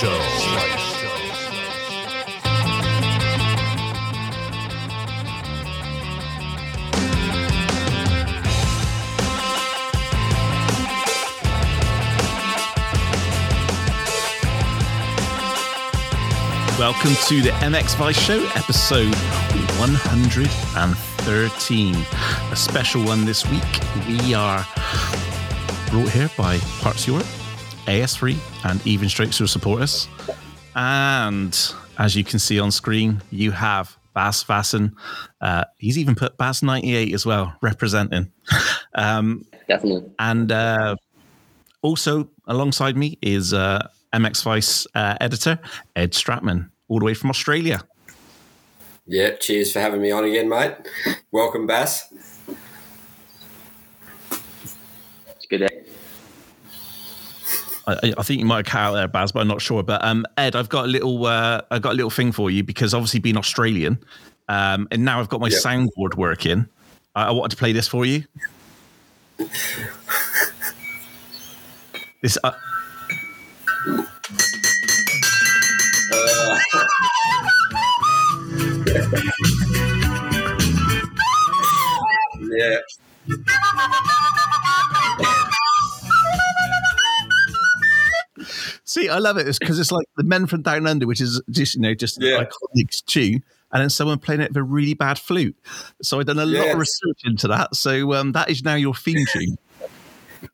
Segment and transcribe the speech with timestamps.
[0.00, 0.08] Show.
[16.78, 19.14] Welcome to the MX Vice Show, episode
[19.78, 21.94] 113.
[22.50, 23.62] A special one this week.
[24.08, 24.66] We are
[25.90, 27.26] brought here by Parts Europe,
[27.90, 30.08] AS3, and Even Strokes who support us.
[30.76, 31.58] And
[31.98, 34.92] as you can see on screen, you have Bas Vaessen.
[35.40, 38.30] Uh, he's even put Bas 98 as well, representing.
[38.92, 40.10] Um, Definitely.
[40.18, 40.96] and uh,
[41.80, 45.60] also alongside me is uh, MX Vice uh, editor
[45.94, 47.80] Ed Stratman, all the way from Australia.
[49.06, 50.74] Yeah, cheers for having me on again, mate.
[51.30, 52.12] Welcome, Bass.
[54.32, 55.70] It's good.
[57.86, 59.82] I, I think you might have cut out there, Baz, but I'm not sure.
[59.82, 62.62] But um, Ed, I've got a little, uh, I've got a little thing for you
[62.62, 63.98] because obviously being Australian,
[64.48, 65.60] um, and now I've got my Yep.
[65.62, 66.66] soundboard working.
[67.14, 68.24] I, I wanted to play this for you.
[72.22, 72.36] This.
[72.44, 72.52] Uh,
[82.40, 82.78] Yeah,
[88.90, 89.46] See, I love it.
[89.46, 92.20] It's because it's like the Men from Down Under, which is just you know just
[92.20, 92.40] Yeah.
[92.40, 95.54] an iconic tune, and then someone playing it with a really bad flute.
[96.02, 96.72] So I've done a lot Yes.
[96.74, 97.76] of research into that.
[97.76, 99.58] So um, that is now your theme tune.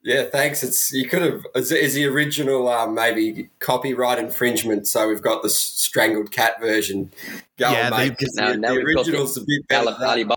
[0.03, 0.25] yeah.
[0.25, 0.62] Thanks.
[0.62, 4.87] It's you could have is, is the original um, maybe copyright infringement.
[4.87, 7.11] So we've got the strangled cat version
[7.57, 8.19] going, Yeah, they- mate.
[8.19, 9.89] 'cause Now- the, now the we've the a bit better.
[9.89, 10.37] Ali- than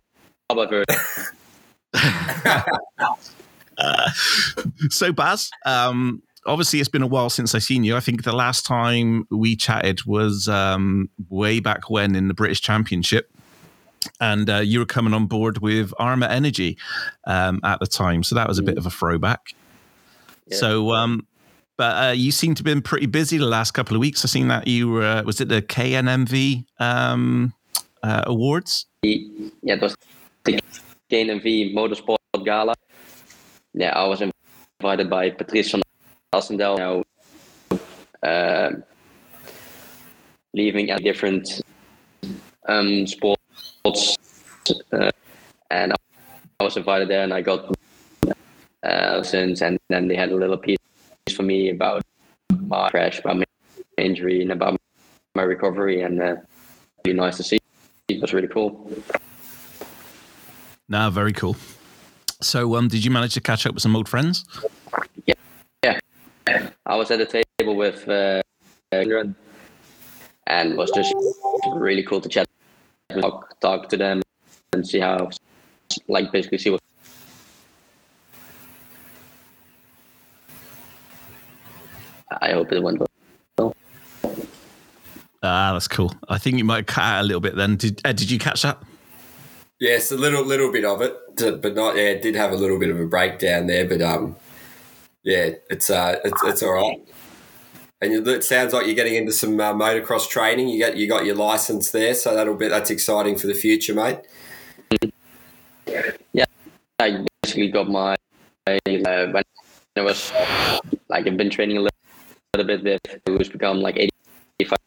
[0.49, 0.95] Alibaba version.
[4.89, 7.95] so Baz, um, obviously it's been a while since I've seen you.
[7.95, 12.61] I think the last time we chatted was um, way back when in the British
[12.61, 13.31] Championship.
[14.19, 16.77] And uh, you were coming on board with Arma Energy
[17.27, 19.53] um, at the time, so that was a bit of a throwback.
[20.47, 20.57] Yeah.
[20.57, 21.27] So, um,
[21.77, 24.23] but uh, you seem to have been pretty busy the last couple of weeks.
[24.23, 27.53] I've seen that you were uh, was it the KNMV um,
[28.01, 28.85] uh, awards?
[29.03, 29.95] Yeah, it was
[30.45, 30.59] the
[31.11, 32.75] KNMV Motorsport Gala.
[33.73, 34.21] Yeah, I was
[34.81, 35.81] invited by Patrice van
[36.33, 36.77] Assendel.
[36.77, 37.03] Now,
[38.23, 38.83] um
[40.53, 41.61] leaving at different
[42.67, 44.17] um, sports,
[44.91, 45.11] uh,
[45.71, 45.93] and
[46.59, 47.75] I was invited there, and I got
[48.83, 50.77] uh, since, and then they had a little piece
[51.35, 52.03] for me about
[52.67, 53.45] my crash, about my
[53.97, 54.79] injury, and about
[55.35, 56.35] my recovery, and uh,
[57.05, 57.59] really nice to see.
[58.07, 58.91] It was really cool.
[60.87, 61.55] No, very cool.
[62.41, 64.45] So, um, did you manage to catch up with some old friends?
[66.85, 68.41] I was at the table with uh,
[68.91, 69.35] and
[70.71, 71.13] it was just
[71.75, 72.47] really cool to chat,
[73.21, 74.21] talk, talk to them,
[74.73, 75.29] and see how,
[76.07, 76.81] like, basically see what.
[82.41, 82.99] I hope it went
[83.57, 83.75] well.
[85.41, 86.13] Ah, that's cool.
[86.27, 87.75] I think you might cut out a little bit then.
[87.75, 88.81] Did Ed, did you catch that?
[89.79, 91.15] Yes, a little little bit of it,
[91.61, 91.95] but not.
[91.95, 94.35] Yeah, it did have a little bit of a breakdown there, but um,
[95.23, 96.99] yeah, it's uh, it's it's all right.
[98.01, 100.69] And it sounds like you're getting into some uh, motocross training.
[100.69, 103.93] You got you got your license there, so that'll be that's exciting for the future,
[103.93, 104.19] mate.
[106.33, 106.45] Yeah,
[106.99, 108.15] I basically got my
[108.67, 109.43] uh, when
[109.97, 110.31] I was
[111.09, 111.97] like I've been training a little,
[112.55, 114.77] little bit with who's become like 85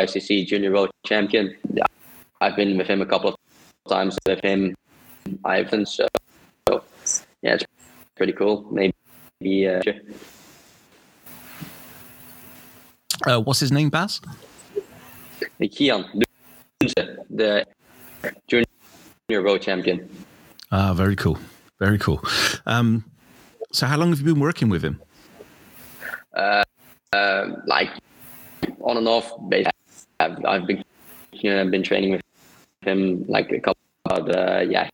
[0.00, 1.54] cc junior world champion.
[2.40, 3.36] I've been with him a couple of
[3.88, 4.74] times with him,
[5.44, 5.84] Ivan.
[5.84, 6.08] So,
[6.66, 6.82] so
[7.42, 7.64] yeah, it's
[8.16, 8.66] pretty cool.
[8.70, 8.94] Maybe
[9.46, 9.82] uh,
[13.24, 14.20] Uh, what's his name, Baz?
[15.60, 16.04] Kian
[17.30, 17.64] the
[18.48, 20.08] junior world champion.
[20.72, 21.38] Ah, very cool.
[21.78, 22.20] Very cool.
[22.66, 23.04] Um,
[23.70, 25.00] so, how long have you been working with him?
[26.34, 26.64] uh,
[27.66, 27.90] like
[28.80, 29.72] on and off basis.
[30.20, 30.84] I've, I've been
[31.32, 32.22] you know, been training with
[32.82, 33.82] him like a couple.
[34.04, 34.88] But uh, yeah,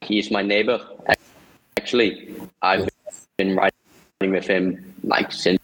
[0.00, 0.80] he's my neighbor.
[1.76, 2.88] Actually, I've
[3.36, 5.60] been riding with him like since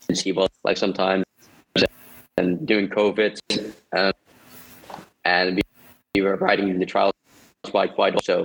[0.00, 1.24] since he was like sometimes
[2.36, 3.38] and doing COVID,
[3.96, 4.12] um,
[5.24, 5.62] and we,
[6.14, 7.12] we were riding the trials
[7.64, 8.44] quite quite also.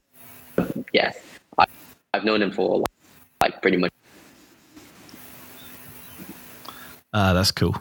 [0.94, 1.12] Yeah,
[1.57, 1.66] I,
[2.13, 2.83] I've known him for
[3.42, 3.92] like pretty much.
[7.13, 7.75] Ah, that's cool.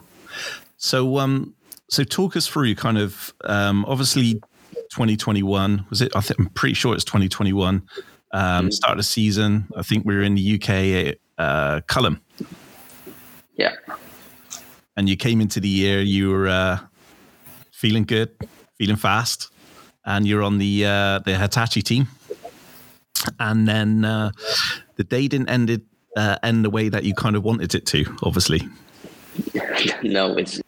[0.77, 1.53] So, um,
[1.89, 4.35] so talk us through kind of um, obviously
[4.91, 6.15] 2021 was it?
[6.15, 7.83] I think I'm pretty sure it's 2021.
[8.35, 9.65] Um, start of the season.
[9.77, 12.19] I think we were in the UK, uh, Culham.
[13.55, 13.71] Yeah.
[14.97, 16.79] and you came into the year, you were uh,
[17.71, 18.35] feeling good,
[18.77, 19.49] feeling fast,
[20.03, 22.07] and you're on the uh, the Hitachi team.
[23.39, 24.31] And then uh,
[24.97, 25.83] the day didn't end it,
[26.17, 28.03] uh, end the way that you kind of wanted it to.
[28.21, 28.67] Obviously,
[30.03, 30.61] no, it's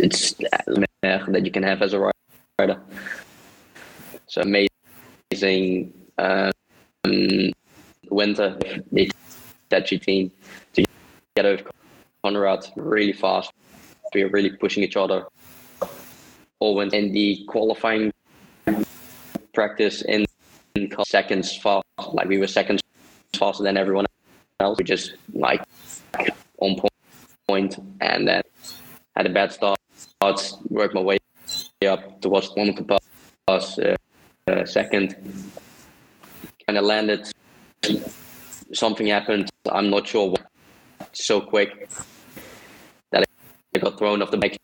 [0.00, 0.34] it's
[1.02, 2.10] that you can have as a
[2.58, 2.80] rider.
[4.26, 5.92] So amazing
[7.04, 7.52] um,
[8.10, 8.56] winter
[8.92, 9.10] the
[9.70, 10.30] Hitachi team
[10.74, 10.84] to
[11.36, 11.62] get over
[12.22, 13.52] Conrad really fast.
[14.14, 15.26] We are really pushing each other.
[16.60, 18.12] All went in the qualifying
[19.52, 20.24] practice in,
[20.74, 21.84] in seconds fast.
[22.12, 22.80] Like we were seconds
[23.36, 24.06] faster than everyone
[24.60, 24.78] else.
[24.78, 25.62] We just like
[26.58, 26.76] on
[27.48, 28.42] point and then
[29.16, 29.78] had a bad start.
[30.70, 31.18] Worked my way
[31.86, 32.98] up towards one of the
[33.46, 33.96] pass uh,
[34.48, 35.16] uh, second.
[36.66, 37.30] Kind of landed.
[38.72, 39.50] Something happened.
[39.70, 40.46] I'm not sure what.
[41.12, 41.88] So quick
[43.12, 43.24] that
[43.74, 44.56] I got thrown off the back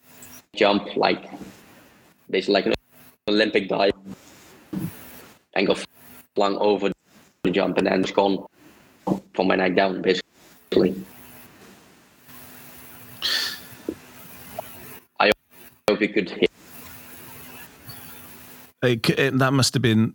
[0.57, 1.31] jump, like
[2.29, 2.75] basically like an
[3.29, 3.93] Olympic dive,
[5.55, 5.85] and got
[6.35, 6.91] flung over
[7.43, 8.45] the jump and then it's gone
[9.35, 11.05] from my neck down, basically.
[15.19, 15.31] I
[15.89, 16.49] hope you could hear.
[18.83, 20.15] It, eh, that must have been,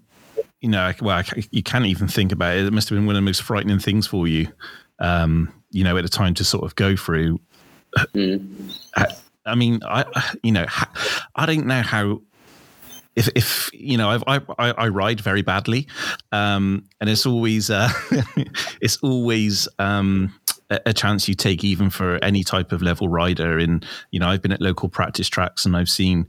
[0.66, 2.66] you know, well, you can't even think about it.
[2.66, 4.48] It must have been one of the most frightening things for you,
[4.98, 7.40] um, you know, at a time to sort of go through.
[8.16, 8.76] Mm.
[8.96, 9.06] I,
[9.46, 10.66] I mean, I, you know,
[11.36, 12.22] I don't know how
[13.16, 15.88] if, if you know, I've, I, I ride very badly,
[16.32, 17.90] um, and it's always uh,
[18.82, 20.34] it's always um,
[20.72, 23.60] a, a, chance you take, even for any type of level rider.
[23.60, 26.26] And you know, I've been at local practice tracks, and I've seen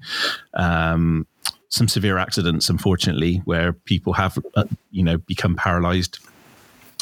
[0.52, 1.26] um,
[1.68, 6.18] some severe accidents, unfortunately, where people have uh, you know become paralyzed,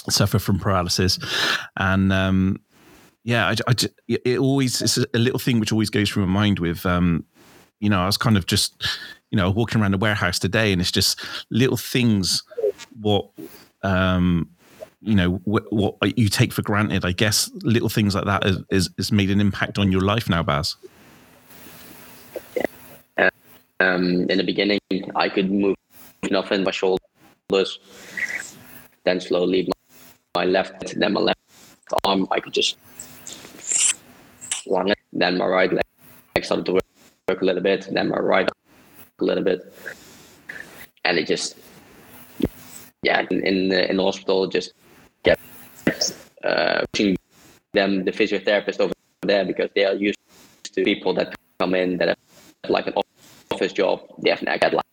[0.09, 1.19] suffer from paralysis,
[1.77, 2.61] and um,
[3.25, 3.75] yeah, I, I,
[4.09, 7.25] it always it's a little thing which always goes through my mind with um,
[7.85, 8.83] you know, I was kind of just,
[9.31, 11.21] you know, walking around the warehouse today, and it's just
[11.51, 12.43] little things
[12.99, 13.29] what,
[13.83, 14.49] um,
[15.03, 17.05] you know, what, what you take for granted.
[17.05, 20.31] I guess little things like that is, is, is made an impact on your life
[20.31, 20.77] now, Baz.
[23.81, 24.81] Um, in the beginning,
[25.17, 25.76] I could move
[26.31, 27.79] nothing, my shoulders,
[29.05, 29.69] then slowly
[30.35, 31.41] my left, then my left
[32.05, 32.76] arm, I could just
[34.67, 35.85] it, then my right leg
[36.37, 36.85] I started to work
[37.29, 38.49] work a little bit, then my right
[39.19, 39.73] a little bit,
[41.05, 41.56] and it just
[43.03, 44.73] yeah in in the, in the hospital just
[45.23, 45.38] get
[46.44, 46.85] uh,
[47.73, 48.93] them the physiotherapist over
[49.23, 50.19] there because they are used
[50.62, 52.94] to people that come in that have like an
[53.50, 54.00] office job.
[54.26, 54.85] Have to get like,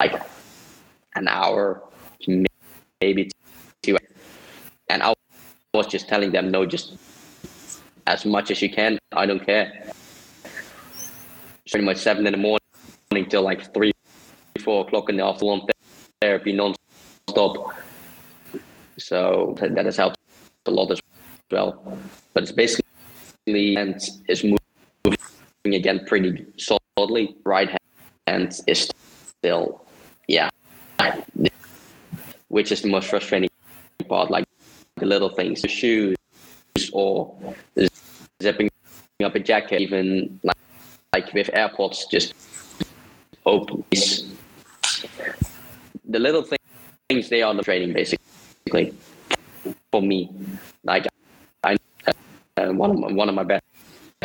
[0.00, 0.22] like
[1.14, 1.82] an hour,
[3.00, 3.30] maybe
[3.82, 3.96] two,
[4.88, 5.14] and I
[5.74, 6.96] was just telling them no, just
[8.06, 8.98] as much as you can.
[9.12, 9.92] I don't care
[11.70, 13.92] pretty much seven in the morning till like three,
[14.60, 15.62] four o'clock in the afternoon
[16.20, 17.74] therapy non-stop.
[18.98, 20.18] So that has helped
[20.66, 21.00] a lot as
[21.50, 21.98] well.
[22.34, 27.36] But it's basically and it's moving again pretty solidly.
[27.44, 27.70] Right
[28.30, 28.90] hand is
[29.38, 29.82] still,
[30.28, 30.48] yeah,
[32.48, 33.50] which is the most frustrating
[34.08, 34.30] part.
[34.30, 34.46] Like
[34.96, 36.16] the little things, the shoes
[36.92, 37.34] or
[38.42, 38.70] zipping
[39.24, 40.56] up a jacket, even like
[41.12, 42.34] like with AirPods, just
[43.46, 43.84] open
[46.08, 46.44] the little
[47.08, 48.94] things they are the training basically
[49.90, 50.30] for me.
[50.84, 51.06] Like
[51.64, 51.76] I,
[52.56, 53.62] uh, one of my, one of my best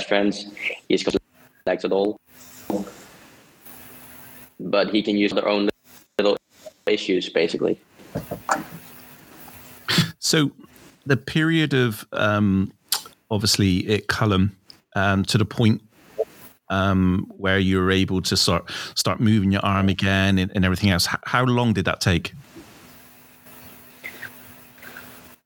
[0.07, 0.45] friends,
[0.87, 1.15] he's got
[1.65, 2.17] legs at all,
[4.59, 5.69] but he can use their own
[6.19, 6.37] little
[6.87, 7.79] issues basically.
[10.19, 10.51] So
[11.05, 12.71] the period of um,
[13.29, 14.51] obviously at Culham
[14.95, 15.81] um, to the point
[16.69, 20.89] um, where you were able to start start moving your arm again and, and everything
[20.89, 21.07] else.
[21.07, 22.33] H- how long did that take?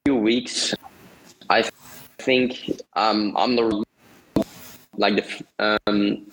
[0.06, 0.74] Few weeks.
[1.50, 1.70] I
[2.20, 3.84] think um, I'm the
[4.98, 6.26] like the um,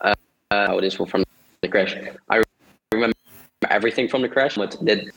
[0.00, 0.14] uh,
[0.50, 1.25] how it is from
[1.66, 1.96] the crash.
[2.30, 2.42] I
[2.92, 3.16] remember
[3.68, 5.10] everything from the crash, but did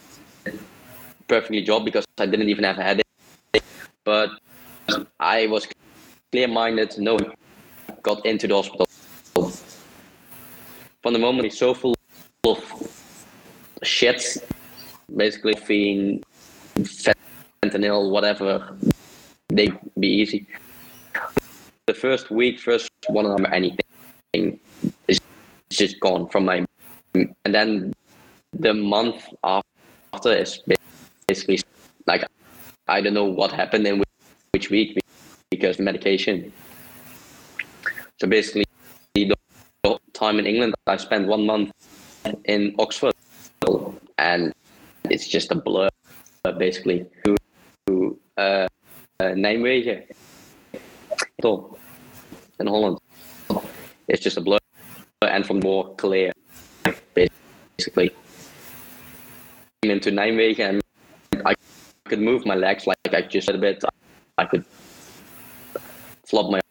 [1.28, 3.64] perfectly job because I didn't even have a headache.
[4.04, 4.32] But
[5.20, 5.68] I was
[6.32, 7.18] clear minded, no
[8.02, 8.88] got into the hospital.
[11.02, 11.96] From the moment so full
[12.46, 12.60] of
[13.84, 14.22] shit,
[15.16, 16.24] basically being
[17.62, 18.76] fentanyl, whatever,
[19.50, 20.48] they be easy.
[21.86, 24.60] The first week, first one of them, anything
[25.80, 26.66] just gone from my,
[27.16, 27.94] and then
[28.52, 30.62] the month after is
[31.28, 31.62] basically
[32.06, 32.26] like
[32.88, 34.04] I don't know what happened in
[34.52, 35.00] which week
[35.50, 36.52] because medication.
[38.20, 38.66] So basically,
[39.16, 39.36] the
[40.14, 41.72] time in England, I spent one month
[42.46, 43.14] in Oxford,
[44.18, 44.52] and
[45.06, 45.90] it's just a blur,
[46.58, 47.06] basically.
[47.26, 48.68] To uh,
[49.20, 50.04] uh, Nijmegen,
[52.60, 52.98] in Holland,
[54.10, 54.59] it's just a blur,
[55.28, 56.32] and from more clear,
[57.14, 58.12] basically.
[59.84, 60.82] Into Nijmegen,
[61.34, 61.56] and I
[62.06, 63.84] could move my legs like I just said a bit.
[64.38, 64.64] I could
[66.26, 66.62] flop my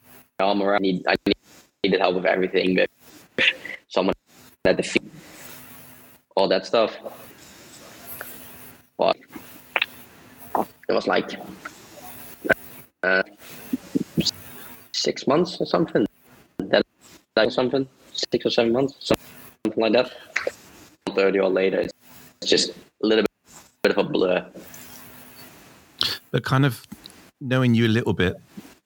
[0.40, 0.76] arm around.
[0.76, 1.16] I, need, I
[1.84, 2.88] needed help with everything, but
[3.88, 4.14] someone
[4.64, 5.12] had the feet,
[6.34, 6.96] all that stuff.
[8.96, 9.16] But
[10.88, 11.38] it was like
[13.02, 13.22] uh,
[14.92, 16.06] six months or something.
[16.58, 16.84] That
[17.36, 17.86] or something,
[18.32, 19.12] six or seven months,
[19.64, 20.12] something like that.
[21.14, 23.24] Thirty or later, it's just a little
[23.82, 24.46] bit of a blur.
[26.30, 26.86] But kind of
[27.40, 28.36] knowing you a little bit,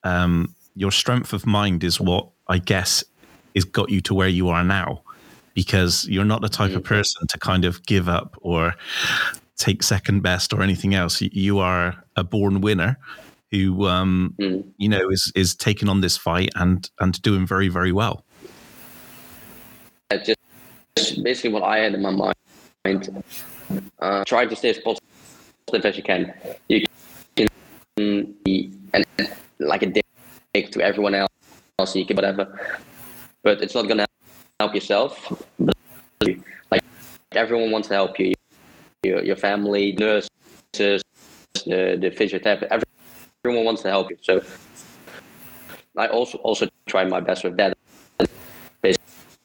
[0.05, 3.05] um, your strength of mind is what I guess
[3.55, 5.03] is got you to where you are now,
[5.55, 6.79] because you're not the type mm-hmm.
[6.79, 8.75] of person to kind of give up or
[9.57, 11.21] take second best or anything else.
[11.21, 12.99] You are a born winner
[13.51, 14.65] who, um, mm.
[14.79, 18.25] you know, is is taking on this fight and and doing very very well.
[20.19, 22.35] Just basically what I had in my mind.
[23.99, 26.35] Uh, try to stay as positive as you can.
[26.69, 26.85] You
[27.37, 29.05] can be and
[29.59, 31.29] like a dick to everyone else.
[31.95, 32.47] You can whatever,
[33.43, 34.07] but it's not gonna
[34.61, 35.33] help yourself.
[36.71, 36.83] Like
[37.33, 38.35] everyone wants to help you.
[39.03, 40.31] Your your family, nurses,
[40.73, 42.83] the the physiotherapist,
[43.45, 44.19] everyone wants to help you.
[44.23, 44.43] So
[45.97, 47.77] I also also try my best with that.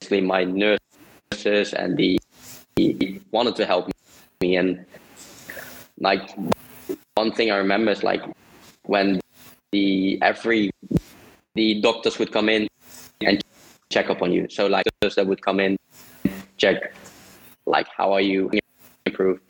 [0.08, 2.18] Basically, my nurses and the,
[3.32, 3.92] wanted to help
[4.40, 4.86] me, and
[6.00, 6.32] like
[7.16, 8.24] one thing I remember is like
[8.86, 9.20] when
[9.74, 10.72] the every
[11.56, 12.70] the doctors would come in
[13.20, 13.44] and
[13.90, 14.48] check up on you.
[14.50, 15.76] So like those that would come in,
[16.56, 16.94] check
[17.66, 18.50] like how are you?
[19.06, 19.42] Improve,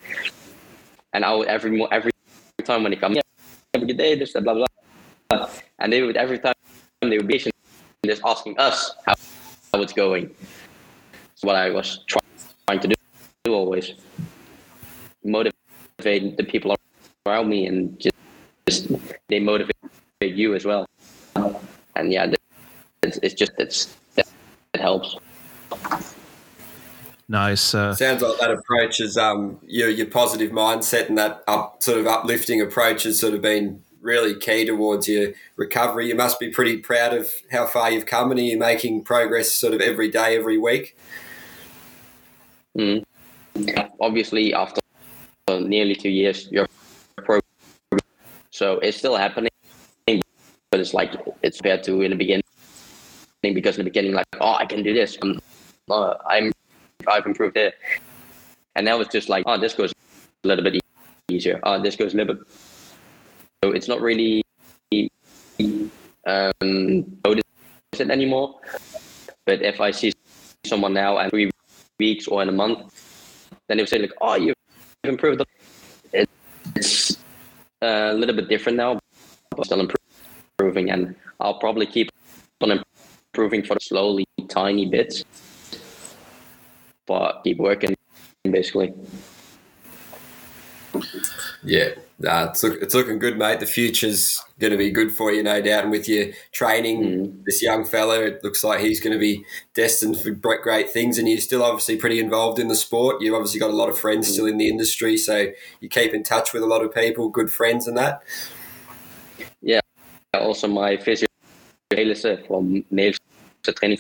[1.14, 2.12] and I would every every
[2.64, 3.22] time when they come, yeah,
[3.76, 4.66] have a good day, this blah blah
[5.30, 6.56] blah, and they would every time
[7.02, 7.38] they would be
[8.04, 9.14] just asking us how,
[9.78, 10.32] how it's going.
[11.34, 12.20] It's what I was try,
[12.68, 12.96] trying to do,
[13.44, 13.92] do always
[15.24, 16.76] motivate the people
[17.26, 18.16] around me and just,
[18.68, 18.92] just
[19.30, 19.76] they motivate
[20.20, 20.86] you as well.
[21.96, 22.32] And yeah,
[23.04, 24.26] it's, it's just it's it
[24.80, 25.16] helps.
[27.30, 27.74] Nice.
[27.74, 32.00] Uh, Sounds like that approach is um your your positive mindset and that up sort
[32.00, 36.08] of uplifting approach has sort of been really key towards your recovery.
[36.08, 39.52] You must be pretty proud of how far you've come, and are you making progress
[39.52, 40.98] sort of every day, every week?
[42.78, 43.04] Mm.
[44.00, 44.82] Obviously, after
[45.50, 46.68] nearly two years, you're
[47.18, 47.40] pro,
[48.52, 49.50] so it's still happening
[50.72, 51.14] but it's like
[51.44, 52.44] it's fair to in the beginning
[53.42, 55.18] because in the beginning, like, oh, I can do this.
[55.22, 55.40] I'm,
[55.90, 56.52] uh, I'm
[57.08, 57.76] I've improved it,
[58.76, 59.94] and now it's just like, oh, this goes
[60.44, 60.82] a little bit
[61.30, 61.60] easier.
[61.64, 62.44] Oh, this goes a little bit.
[63.64, 64.44] So it's not really
[66.26, 67.44] um, notice
[67.94, 68.60] it anymore.
[69.46, 70.14] But if I see
[70.66, 71.50] someone now and three
[72.00, 72.94] weeks or in a month,
[73.68, 74.56] then they'll say like, oh, you've
[75.04, 75.44] improved.
[76.76, 77.18] It's
[77.82, 79.00] a little bit different now,
[79.56, 79.90] but still
[80.60, 82.12] improving, and I'll probably keep
[82.62, 85.24] on improving for slowly, tiny bits,
[87.06, 87.96] but keep working
[88.44, 88.94] basically.
[91.64, 91.90] Yeah,
[92.26, 93.60] uh, it's, look, it's looking good, mate.
[93.60, 95.84] The future's going to be good for you, no doubt.
[95.84, 97.44] And with your training, mm.
[97.46, 101.18] this young fella, it looks like he's going to be destined for great things.
[101.18, 103.22] And you're still obviously pretty involved in the sport.
[103.22, 104.32] You've obviously got a lot of friends mm.
[104.32, 105.48] still in the industry, so
[105.80, 108.24] you keep in touch with a lot of people, good friends, and that.
[109.62, 109.82] Yeah,
[110.34, 111.28] also my physio
[112.48, 113.18] from Nails
[113.64, 114.00] training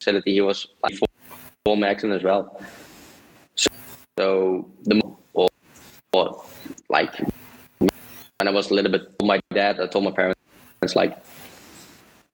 [0.00, 0.32] facility.
[0.34, 0.94] He was like
[1.64, 2.60] former accident as well.
[3.54, 3.70] So,
[4.18, 5.00] so the
[6.12, 6.44] or, or
[6.88, 7.14] like
[7.78, 10.40] when I was a little bit my dad, I told my parents
[10.82, 11.16] it's like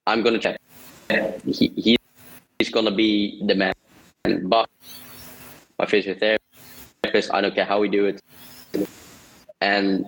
[0.07, 0.61] I'm gonna check.
[1.47, 1.97] He, he
[2.59, 3.75] he's gonna be the man,
[4.45, 4.69] but
[5.79, 8.21] my physiotherapist, I don't care how we do it,
[9.61, 10.05] and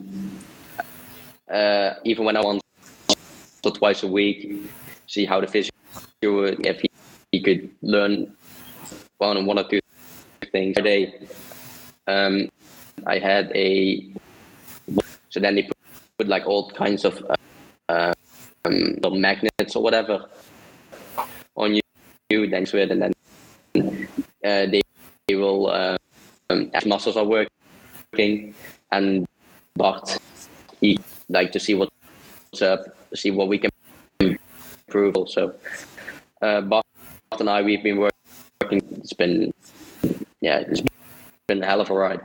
[1.51, 2.61] uh, even when I want
[3.65, 4.71] or twice a week,
[5.07, 5.73] see how the physio
[6.23, 6.91] would, if he,
[7.33, 8.33] he could learn
[9.19, 9.81] one one or two
[10.53, 11.15] things a day.
[12.07, 12.49] Um,
[13.07, 14.05] I had a
[15.31, 15.77] so then they put,
[16.19, 17.25] put like all kinds of
[17.89, 18.13] uh,
[18.65, 20.29] um, magnets or whatever
[21.57, 21.83] on you,
[22.31, 23.13] you then sweat and then
[24.45, 24.83] uh, they,
[25.29, 25.97] they will uh,
[26.51, 28.55] um, muscles are working
[28.93, 29.27] and
[29.75, 30.19] but
[30.81, 30.99] he
[31.29, 33.71] like to see what's up see what we can
[34.21, 35.55] improve also.
[36.43, 36.61] uh,
[37.39, 38.81] and I, we've been working.
[38.99, 39.53] It's been,
[40.41, 40.83] yeah, it's
[41.47, 42.21] been a hell of a ride.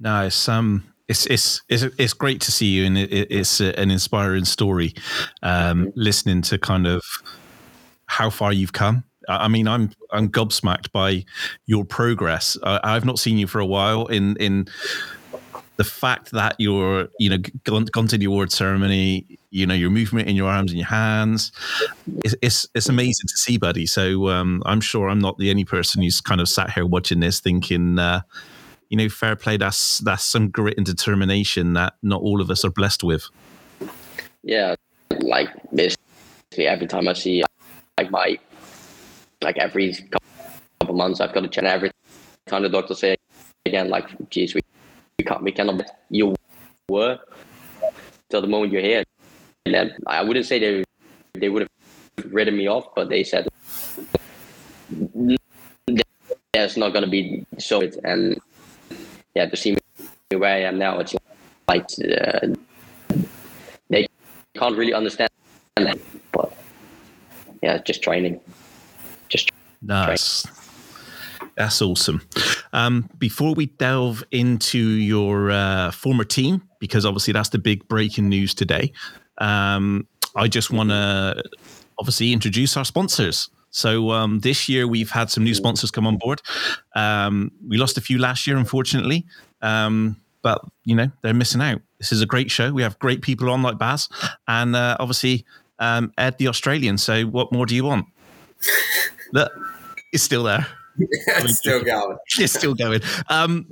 [0.00, 0.48] Nice.
[0.48, 4.94] Um, it's it's it's it's great to see you, and it, it's an inspiring story.
[5.42, 7.02] Um, listening to kind of
[8.06, 9.04] how far you've come.
[9.28, 11.24] I mean, I'm I'm gobsmacked by
[11.66, 12.56] your progress.
[12.62, 14.06] I, I've not seen you for a while.
[14.06, 14.68] In in
[15.76, 19.90] the fact that you're you know gone, gone to the award ceremony, you know your
[19.90, 21.52] movement in your arms and your hands,
[22.24, 23.84] it's it's, it's amazing to see, buddy.
[23.84, 27.20] So um, I'm sure I'm not the only person who's kind of sat here watching
[27.20, 27.98] this thinking.
[27.98, 28.22] Uh,
[28.90, 29.56] you know, fair play.
[29.56, 33.28] That's that's some grit and determination that not all of us are blessed with.
[34.42, 34.74] Yeah,
[35.20, 37.42] like basically every time I see
[37.96, 38.38] like my
[39.40, 41.90] like every couple of months I've got to check every
[42.46, 43.16] time the doctor say
[43.64, 44.60] again like, geez, we,
[45.18, 46.34] we can't we cannot you
[46.88, 47.18] were
[48.28, 49.04] till the moment you're here.
[49.66, 50.84] And then I wouldn't say they
[51.34, 53.48] they would have written me off, but they said
[56.52, 58.40] there's not going to be so and
[59.34, 61.14] yeah, to see me where I am now, it's
[61.68, 62.48] like uh,
[63.88, 64.06] they
[64.54, 65.30] can't really understand
[65.76, 65.98] that.
[66.32, 66.52] But
[67.62, 68.40] yeah, just training.
[69.28, 69.50] Just
[69.82, 70.42] nice.
[70.42, 70.56] Training.
[71.56, 72.22] That's awesome.
[72.72, 78.28] Um, before we delve into your uh, former team, because obviously that's the big breaking
[78.28, 78.92] news today,
[79.38, 80.06] um,
[80.36, 81.42] I just want to
[81.98, 83.50] obviously introduce our sponsors.
[83.70, 86.42] So um, this year we've had some new sponsors come on board.
[86.94, 89.26] Um, we lost a few last year, unfortunately,
[89.62, 91.80] um, but you know they're missing out.
[91.98, 92.72] This is a great show.
[92.72, 94.08] We have great people on like Baz,
[94.48, 95.44] and uh, obviously
[95.78, 96.98] um, Ed the Australian.
[96.98, 98.06] So what more do you want?
[99.32, 99.52] Look,
[100.12, 100.66] it's still there.
[100.98, 102.16] it's still going.
[102.38, 103.00] it's still going.
[103.28, 103.66] Um,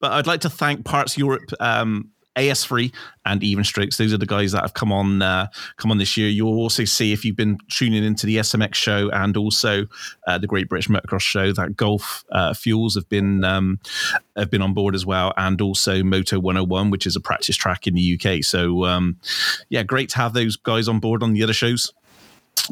[0.00, 2.92] but I'd like to thank Parts Europe um, AS3
[3.24, 3.96] and Even Strokes.
[3.96, 6.28] Those are the guys that have come on uh, come on this year.
[6.28, 9.86] You'll also see if you've been tuning into the SMX show and also
[10.26, 13.80] uh, the Great British Motocross show that Gulf uh, Fuels have been um,
[14.36, 17.86] have been on board as well, and also Moto 101, which is a practice track
[17.86, 18.44] in the UK.
[18.44, 19.18] So um,
[19.68, 21.92] yeah, great to have those guys on board on the other shows.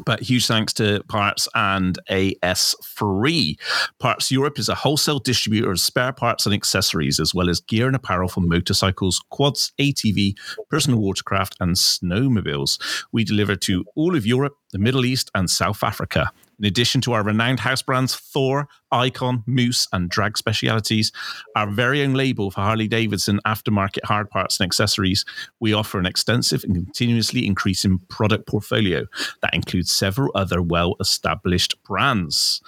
[0.05, 3.57] But huge thanks to Parts and AS3.
[3.99, 7.87] Parts Europe is a wholesale distributor of spare parts and accessories, as well as gear
[7.87, 10.35] and apparel for motorcycles, quads, ATV,
[10.69, 12.79] personal watercraft, and snowmobiles.
[13.11, 16.31] We deliver to all of Europe, the Middle East, and South Africa.
[16.59, 21.11] In addition to our renowned house brands Thor, Icon, Moose, and Drag Specialities,
[21.55, 25.25] our very own label for Harley Davidson aftermarket hard parts and accessories,
[25.59, 29.05] we offer an extensive and continuously increasing product portfolio
[29.41, 32.61] that includes several other well established brands.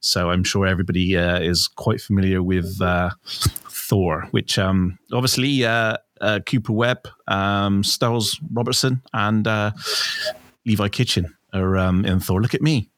[0.00, 5.96] So I'm sure everybody uh, is quite familiar with uh, Thor, which um, obviously uh,
[6.20, 7.82] uh Cooper Webb, um,
[8.52, 9.72] Robertson, and uh,
[10.64, 12.40] Levi Kitchen are um, in Thor.
[12.40, 12.90] Look at me.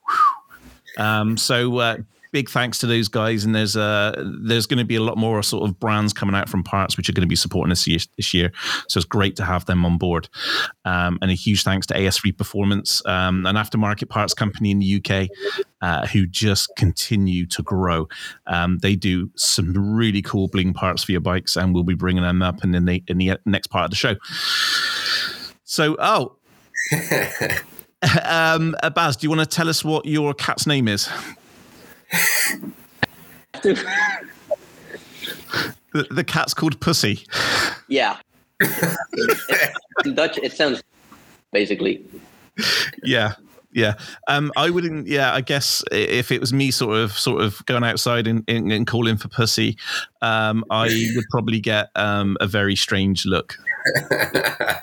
[0.96, 1.96] Um, so uh,
[2.36, 5.42] big thanks to those guys, and there's uh, there's going to be a lot more
[5.42, 8.06] sort of brands coming out from parts which are going to be supporting us this,
[8.16, 8.52] this year.
[8.88, 10.28] So it's great to have them on board,
[10.84, 15.02] um, and a huge thanks to AS3 Performance, um, an aftermarket parts company in the
[15.02, 15.28] UK
[15.80, 18.08] uh, who just continue to grow.
[18.46, 22.22] Um, they do some really cool bling parts for your bikes, and we'll be bringing
[22.22, 24.16] them up in the in the next part of the show.
[25.64, 26.36] So, oh.
[28.24, 31.08] um, uh, Baz, do you want to tell us what your cat's name is?
[33.62, 33.84] the,
[36.10, 37.24] the cat's called Pussy.
[37.88, 38.16] Yeah.
[40.04, 40.82] in Dutch, it sounds
[41.52, 42.04] basically.
[43.02, 43.34] Yeah.
[43.72, 45.06] Yeah, um, I wouldn't.
[45.06, 48.72] Yeah, I guess if it was me, sort of, sort of going outside and, and,
[48.72, 49.76] and calling for pussy,
[50.22, 53.58] um, I would probably get um, a very strange look.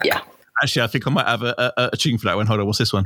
[0.04, 0.22] yeah,
[0.64, 2.48] Actually, I think I might have a, a, a tune for that one.
[2.48, 3.04] Hold on, what's this one?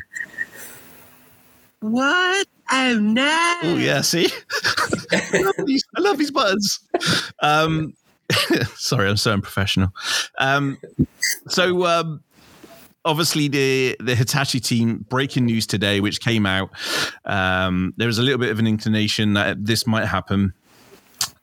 [1.79, 2.47] What?
[2.71, 3.57] Oh no!
[3.63, 4.27] Oh yeah, see,
[5.11, 6.79] I, love these, I love these buttons.
[7.41, 7.93] Um,
[8.75, 9.91] sorry, I'm so unprofessional.
[10.37, 10.77] Um,
[11.47, 12.23] so um,
[13.05, 16.69] obviously the the Hitachi team breaking news today, which came out.
[17.25, 20.53] Um, there was a little bit of an inclination that this might happen.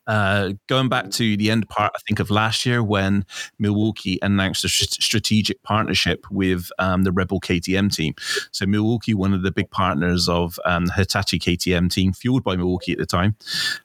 [0.07, 3.25] Uh, going back to the end part, I think of last year when
[3.59, 8.15] Milwaukee announced a strategic partnership with um, the Rebel KTM team.
[8.51, 12.93] So Milwaukee, one of the big partners of um, Hitachi KTM team, fueled by Milwaukee
[12.93, 13.37] at the time.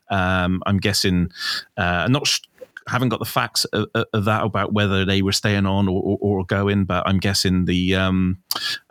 [0.09, 1.31] Um, I'm guessing,
[1.77, 2.27] uh, not.
[2.27, 2.41] Sh-
[2.89, 6.17] haven't got the facts of, of, that about whether they were staying on or, or,
[6.21, 8.39] or going, but I'm guessing the um,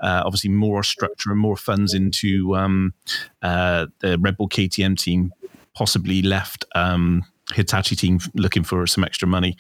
[0.01, 2.95] uh, obviously more structure and more funds into um,
[3.43, 5.33] uh, the Rebel KTM team
[5.79, 9.57] possibly left um, Hitachi team looking for some extra money.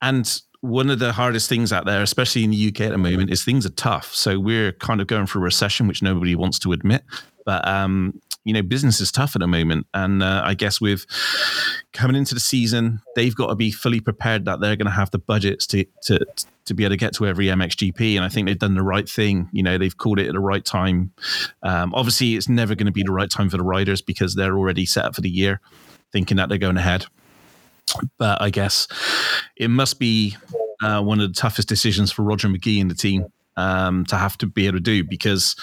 [0.00, 3.30] And one of the hardest things out there, especially in the UK at the moment,
[3.30, 4.14] is things are tough.
[4.14, 7.02] So we're kind of going through a recession, which nobody wants to admit.
[7.44, 11.06] But um, you know, business is tough at the moment, and uh, I guess with
[11.92, 15.10] coming into the season, they've got to be fully prepared that they're going to have
[15.10, 16.24] the budgets to to
[16.66, 18.16] to be able to get to every MXGP.
[18.16, 19.48] And I think they've done the right thing.
[19.52, 21.12] You know, they've called it at the right time.
[21.62, 24.56] Um, obviously, it's never going to be the right time for the riders because they're
[24.56, 25.60] already set up for the year,
[26.12, 27.06] thinking that they're going ahead.
[28.18, 28.88] But I guess
[29.56, 30.36] it must be
[30.82, 34.36] uh, one of the toughest decisions for Roger Magee and the team um, to have
[34.38, 35.56] to be able to do because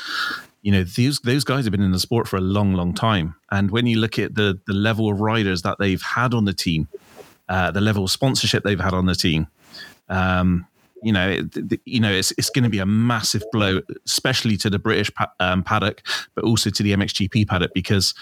[0.61, 3.35] you know these those guys have been in the sport for a long, long time.
[3.51, 6.53] And when you look at the the level of riders that they've had on the
[6.53, 6.87] team,
[7.49, 9.47] uh, the level of sponsorship they've had on the team,
[10.09, 10.65] um,
[11.03, 11.37] you know,
[11.85, 15.63] you know, it's it's going to be a massive blow, especially to the British um,
[15.63, 16.01] paddock,
[16.33, 18.13] but also to the MXGP paddock because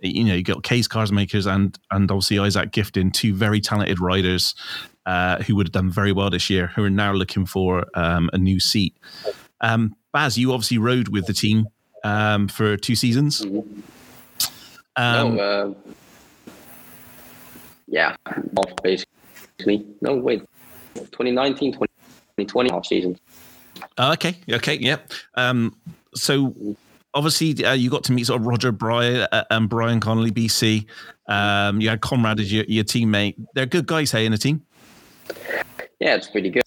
[0.00, 4.54] you know you got Kay Karssemakers and and obviously Isak Gifting, two very talented riders
[5.06, 8.28] uh, who would have done very well this year, who are now looking for um,
[8.32, 8.96] a new seat.
[9.60, 11.66] Um, Baz, you obviously rode with the team
[12.04, 13.42] um, for two seasons.
[13.42, 13.80] Mm-hmm.
[14.98, 15.92] Um, no, uh,
[17.86, 18.16] yeah,
[18.56, 19.86] off basically.
[20.00, 20.40] No, wait,
[20.94, 23.18] 2019, 2020 off season.
[23.98, 25.12] Okay, okay, yep.
[25.34, 25.76] Um,
[26.14, 26.76] so
[27.14, 30.86] obviously uh, you got to meet sort of Roger Brian uh, and Brian Connolly, BC.
[31.26, 33.34] Um, you had Conrad as your, your teammate.
[33.54, 34.62] They're good guys, hey, in the team.
[35.98, 36.62] Yeah, it's pretty good.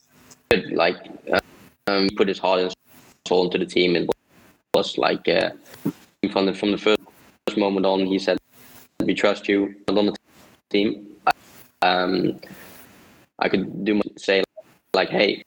[0.72, 0.98] Like,
[1.88, 2.74] um, put his heart and
[3.28, 4.10] soul into the team, and
[4.74, 5.52] was like uh,
[6.32, 7.00] from the from the first
[7.58, 8.38] moment on, he said,
[9.02, 10.16] "We trust you on the
[10.70, 11.08] team."
[11.82, 12.40] Um,
[13.38, 14.44] I could do say
[14.94, 15.44] like, "Hey,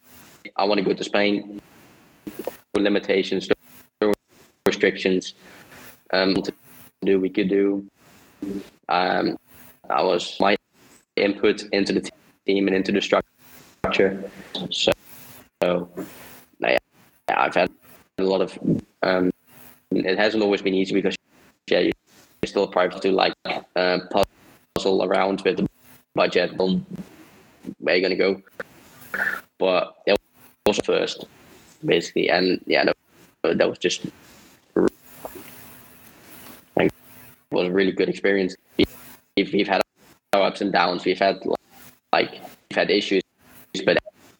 [0.57, 1.61] I want to go to Spain."
[2.75, 3.49] Limitations,
[4.83, 5.35] restrictions
[6.13, 6.53] um, to
[7.05, 7.87] do we could do.
[8.89, 9.39] Um,
[9.89, 10.57] that was my
[11.17, 12.11] input into the
[12.47, 14.31] team and into the structure.
[14.71, 14.93] So,
[15.63, 15.89] so
[16.61, 16.79] yeah,
[17.29, 17.71] I've had
[18.19, 18.59] a lot of.
[19.03, 19.31] Um,
[19.91, 21.17] it hasn't always been easy because
[21.71, 21.93] yeah, you're
[22.47, 23.35] still private to like
[23.77, 23.99] uh,
[24.75, 25.69] puzzle around with the
[26.15, 26.85] budget on
[27.79, 28.43] where you're gonna go.
[29.59, 30.19] But it
[30.67, 31.27] was first,
[31.85, 34.07] basically, and yeah, that, that was just
[37.53, 38.57] was a really good experience.
[38.77, 39.83] We've, we've had
[40.33, 41.05] our ups and downs.
[41.05, 41.41] We've had
[42.13, 43.23] like we've had issues,
[43.85, 43.99] but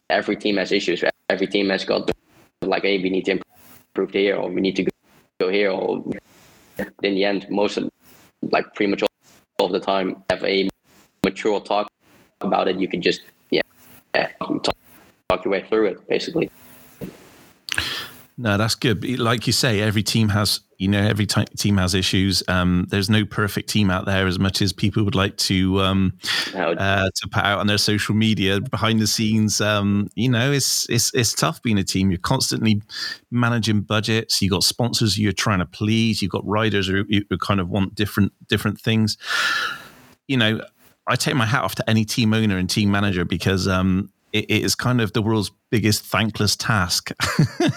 [0.09, 1.03] every team has issues.
[1.29, 2.11] Every team has got
[2.61, 3.39] like, hey, we need to
[3.95, 4.87] improve here, or we need to
[5.39, 6.03] go here, or
[7.03, 7.89] in the end, most of
[8.51, 9.03] like pretty much
[9.59, 10.69] all of the time, have a
[11.23, 11.87] mature talk
[12.41, 12.79] about it.
[12.79, 13.61] You can just yeah,
[14.15, 14.75] yeah talk,
[15.29, 16.49] talk your way through it, basically.
[18.37, 19.19] No, that's good.
[19.19, 22.43] Like you say, every team has, you know, every t- team has issues.
[22.49, 26.17] Um, there's no perfect team out there, as much as people would like to um,
[26.53, 28.59] uh, to put out on their social media.
[28.59, 32.11] Behind the scenes, um, you know, it's it's it's tough being a team.
[32.11, 32.81] You're constantly
[33.31, 34.41] managing budgets.
[34.41, 36.21] You have got sponsors you're trying to please.
[36.21, 39.17] You've got riders who, who kind of want different different things.
[40.27, 40.61] You know,
[41.07, 44.45] I take my hat off to any team owner and team manager because um, it,
[44.49, 47.11] it is kind of the world's biggest thankless task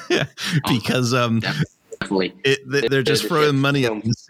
[0.68, 1.40] because um,
[2.10, 4.28] it, they, are just throwing money at this.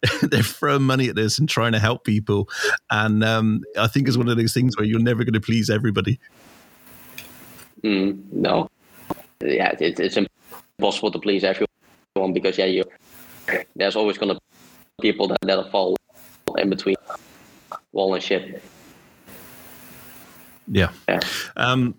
[0.22, 2.48] they're throwing money at this and trying to help people,
[2.90, 5.70] and um, I think it's one of those things where you're never going to please
[5.70, 6.20] everybody.
[7.82, 8.68] Mm, no,
[9.40, 10.16] yeah, it, it's
[10.78, 12.84] impossible to please everyone because yeah, you
[13.76, 14.40] there's always going to
[15.00, 15.96] be people that that fall
[16.56, 16.96] in between
[17.92, 18.62] wall and ship.
[20.70, 20.90] Yeah.
[21.08, 21.20] yeah.
[21.56, 21.94] Um,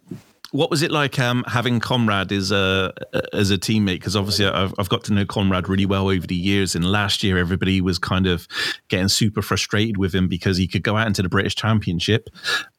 [0.51, 2.93] what was it like um, having Conrad as a
[3.33, 3.95] as a teammate?
[3.95, 7.23] Because obviously I've, I've got to know Conrad really well over the years, and last
[7.23, 8.47] year everybody was kind of
[8.87, 12.29] getting super frustrated with him because he could go out into the British Championship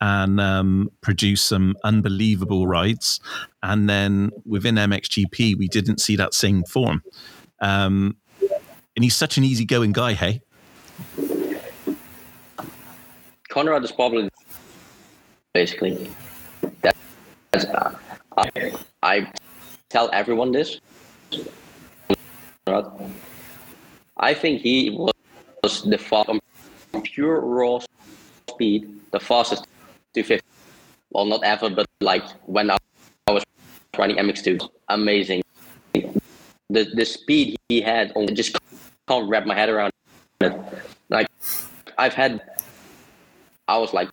[0.01, 3.21] and um, produce some unbelievable rides,
[3.63, 7.03] and then within MXGP we didn't see that same form.
[7.61, 8.17] Um,
[8.97, 10.43] and he's such an easygoing guy, hey.
[13.49, 14.29] Conrad is probably
[15.53, 16.11] basically.
[16.83, 17.00] That's, uh,
[17.53, 17.59] I,
[18.37, 18.71] uh,
[19.03, 19.33] I
[19.89, 20.81] tell everyone this.
[24.17, 26.31] I think he was the fast,
[27.03, 27.81] pure raw
[28.49, 29.65] speed, the fastest
[30.15, 30.47] 250.
[31.11, 32.77] Well, not ever, but like when I
[33.29, 33.43] was
[33.99, 35.43] running MX2, amazing.
[35.93, 38.57] The the speed he had, I just
[39.09, 39.91] can't wrap my head around
[40.41, 40.55] it.
[41.09, 41.27] Like
[41.99, 42.41] I've had,
[43.67, 44.09] I was like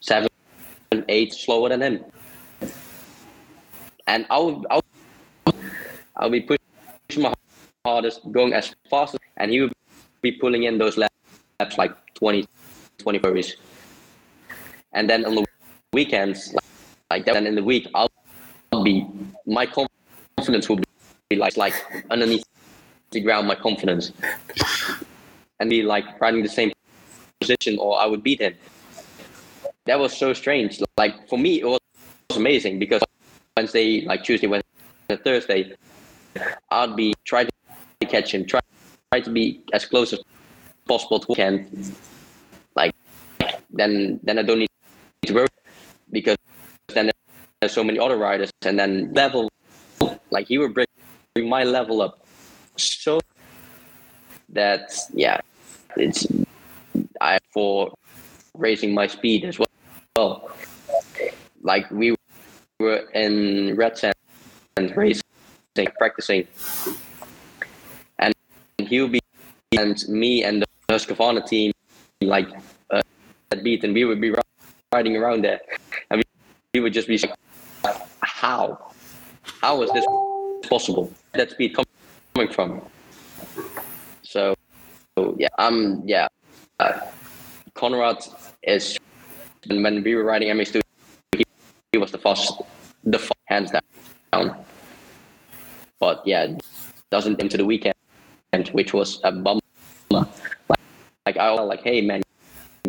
[0.00, 0.28] seven,
[1.08, 2.04] eight slower than him.
[4.06, 4.84] And I'll, I'll,
[6.16, 7.32] I'll be pushing my
[7.84, 9.72] hardest, going as fast, as, and he would
[10.22, 12.46] be pulling in those laps like 20,
[12.98, 13.54] 20 burpees.
[14.92, 15.46] And then on the
[15.92, 16.54] weekends,
[17.10, 18.10] like, like and in the week, I'll,
[18.72, 19.06] I'll be
[19.46, 20.80] my confidence will
[21.30, 21.74] be like like
[22.10, 22.44] underneath
[23.10, 24.12] the ground, my confidence,
[25.60, 26.72] and be like riding the same
[27.40, 28.54] position, or I would beat him.
[29.86, 30.80] That was so strange.
[30.96, 31.80] Like for me, it was
[32.34, 33.02] amazing because
[33.56, 34.68] Wednesday, like Tuesday, Wednesday,
[35.22, 35.74] Thursday,
[36.70, 37.48] I'd be trying
[38.00, 38.60] to catch him, try,
[39.12, 40.20] try to be as close as
[40.86, 41.94] possible to weekend.
[42.74, 42.94] Like
[43.70, 44.70] then, then I don't need
[45.26, 45.48] to worry
[46.10, 46.36] because
[46.88, 47.10] then
[47.60, 49.50] there's so many other riders, and then level,
[50.30, 50.86] like he would bring
[51.42, 52.24] my level up
[52.76, 53.20] so
[54.48, 55.40] that yeah,
[55.96, 56.26] it's
[57.20, 57.94] I for
[58.54, 59.68] raising my speed as well.
[60.16, 60.48] Well,
[61.62, 62.14] like we
[62.78, 64.14] were in red sand
[64.76, 65.24] and racing,
[65.98, 66.46] practicing,
[68.20, 68.32] and
[68.78, 69.18] be
[69.76, 71.72] and me and the Husqvarna team
[72.20, 72.48] like
[72.92, 73.02] uh,
[73.64, 74.32] beat, and we would be
[74.92, 75.58] riding around there,
[76.10, 76.24] and we,
[76.74, 77.34] we would just be like,
[78.20, 78.92] how,
[79.42, 80.06] how is this
[80.70, 81.12] possible?
[81.32, 82.80] That speed coming from?
[84.22, 84.54] So,
[85.18, 86.28] so yeah, I'm um, yeah,
[86.78, 87.00] uh,
[87.74, 88.24] Conrad
[88.62, 88.96] is
[89.66, 90.80] when we were riding MX2,
[91.36, 91.44] he,
[91.92, 92.60] he was the fastest,
[93.04, 93.72] the fast, hands
[94.32, 94.64] down.
[96.00, 96.56] But yeah,
[97.10, 97.94] doesn't into the weekend,
[98.72, 99.60] which was a bummer.
[100.10, 100.28] Like,
[101.26, 102.22] like I was like, hey man,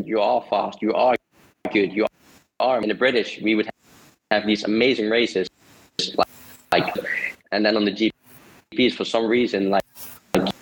[0.03, 1.15] you are fast, you are
[1.71, 2.05] good, you
[2.59, 2.81] are.
[2.81, 3.69] In the British, we would
[4.31, 5.47] have these amazing races,
[6.17, 6.27] like,
[6.71, 6.95] like
[7.51, 8.11] and then on the
[8.73, 9.83] GPs for some reason, like,
[10.35, 10.53] like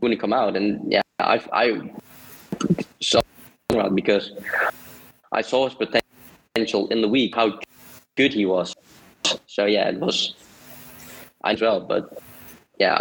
[0.00, 1.90] wouldn't come out, and yeah, I I
[3.00, 3.20] saw
[3.94, 4.32] because
[5.34, 7.58] I saw his potential in the week, how
[8.16, 8.74] good he was.
[9.46, 10.34] So yeah, it was
[11.42, 11.80] I as well.
[11.80, 12.22] But
[12.78, 12.98] yeah,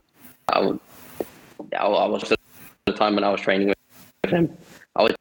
[0.50, 2.34] I, I, I was
[2.86, 4.58] the time when I was training with him,
[4.96, 5.14] I was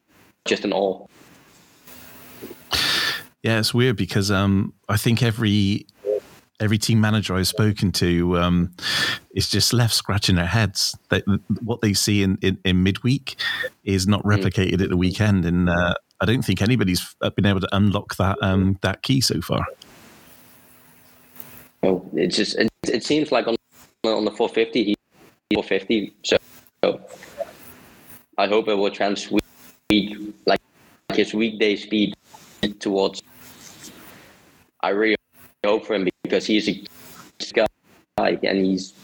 [0.47, 1.07] just in awe.
[3.43, 5.87] Yeah, it's weird because um, I think every
[6.61, 8.73] every team manager I've spoken to um,
[9.35, 10.97] is just left scratching their heads.
[11.11, 11.25] That
[11.63, 13.37] what they see in, in, in midweek
[13.85, 14.29] is not hmm.
[14.29, 18.39] replicated at the weekend, and uh, I don't think anybody's been able to unlock that
[18.43, 19.67] um, that key so far.
[21.83, 23.57] Oh, it just it, it seems like on
[24.05, 24.95] on the 450 he
[25.53, 26.37] 450 so,
[26.85, 27.01] so
[28.39, 29.43] I hope it will translate
[30.47, 30.61] like
[31.13, 32.15] his weekday speed
[32.79, 33.21] towards.
[34.81, 35.17] I really
[35.65, 36.85] hope for him because he's a
[37.53, 38.95] guy and he's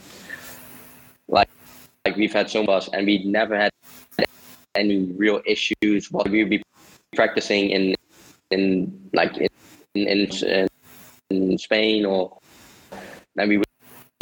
[1.26, 1.50] like
[2.04, 3.72] like we've had so much and we never had
[4.76, 6.12] any real issues.
[6.12, 6.62] What we would be
[7.14, 7.94] practicing in
[8.50, 9.48] in like in
[9.94, 10.68] in,
[11.30, 12.38] in Spain or
[13.36, 13.66] and we would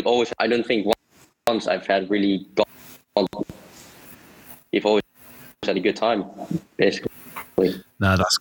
[0.04, 0.92] always I don't think
[1.46, 3.26] once I've had really gone
[4.72, 5.02] we've always
[5.62, 6.24] had a good time
[6.76, 7.10] basically.
[7.98, 8.38] No, that's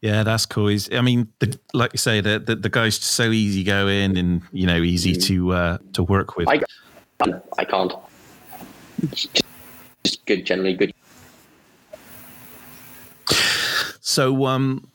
[0.00, 0.68] yeah, that's cool.
[0.68, 4.40] He's, I mean, the, like you say, the, the, the guy's so easy going and
[4.52, 6.48] you know easy to uh, to work with.
[6.48, 6.62] I,
[7.58, 7.92] I can't.
[9.10, 9.42] Just,
[10.02, 10.94] just good, generally good
[14.10, 14.90] so, um,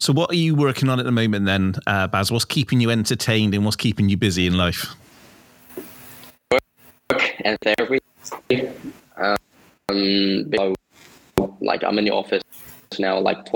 [0.00, 2.32] so what are you working on at the moment then, uh, Baz?
[2.32, 4.94] What's keeping you entertained and what's keeping you busy in life?
[6.50, 8.00] Work and therapy.
[9.18, 9.36] Um,
[11.60, 12.42] like I'm in the office
[12.98, 13.46] now, like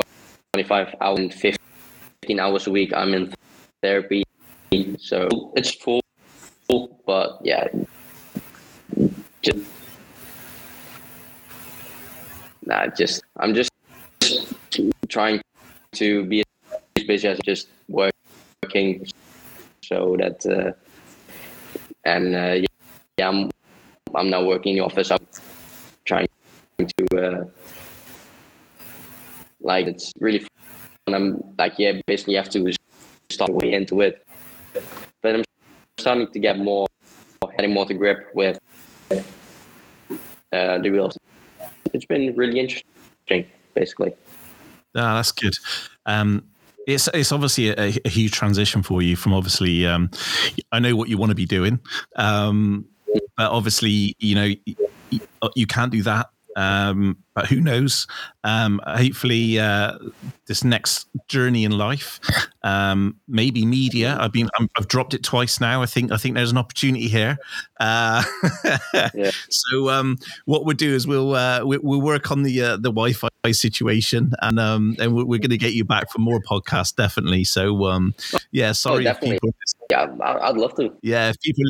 [0.52, 2.92] 25 hours and 15 hours a week.
[2.94, 3.32] I'm in
[3.82, 4.22] therapy,
[4.98, 6.02] so it's full,
[7.06, 7.66] but yeah,
[9.40, 9.58] just
[12.66, 13.70] nah, just I'm just
[15.08, 15.40] trying
[15.92, 16.42] to be
[16.96, 19.06] as busy as just working
[19.82, 20.72] so that uh,
[22.04, 22.66] and uh, yeah,
[23.18, 23.50] yeah, I'm
[24.14, 25.10] I'm now working in the office.
[25.10, 25.26] I'm
[26.04, 26.28] trying
[26.78, 27.44] to uh,
[29.60, 31.14] like it's really fun.
[31.14, 32.72] I'm like yeah, basically you have to
[33.30, 34.24] start way into it,
[35.22, 35.44] but I'm
[35.98, 36.86] starting to get more
[37.56, 38.58] getting more to grip with
[39.10, 41.18] uh, the wheels.
[41.92, 44.14] It's been really interesting, basically.
[44.94, 45.54] Ah, that's good.
[46.06, 46.44] Um,
[46.86, 49.86] it's it's obviously a, a, huge transition for you from obviously.
[49.86, 50.10] Um,
[50.72, 51.78] I know what you want to be doing,
[52.16, 52.86] um,
[53.36, 54.54] but obviously, you know,
[55.10, 55.20] you,
[55.54, 58.06] you can't do that um, but who knows?
[58.44, 59.98] Um, hopefully, uh,
[60.46, 62.20] this next journey in life,
[62.62, 64.16] um, maybe media.
[64.20, 65.82] I've been, i have dropped it twice now.
[65.82, 67.38] I think, I think there's an opportunity here.
[67.78, 68.22] Uh,
[69.14, 69.30] yeah.
[69.48, 72.90] So, um, what we'll do is we'll uh, we, will work on the uh, the
[72.90, 76.94] Wi-Fi situation, and um, and we're, we're going to get you back for more podcasts,
[76.94, 77.44] definitely.
[77.44, 78.14] So, um,
[78.52, 79.50] yeah, sorry, oh, people,
[79.90, 80.92] yeah, I'd love to.
[81.02, 81.64] Yeah, if people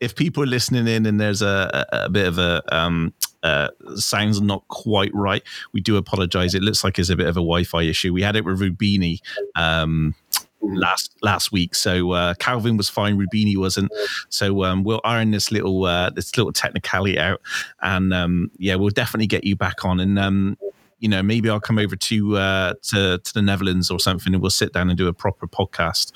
[0.00, 4.40] if people are listening in and there's a, a, bit of a um, uh, sounds
[4.40, 6.54] not quite right, we do apologize.
[6.54, 8.12] It looks like it's a bit of a Wi-Fi issue.
[8.12, 9.20] We had it with Rubini
[9.56, 10.14] um,
[10.62, 13.90] last last week, so uh, Calvin was fine, Rubini wasn't.
[14.28, 17.40] So um, we'll iron this little uh, this little technicality out,
[17.82, 20.00] and um, yeah, we'll definitely get you back on.
[20.00, 20.58] And um,
[21.00, 24.42] you know, maybe I'll come over to uh, to to the Netherlands or something, and
[24.42, 26.12] we'll sit down and do a proper podcast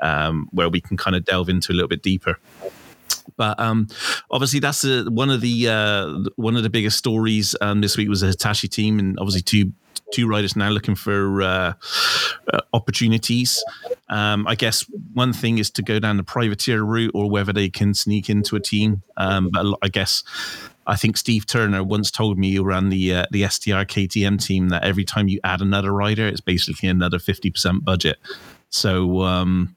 [0.00, 2.38] um, where we can kind of delve into a little bit deeper.
[3.38, 3.88] But um,
[4.30, 8.10] obviously, that's a, one of the uh, one of the biggest stories um, this week
[8.10, 9.72] was the Hitachi team, and obviously two
[10.12, 11.72] two riders now looking for uh,
[12.52, 13.62] uh, opportunities.
[14.08, 17.70] Um, I guess one thing is to go down the privateer route, or whether they
[17.70, 19.02] can sneak into a team.
[19.16, 20.24] Um, but I guess
[20.86, 24.82] I think Steve Turner once told me around the uh, the STR KTM team that
[24.82, 28.18] every time you add another rider, it's basically another fifty percent budget.
[28.70, 29.76] So um,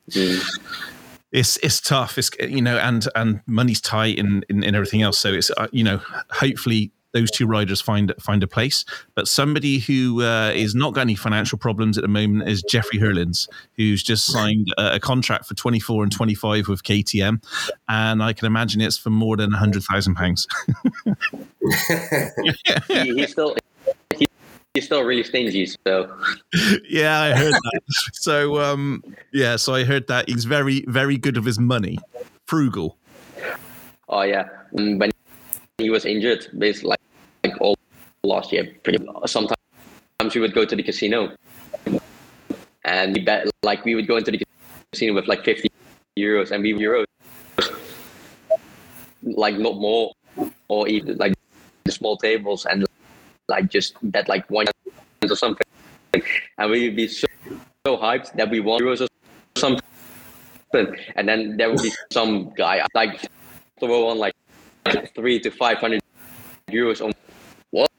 [1.32, 2.17] it's it's tough.
[2.17, 5.17] It's you know, and and money's tight and in, in, everything else.
[5.17, 8.86] So it's uh, you know, hopefully those two riders find find a place.
[9.15, 13.00] But somebody who uh, is not got any financial problems at the moment is Jeffrey
[13.00, 17.44] Herlings, who's just signed a, a, contract for 24 and 25 with KTM,
[17.88, 20.48] and I can imagine it's for more than hundred thousand pounds.
[22.88, 23.56] he, he's still
[24.73, 25.65] he's still really stingy.
[25.65, 26.13] So
[26.89, 27.81] yeah, I heard that.
[28.13, 31.97] so um, yeah, so I heard that he's very very good of his money,
[32.47, 32.97] frugal.
[34.10, 35.12] Oh yeah, when
[35.77, 36.99] he was injured, basically like,
[37.43, 37.75] like all
[38.23, 39.55] last year, pretty sometimes
[40.36, 41.36] we would go to the casino,
[42.84, 44.41] and we bet like we would go into the
[44.91, 45.69] casino with like fifty
[46.17, 47.05] euros, and we euros
[49.23, 50.12] like not more,
[50.67, 51.34] or even like
[51.84, 52.86] the small tables and
[53.51, 54.65] like just bet like one
[55.29, 55.67] or something,
[56.57, 57.27] and we would be so,
[57.85, 59.07] so hyped that we won euros or
[59.57, 59.83] something,
[61.15, 63.29] and then there would be some guy like
[63.79, 64.33] throw on like
[65.13, 66.01] three to five hundred
[66.69, 67.11] euros on
[67.71, 67.91] what?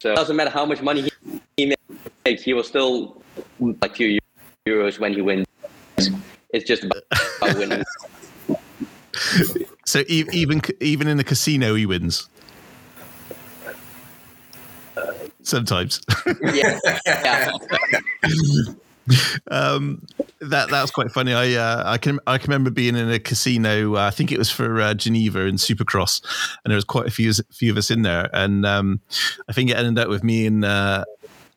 [0.00, 1.10] so it doesn't matter how much money he,
[1.56, 1.74] he
[2.24, 3.22] makes, he will still
[3.80, 4.18] like few
[4.68, 5.46] euros when he wins.
[6.52, 7.02] It's just about
[7.56, 7.82] winning.
[9.86, 12.28] So even even in the casino, he wins.
[15.44, 16.00] Sometimes.
[16.42, 16.78] yeah.
[17.06, 17.50] yeah.
[19.50, 20.02] um,
[20.40, 21.34] that that's quite funny.
[21.34, 23.96] I uh, I can I can remember being in a casino.
[23.96, 26.22] Uh, I think it was for uh, Geneva in Supercross,
[26.64, 28.30] and there was quite a few few of us in there.
[28.32, 29.00] And um,
[29.48, 31.04] I think it ended up with me and uh,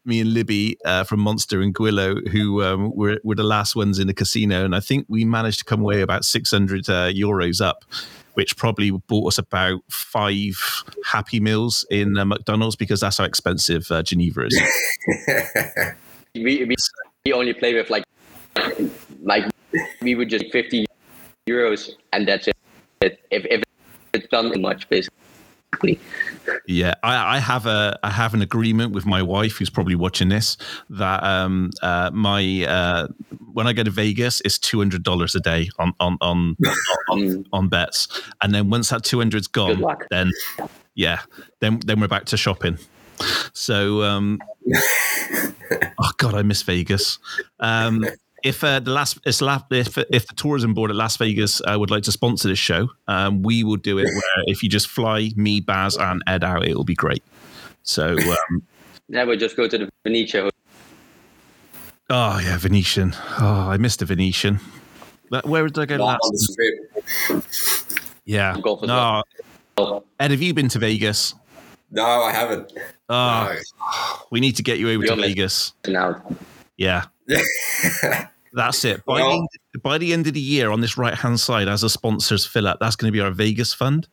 [0.08, 4.00] me and Libby uh, from Monster and Guillo, who um, were were the last ones
[4.00, 4.66] in the casino.
[4.66, 7.86] And I think we managed to come away about six hundred uh, euros up.
[8.34, 10.62] Which probably bought us about five
[11.04, 14.62] Happy Meals in McDonald's because that's how expensive Geneva is.
[16.36, 16.76] we, we
[17.26, 18.04] we only play with like
[19.24, 19.44] like
[20.02, 20.86] we would just 50
[21.50, 22.56] euros and that's it
[23.02, 23.64] if, if
[24.14, 25.18] it's done too much basically
[26.66, 30.30] yeah I, I have a i have an agreement with my wife who's probably watching
[30.30, 30.58] this
[30.90, 33.08] that um uh my uh
[33.54, 36.56] when i go to vegas it's $200 a day on on on
[37.10, 38.08] on, on bets.
[38.42, 40.32] And then once that 200's gone then
[40.96, 41.22] yeah
[41.60, 42.78] then then we're back to shopping.
[43.54, 44.40] So, um,
[44.72, 47.20] oh god, I miss Vegas.
[47.60, 48.06] Um,
[48.44, 52.04] if uh, the last if, if the tourism board at Las Vegas uh, would like
[52.04, 54.06] to sponsor this show, um, we will do it.
[54.06, 57.24] Where if you just fly me, Bas, and Ed out, it will be great.
[57.84, 58.64] So um,
[59.10, 60.50] yeah, we just go to the Venetian.
[62.10, 63.14] Oh yeah, Venetian.
[63.40, 64.60] Oh, I missed the Venetian.
[65.44, 66.58] Where did I go last?
[68.24, 68.56] Yeah.
[68.84, 69.24] No.
[70.20, 71.34] Ed, have you been to Vegas?
[71.92, 72.74] No, I haven't.
[73.10, 74.26] Oh, no.
[74.32, 75.74] we need to get you over to Vegas.
[75.88, 76.22] Now.
[76.76, 77.06] Yeah.
[78.54, 79.04] that's it.
[79.06, 79.48] By, well, the end,
[79.84, 82.68] by the end of the year, on this right hand side, as a sponsors fill
[82.68, 84.08] up, that's going to be our Vegas fund.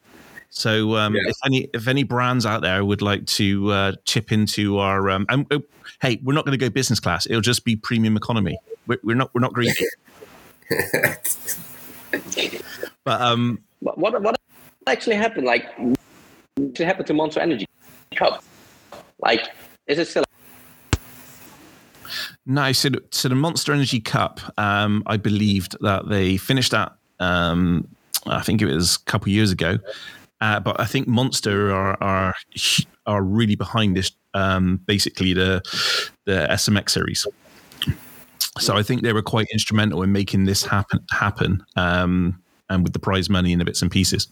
[0.50, 1.22] So um, yeah.
[1.26, 5.26] if any if any brands out there would like to uh, chip into our um,
[5.28, 5.58] and uh,
[6.00, 7.26] hey, we're not going to go business class.
[7.26, 8.56] It'll just be premium economy.
[8.86, 9.74] We're, we're not we're not greedy.
[13.04, 14.36] but um, what what
[14.86, 15.44] actually happened?
[15.44, 15.66] Like
[16.56, 17.66] what happened to Monster Energy
[18.14, 18.44] Cup?
[19.18, 19.48] Like,
[19.88, 20.24] is it still?
[22.46, 26.92] No, so, so the Monster Energy Cup, um, I believed that they finished that.
[27.18, 27.88] Um,
[28.26, 29.78] I think it was a couple of years ago,
[30.40, 32.34] uh, but I think Monster are are
[33.06, 34.10] are really behind this.
[34.34, 35.62] Um, basically, the
[36.24, 37.26] the SMX series.
[38.58, 42.92] So I think they were quite instrumental in making this happen happen, um, and with
[42.92, 44.28] the prize money and the bits and pieces.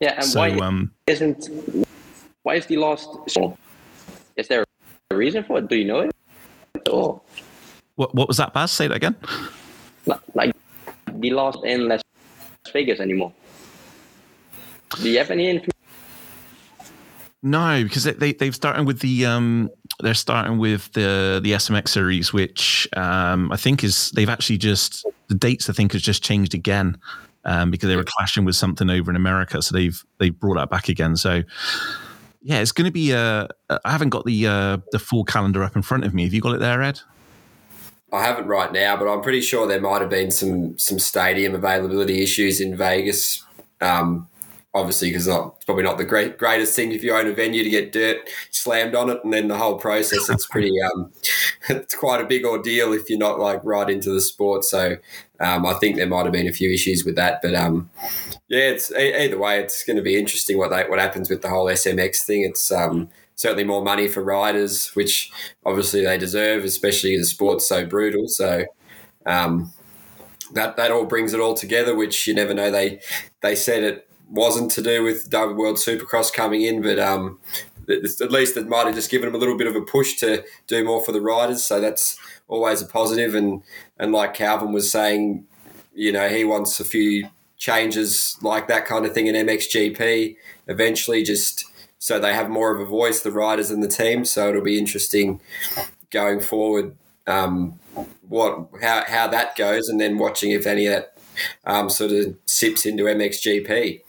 [0.00, 1.48] Yeah, and so, why um, isn't
[2.42, 3.08] why is the lost?
[4.36, 4.64] Is there
[5.10, 5.68] a reason for it?
[5.68, 6.12] Do you know it?
[6.88, 7.20] Or
[7.96, 8.14] what?
[8.14, 8.72] What was that, Bas?
[8.72, 9.16] Say that again.
[10.34, 10.54] Like
[11.14, 12.02] the lost in Las
[12.72, 13.32] Vegas anymore.
[15.00, 15.72] Do you have any information?
[17.42, 19.70] No, because they, they they've started with the um
[20.00, 25.06] they're starting with the the SMX series, which um I think is they've actually just
[25.28, 26.98] the dates I think has just changed again.
[27.44, 30.70] Um, because they were clashing with something over in America, so they've they've brought that
[30.70, 31.16] back again.
[31.16, 31.42] So
[32.40, 33.12] yeah, it's going to be.
[33.12, 33.48] Uh,
[33.84, 36.22] I haven't got the uh, the full calendar up in front of me.
[36.22, 37.00] Have you got it there, Ed?
[38.12, 41.54] I haven't right now, but I'm pretty sure there might have been some some stadium
[41.54, 43.44] availability issues in Vegas.
[43.80, 44.28] Um,
[44.74, 47.70] obviously, because it's probably not the great greatest thing if you own a venue to
[47.70, 50.28] get dirt slammed on it, and then the whole process.
[50.28, 50.72] It's pretty.
[50.94, 51.12] Um,
[51.68, 54.64] it's quite a big ordeal if you're not like right into the sport.
[54.64, 54.96] So
[55.38, 57.88] um, I think there might have been a few issues with that, but um,
[58.48, 61.48] yeah, it's either way, it's going to be interesting what they, what happens with the
[61.48, 62.42] whole SMX thing.
[62.42, 63.10] It's um,
[63.42, 65.32] certainly more money for riders, which
[65.66, 68.28] obviously they deserve, especially the sport's so brutal.
[68.28, 68.64] So
[69.26, 69.72] um,
[70.52, 72.70] that that all brings it all together, which you never know.
[72.70, 73.00] They
[73.40, 77.40] they said it wasn't to do with World Supercross coming in, but um,
[77.88, 80.44] at least it might have just given them a little bit of a push to
[80.68, 81.66] do more for the riders.
[81.66, 82.16] So that's
[82.46, 83.34] always a positive.
[83.34, 83.64] And
[83.98, 85.46] and like Calvin was saying,
[85.92, 90.36] you know, he wants a few changes like that kind of thing in MXGP
[90.68, 91.64] eventually, just
[92.02, 94.24] so they have more of a voice, the riders and the team.
[94.24, 95.40] So it'll be interesting
[96.10, 96.96] going forward.
[97.28, 97.78] Um,
[98.28, 101.16] what how how that goes, and then watching if any of that
[101.64, 104.00] um, sort of sips into MXGP,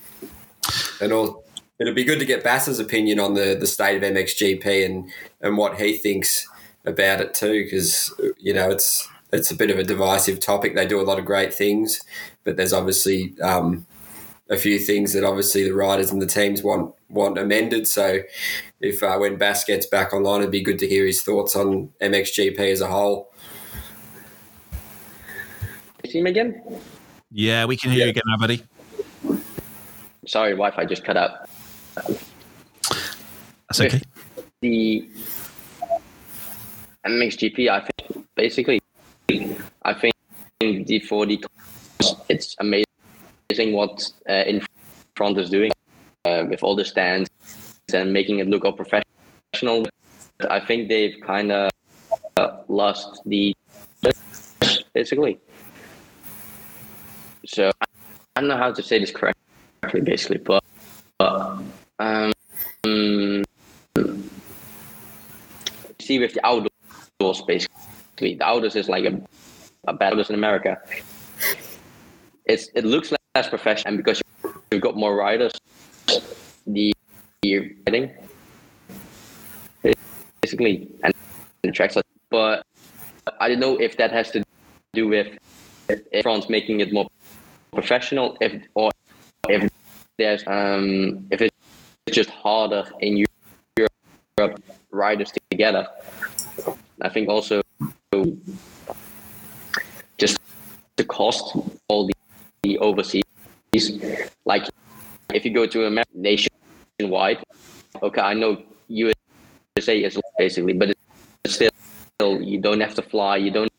[1.01, 1.43] and all.
[1.79, 5.57] It'll be good to get Bas's opinion on the, the state of MXGP and, and
[5.57, 6.47] what he thinks
[6.85, 10.73] about it too, because you know it's it's a bit of a divisive topic.
[10.75, 12.01] They do a lot of great things,
[12.43, 13.85] but there's obviously um,
[14.53, 17.87] a few things that obviously the riders and the teams want want amended.
[17.87, 18.19] So
[18.79, 21.89] if uh, when Bas gets back online, it'd be good to hear his thoughts on
[22.01, 23.31] MXGP as a whole.
[26.05, 26.61] See him again?
[27.31, 28.05] Yeah, we can hear yeah.
[28.05, 28.63] you again now, buddy.
[30.27, 31.49] Sorry, Wi-Fi just cut out.
[31.95, 34.01] That's okay.
[34.61, 35.09] The
[37.05, 38.79] MXGP, I think basically,
[39.83, 40.13] I think
[40.59, 41.43] the 40,
[42.29, 42.92] it's amazing
[43.73, 44.61] what uh, in
[45.15, 45.71] front is doing
[46.25, 47.29] uh, with all the stands
[47.93, 49.85] and making it look all professional.
[50.49, 51.71] I think they've kind of
[52.37, 53.53] uh, lost the
[54.93, 55.39] basically.
[57.45, 60.63] So I don't know how to say this correctly, basically, but,
[61.17, 61.59] but
[61.99, 62.31] um,
[65.99, 66.69] see with the outdoor
[67.23, 68.35] outdoors basically.
[68.35, 69.21] The outdoors is like a,
[69.87, 70.77] a outdoors in America.
[72.45, 74.21] It's it looks less professional and because
[74.71, 75.51] you've got more riders.
[76.67, 76.93] The,
[77.43, 78.09] riding
[80.41, 81.13] basically and
[81.61, 81.97] the tracks
[82.29, 82.63] but
[83.39, 84.43] I don't know if that has to
[84.93, 85.27] do with
[86.21, 87.09] France making it more
[87.73, 88.91] professional if or
[89.49, 89.69] if
[90.17, 91.55] there's um if it's
[92.11, 93.25] just harder in
[93.77, 94.61] Europe
[94.91, 95.87] riders together
[97.01, 97.61] I think also
[100.17, 100.37] just
[100.95, 101.57] the cost
[102.79, 103.23] overseas
[104.45, 104.63] like
[105.33, 107.43] if you go to a nationwide
[108.01, 110.95] okay i know usa is basically but
[111.45, 113.71] still you don't have to fly you don't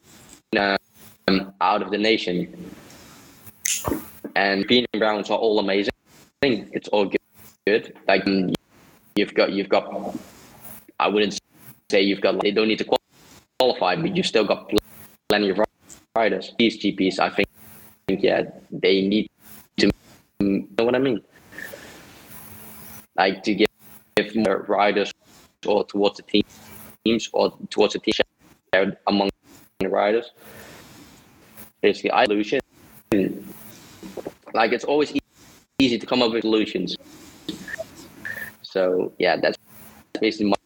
[0.57, 2.37] um, out of the nation
[4.37, 5.93] and European rounds are all amazing
[6.43, 7.21] I think it's all good,
[7.67, 7.95] good.
[8.07, 8.25] like
[9.17, 9.85] you've got you've got
[11.01, 11.41] i wouldn't
[11.91, 12.89] say you've got they don't need to
[13.59, 14.71] qualify, but you've still got
[15.29, 15.61] plenty of
[16.17, 16.53] riders.
[16.59, 17.49] These GPs, I think,
[18.09, 19.31] yeah, they need
[19.79, 19.91] to
[20.41, 21.21] you know what I mean.
[23.17, 23.69] Like to give,
[24.17, 25.13] give more riders
[25.67, 26.45] or towards the
[27.05, 28.15] teams or towards the team
[28.75, 29.31] shared among
[29.81, 30.31] the riders.
[31.81, 32.61] Basically, I solution.
[34.53, 35.13] Like it's always
[35.79, 36.97] easy to come up with solutions.
[38.63, 39.57] So yeah, that's
[40.21, 40.57] basically my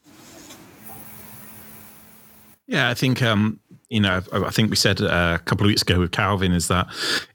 [2.68, 5.82] yeah, I think um, you know, I think we said uh, a couple of weeks
[5.82, 6.88] ago with Calvin is that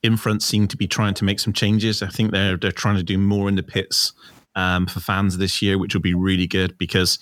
[0.04, 2.04] Infront seem to be trying to make some changes.
[2.04, 4.14] I think they're they're trying to do more in the pits
[4.56, 7.18] um, for fans this year, which will be really good because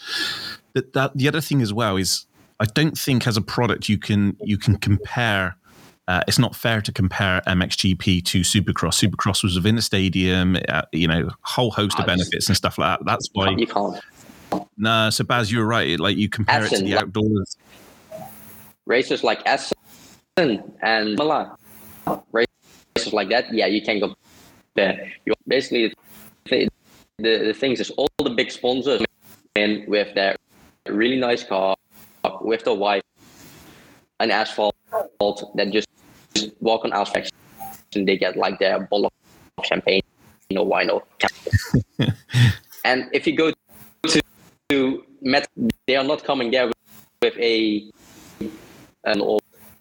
[0.73, 2.25] that, that the other thing as well is
[2.59, 5.55] I don't think as a product you can you can compare.
[6.07, 8.99] Uh, it's not fair to compare MXGP to Supercross.
[8.99, 12.99] Supercross was within the stadium, uh, you know, whole host of benefits and stuff like
[12.99, 13.05] that.
[13.05, 13.97] That's why you can't.
[14.75, 15.97] No, so Bas, you're right.
[15.97, 17.55] Like you compare it to the outdoors
[18.85, 19.77] races like Assen
[20.81, 21.51] and Milan,
[22.31, 24.15] races like that, yeah, you can go
[24.75, 25.11] there.
[25.25, 25.93] You basically
[26.49, 26.69] the,
[27.17, 29.01] the things is all the big sponsors
[29.55, 30.35] in with their
[30.87, 31.75] really nice car
[32.41, 33.03] with the white
[34.19, 34.75] and asphalt
[35.55, 35.87] that just
[36.59, 37.29] walk on asphalt
[37.95, 39.11] and they get like their bottle
[39.57, 40.01] of champagne
[40.49, 41.07] you know why not?
[42.85, 43.51] and if you go
[44.07, 44.21] to,
[44.69, 45.47] to Met,
[45.85, 46.75] they are not coming there with,
[47.21, 47.91] with a
[49.05, 49.39] an or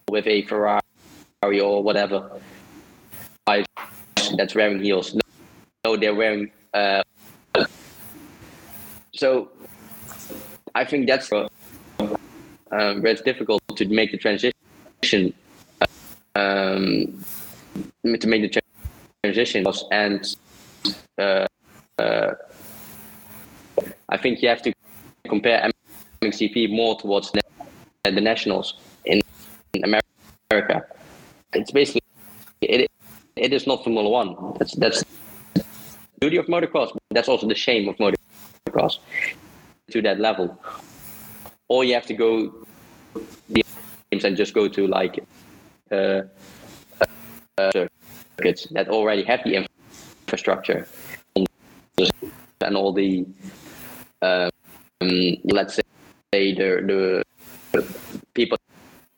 [0.08, 0.80] with a Ferrari
[1.42, 2.30] or whatever
[3.46, 3.64] I
[4.36, 5.14] that's wearing heels.
[5.14, 5.20] No,
[5.84, 6.50] no they're wearing.
[6.72, 7.02] Uh,
[9.14, 9.50] so
[10.74, 11.48] I think that's uh,
[11.98, 15.34] um, where it's difficult to make the transition.
[16.36, 17.24] Um,
[18.04, 18.62] to make the tra-
[19.24, 20.36] transition and
[21.18, 21.46] uh,
[21.98, 22.34] uh,
[24.08, 24.72] I think you have to
[25.28, 25.70] compare
[26.22, 28.74] MXGP more towards the nationals
[29.84, 30.86] America.
[31.52, 32.02] It's basically
[32.60, 32.90] it,
[33.36, 34.54] it is not Formula One.
[34.58, 35.02] That's that's
[35.54, 35.64] the
[36.20, 36.96] beauty of motocross.
[37.10, 38.98] That's also the shame of motocross
[39.90, 40.58] to that level.
[41.68, 42.66] Or you have to go
[43.52, 45.20] games and just go to like
[45.90, 46.22] uh,
[47.58, 49.66] uh, circuits that already have the
[50.26, 50.86] infrastructure
[52.62, 53.26] and all the
[54.22, 54.50] um,
[55.44, 57.24] let's say the,
[57.72, 57.82] the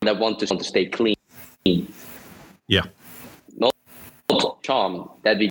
[0.02, 1.16] that want to, want to stay clean.
[2.66, 2.84] Yeah
[3.56, 3.70] No
[4.62, 5.50] charm that we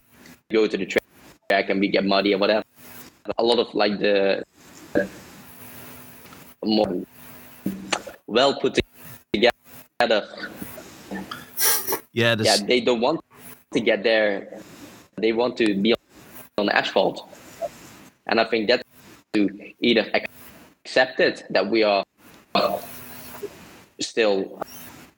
[0.51, 2.63] go to the track and we get muddy and whatever.
[3.37, 4.43] A lot of like the
[6.63, 7.03] more
[8.27, 8.79] well put
[9.33, 10.27] together.
[12.13, 13.21] Yeah, yeah, they don't want
[13.73, 14.59] to get there.
[15.17, 15.95] They want to be
[16.57, 17.27] on asphalt,
[18.27, 18.83] and I think that
[19.33, 19.49] to
[19.79, 20.11] either
[20.83, 22.03] accept it that we are
[24.01, 24.61] still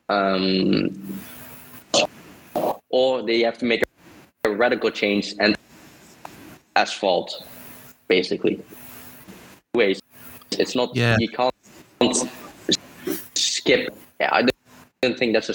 [0.08, 1.20] um,
[2.90, 3.82] or they have to make
[4.44, 5.56] a radical change and
[6.76, 7.42] asphalt,
[8.08, 8.62] basically.
[9.74, 10.00] Ways,
[10.52, 10.94] it's not.
[10.94, 11.16] Yeah.
[11.18, 11.54] You can't
[13.34, 13.92] skip.
[14.20, 14.46] Yeah, I
[15.02, 15.54] don't think that's a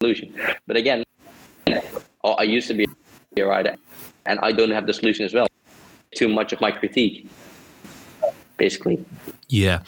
[0.00, 0.34] solution.
[0.66, 1.02] But again,
[2.22, 2.86] oh, I used to be
[3.36, 3.74] a rider,
[4.26, 5.48] and I don't have the solution as well.
[6.14, 7.28] Too much of my critique,
[8.56, 9.04] basically.
[9.48, 9.80] Yeah,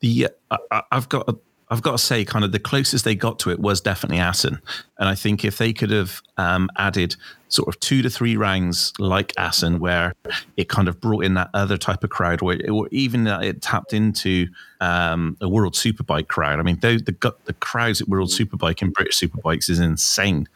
[0.00, 1.36] the uh, I've got a
[1.70, 4.60] I've got to say, kind of the closest they got to it was definitely Assen.
[4.98, 7.16] And I think if they could have um, added
[7.48, 10.14] sort of two to three rounds like Assen, where
[10.56, 13.60] it kind of brought in that other type of crowd, or, it, or even it
[13.60, 14.46] tapped into
[14.80, 16.58] um, a World Superbike crowd.
[16.58, 20.48] I mean, the, the, the crowds at World Superbike and British Superbikes is insane.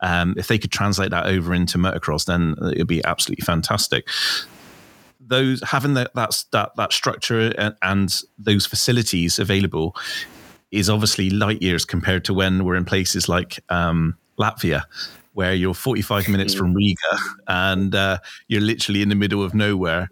[0.00, 4.06] Um, if they could translate that over into motocross, then it'd be absolutely fantastic
[5.20, 9.94] those having that that that, that structure and, and, those facilities available
[10.70, 14.84] is obviously light years compared to when we're in places like um, Latvia,
[15.32, 20.08] where you're 45 minutes from Riga and uh, you're literally in the middle of nowhere.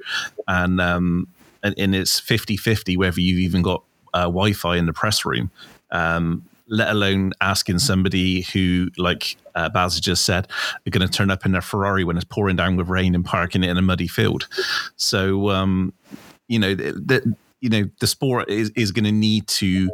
[0.49, 1.29] And, um,
[1.63, 3.83] and, and, it's 50 50 whether you've even got
[4.15, 5.51] uh, Wi Fi in the press room.
[5.91, 10.49] Um, let alone asking somebody who, like uh, Bas just said,
[10.87, 13.25] are going to turn up in their Ferrari when it's pouring down with rain and
[13.25, 14.49] parking it in a muddy field.
[14.97, 15.93] So, um,
[16.49, 19.91] you know, the, the, you know the sport is, is going to need to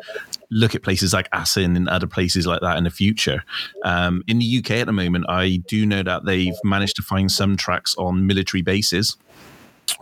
[0.50, 3.42] look at places like Assen and other places like that in the future.
[3.84, 7.30] Um, in the UK at the moment, I do know that they've managed to find
[7.30, 9.16] some tracks on military bases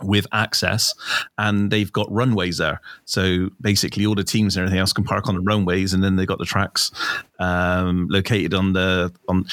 [0.03, 0.93] with access
[1.37, 5.27] and they've got runways there so basically all the teams and everything else can park
[5.27, 6.91] on the runways and then they've got the tracks
[7.39, 9.45] um, located on the on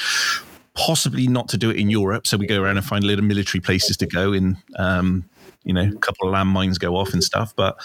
[0.79, 3.59] possibly not to do it in europe so we go around and find little military
[3.59, 5.25] places to go in um,
[5.63, 7.55] you know, a couple of landmines go off and stuff.
[7.55, 7.77] But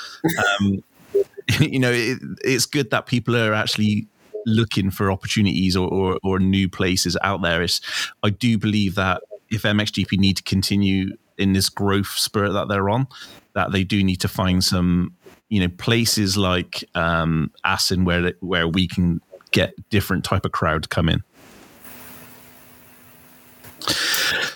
[0.61, 0.83] um,
[1.61, 4.09] you know, it, it's good that people are actually
[4.47, 7.63] looking for opportunities or, or, or new places out there.
[7.63, 7.81] It's,
[8.23, 12.91] I do believe that if MXGP need to continue in this growth spirit that they're
[12.91, 13.07] on,
[13.55, 15.15] that they do need to find some,
[15.49, 19.21] you know, places like um, Assen where where we can
[19.51, 21.23] get different type of crowd come in.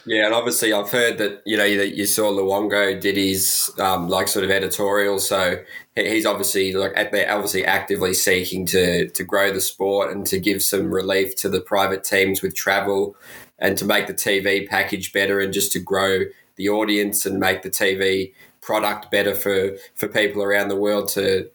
[0.05, 4.09] Yeah, and obviously I've heard that you know that you saw Luongo did his um,
[4.09, 5.63] like sort of editorial, so
[5.95, 10.63] he's obviously like they're obviously actively seeking to to grow the sport and to give
[10.63, 13.17] some relief to the private teams with travel
[13.59, 16.21] and to make the TV package better and just to grow
[16.57, 21.51] the audience and make the TV product better for for people around the world to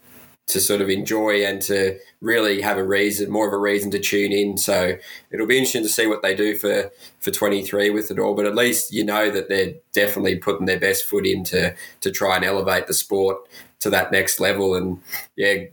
[0.46, 4.00] to sort of enjoy and to really have a reason, more of a reason to
[4.00, 4.58] tune in.
[4.58, 4.98] So
[5.32, 8.36] it'll be interesting to see what they do for for 23 with it all.
[8.36, 12.12] But at least you know that they're definitely putting their best foot in to, to
[12.12, 13.38] try and elevate the sport
[13.80, 14.76] to that next level.
[14.76, 15.02] And
[15.36, 15.66] yeah,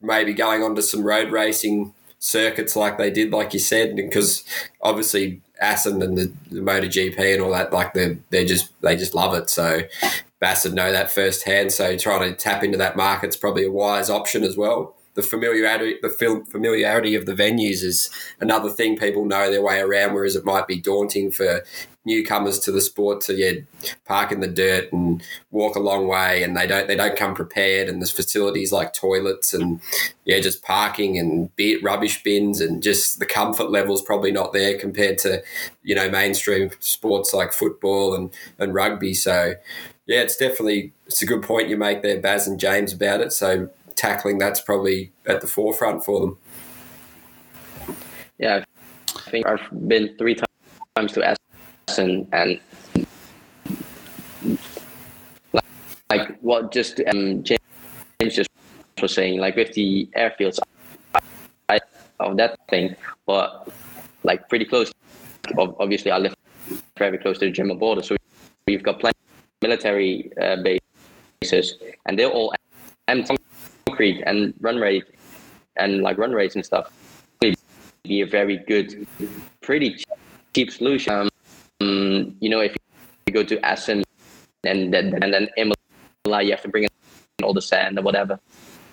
[0.00, 4.44] maybe going on to some road racing circuits like they did, like you said, because
[4.82, 9.14] obviously Assen and the, the MotoGP and all that, like they they just they just
[9.14, 9.50] love it.
[9.50, 9.82] So
[10.40, 11.72] Bassett know that firsthand.
[11.72, 14.94] So trying to tap into that market is probably a wise option as well.
[15.14, 18.08] The familiarity, the familiarity of the venues is
[18.40, 21.64] another thing people know their way around, whereas it might be daunting for
[22.08, 23.52] newcomers to the sport to yeah
[24.06, 27.34] park in the dirt and walk a long way, and they don't they don't come
[27.34, 29.80] prepared, and there's facilities like toilets and
[30.24, 34.78] yeah just parking and beer, rubbish bins and just the comfort level's probably not there
[34.78, 35.42] compared to
[35.82, 39.14] you know mainstream sports like football and and rugby.
[39.14, 39.54] So
[40.08, 43.30] yeah, it's definitely it's a good point you make there, Bas and James about it.
[43.32, 46.38] So tackling that's probably at the forefront for them.
[48.38, 48.64] Yeah,
[49.14, 50.36] I think I've been three
[50.96, 51.36] times to
[51.88, 52.58] Assen and
[55.52, 55.64] like,
[56.08, 57.60] like what just um, James
[58.30, 58.48] just
[59.02, 60.58] was saying, like with the airfields
[61.68, 61.80] I,
[62.18, 62.96] of that thing,
[63.26, 63.68] but
[64.24, 64.90] like pretty close.
[65.58, 66.34] Obviously, I live
[66.96, 68.16] very close to the German border, so
[68.66, 69.18] we've got plenty
[69.62, 70.56] military uh,
[71.40, 71.74] bases,
[72.06, 72.54] and they're all
[73.08, 73.36] empty
[73.86, 75.04] concrete and run rate
[75.76, 76.92] and like run rates and stuff
[78.08, 79.06] be a very good,
[79.60, 80.02] pretty
[80.54, 81.28] cheap solution.
[81.80, 82.74] Um, you know, if
[83.26, 84.02] you go to Assen
[84.64, 88.40] and then and then Imola, you have to bring in all the sand or whatever.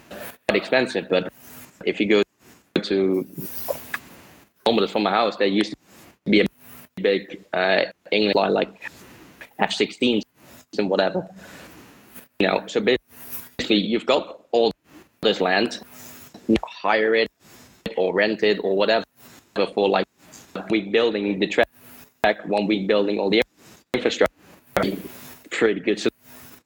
[0.10, 1.32] Quite expensive, but
[1.86, 2.24] if you go
[2.82, 3.26] to
[4.64, 5.78] kilometers from my house, there used to
[6.30, 6.46] be a
[7.02, 8.92] big uh, like
[9.60, 10.22] F-16s
[10.80, 11.28] and whatever.
[12.40, 14.72] You know, so basically you've got all
[15.22, 15.80] this land,
[16.64, 17.30] hire it
[17.98, 19.06] or rent it or whatever
[19.74, 20.06] for like
[20.70, 21.68] week building the track,
[22.46, 23.42] one week building all the
[23.94, 24.34] infrastructure.
[25.52, 26.02] Pretty good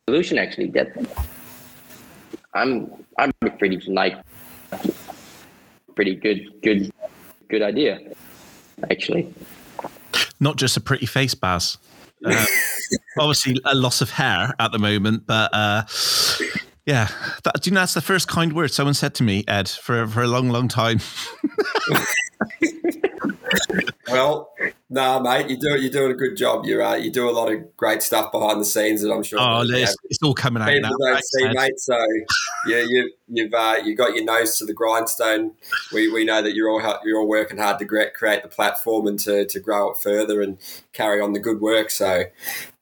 [0.08, 0.72] solution actually.
[0.72, 0.90] That
[2.54, 4.18] I'm I'm pretty like
[5.96, 6.92] pretty good good
[7.50, 8.00] good idea
[8.90, 9.32] actually.
[10.40, 11.78] Not just a pretty face, Bas.
[12.26, 12.46] Uh,
[13.20, 15.84] obviously, a loss of hair at the moment, but uh,
[16.86, 17.08] yeah,
[17.44, 20.08] that, do you know that's the first kind word someone said to me, Ed, for
[20.08, 21.00] for a long, long time.
[24.08, 24.52] well,
[24.90, 26.66] nah, mate, you do you're doing a good job.
[26.66, 29.40] You uh, you do a lot of great stuff behind the scenes that I'm sure.
[29.40, 30.90] Oh, it's, it's, all coming out now.
[30.90, 31.80] don't see, mate.
[31.80, 31.98] So
[32.68, 35.52] yeah, you you've uh, you got your nose to the grindstone.
[35.94, 39.20] We, we know that you're all you're all working hard to create the platform and
[39.20, 40.58] to, to grow it further and
[40.94, 41.90] carry on the good work.
[41.90, 42.24] So,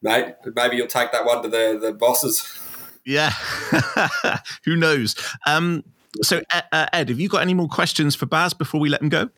[0.02, 2.60] mate, maybe you'll take that one to the the bosses.
[3.06, 3.32] Yeah,
[4.66, 5.16] who knows?
[5.46, 5.86] Um,
[6.22, 6.42] so,
[6.72, 9.30] uh, Ed, have you got any more questions for Bas before we let him go?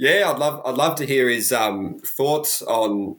[0.00, 3.16] Yeah, I'd love I'd love to hear his um, thoughts on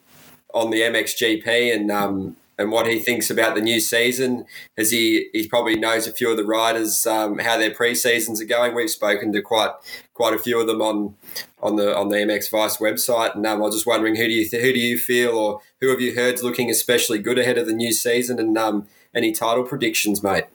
[0.52, 4.46] on the MXGP and um, and what he thinks about the new season.
[4.76, 8.42] As he he probably knows a few of the riders um, how their pre seasons
[8.42, 8.74] are going.
[8.74, 9.70] We've spoken to quite
[10.16, 11.14] quite a few of them on
[11.62, 14.34] on the on the MX Vice website, and um, I was just wondering who do
[14.34, 17.60] you th- who do you feel or who have you heard looking especially good ahead
[17.60, 20.46] of the new season, and um, any title predictions, mate?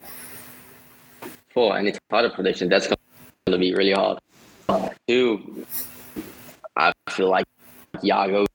[1.50, 2.98] For any title prediction, that's going
[3.46, 4.18] to be really hard.
[5.06, 5.64] Two,
[7.10, 7.46] feel like
[8.02, 8.46] Jago,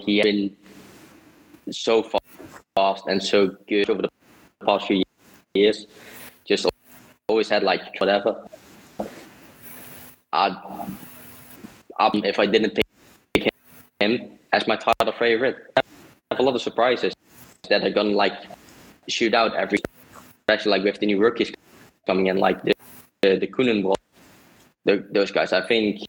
[0.00, 0.56] he has been
[1.70, 2.02] so
[2.76, 4.08] fast and so good over the
[4.64, 5.02] past few
[5.54, 5.86] years.
[6.44, 6.66] Just
[7.28, 8.48] always had like whatever.
[10.32, 10.56] I'd,
[11.98, 12.74] I'd, if I didn't
[13.34, 13.48] pick
[14.00, 15.82] him as my title favorite, I
[16.30, 17.14] have a lot of surprises
[17.68, 18.34] that are gonna like
[19.08, 19.78] shoot out every,
[20.40, 21.52] especially like with the new rookies
[22.06, 22.74] coming in, like the
[23.22, 23.94] the, the Coenen,
[24.84, 25.52] the, those guys.
[25.52, 26.00] I think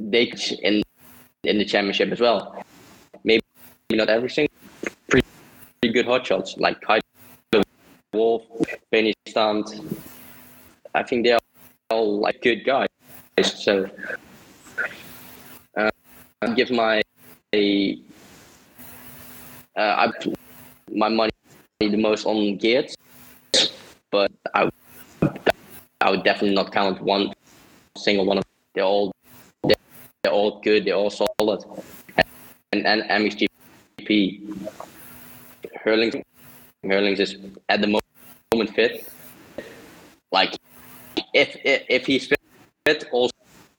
[0.00, 0.32] they
[0.62, 0.82] in
[1.44, 2.62] in the championship as well.
[3.24, 3.42] Maybe
[3.92, 4.48] not everything.
[5.08, 5.26] Pretty,
[5.80, 7.00] pretty good hot shots like Kay
[7.52, 7.62] de
[8.12, 8.42] Wolf,
[8.90, 9.80] Benny Stunt.
[10.94, 11.40] I think they are
[11.90, 12.88] all like good guys.
[13.42, 13.88] So
[15.76, 15.90] uh,
[16.42, 17.02] I give my
[17.54, 17.98] a
[19.76, 20.12] uh, I
[20.92, 21.30] my money
[21.78, 22.94] the most on Geerts,
[24.10, 24.68] but I
[26.00, 27.32] I would definitely not count one
[27.96, 28.44] single one of.
[28.74, 29.12] They're all
[30.22, 30.84] they're all good.
[30.84, 31.64] They're all solid.
[32.72, 34.66] And and MXGP,
[35.82, 36.14] Herlings,
[36.84, 37.36] Herlings is
[37.68, 39.10] at the moment fit.
[40.30, 40.56] Like,
[41.34, 42.28] if if, if he's
[42.86, 43.30] fit all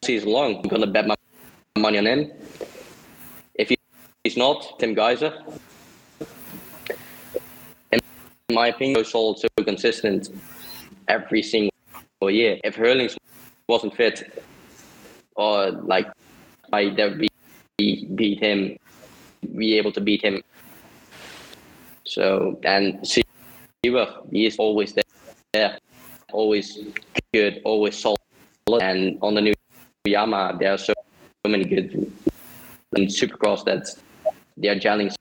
[0.04, 1.16] season long, I'm gonna bet my
[1.78, 2.32] money on him.
[3.56, 3.78] If he,
[4.24, 5.32] he's not, Tim Gajser.
[7.92, 8.00] In
[8.52, 10.30] my opinion, so so consistent
[11.08, 11.72] every single
[12.30, 12.60] year.
[12.64, 13.16] If Herlings
[13.68, 14.44] wasn't fit,
[15.36, 16.08] or like
[16.72, 18.78] I that be, beat him,
[19.58, 20.42] be able to beat him.
[22.06, 24.94] So and Seewer, he is always
[25.54, 25.78] there,
[26.32, 26.80] always
[27.34, 28.18] good, always solid.
[28.82, 29.54] And on the new
[30.08, 30.94] Yamaha, there are so,
[31.46, 31.94] so many good
[32.96, 33.88] in Supercross that
[34.58, 35.14] they are gelling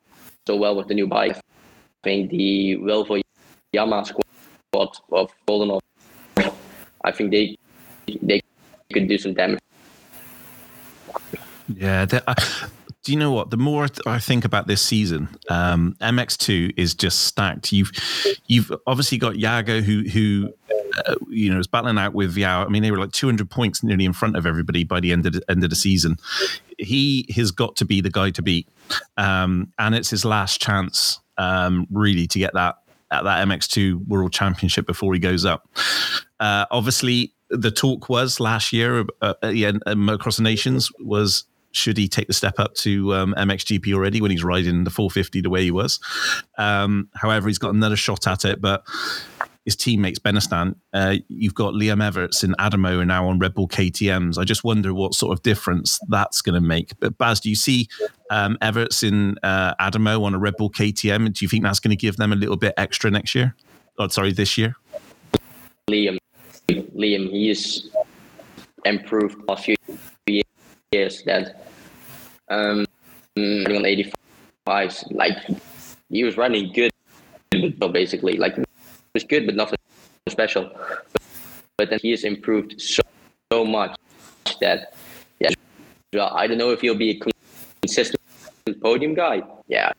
[0.46, 1.36] so well with the new bike.
[1.36, 3.20] I think the Volvo
[3.74, 5.78] Yamaha squad of Golden
[7.04, 7.56] I think they
[8.22, 8.40] they
[8.92, 9.59] could do some damage
[11.76, 12.06] yeah.
[12.26, 12.34] Uh,
[13.02, 13.50] do you know what?
[13.50, 17.72] The more I think about this season, um, MX2 is just stacked.
[17.72, 17.90] You've
[18.46, 20.52] you've obviously got Jago, who who
[21.06, 22.64] uh, you know is battling out with Yao.
[22.64, 25.24] I mean, they were like 200 points nearly in front of everybody by the end
[25.26, 26.18] of the end of the season.
[26.78, 28.68] He has got to be the guy to beat,
[29.16, 32.76] um, and it's his last chance um, really to get that
[33.10, 35.68] at that MX2 World Championship before he goes up.
[36.38, 41.44] Uh, obviously, the talk was last year uh, the end um, across the nations was
[41.72, 45.40] should he take the step up to um, MXGP already when he's riding the 450
[45.40, 46.00] the way he was.
[46.58, 48.84] Um, however, he's got another shot at it, but
[49.64, 53.68] his teammates Benistant, uh, you've got Liam Everts and Adamo are now on Red Bull
[53.68, 54.38] KTM's.
[54.38, 56.98] I just wonder what sort of difference that's going to make.
[56.98, 57.88] But Bas, do you see
[58.30, 61.32] um, Everts in uh, Adamo on a Red Bull KTM?
[61.32, 63.54] Do you think that's going to give them a little bit extra next year?
[63.98, 64.74] Oh, sorry, this year.
[65.90, 66.18] Liam,
[66.68, 67.90] Liam, he's
[68.84, 69.76] improved last few
[70.92, 71.22] years.
[71.22, 71.62] That
[72.48, 72.84] um,
[73.36, 75.36] running on 85, like
[76.08, 76.92] he was running good,
[77.78, 78.68] but basically, like it
[79.14, 79.78] was good, but nothing
[80.28, 80.70] special.
[81.76, 83.02] But then he has improved so,
[83.52, 83.96] so much
[84.60, 84.94] that
[85.38, 85.50] yeah,
[86.12, 87.20] well, I don't know if he'll be a
[87.82, 88.20] consistent
[88.82, 89.42] podium guy.
[89.68, 89.92] Yeah,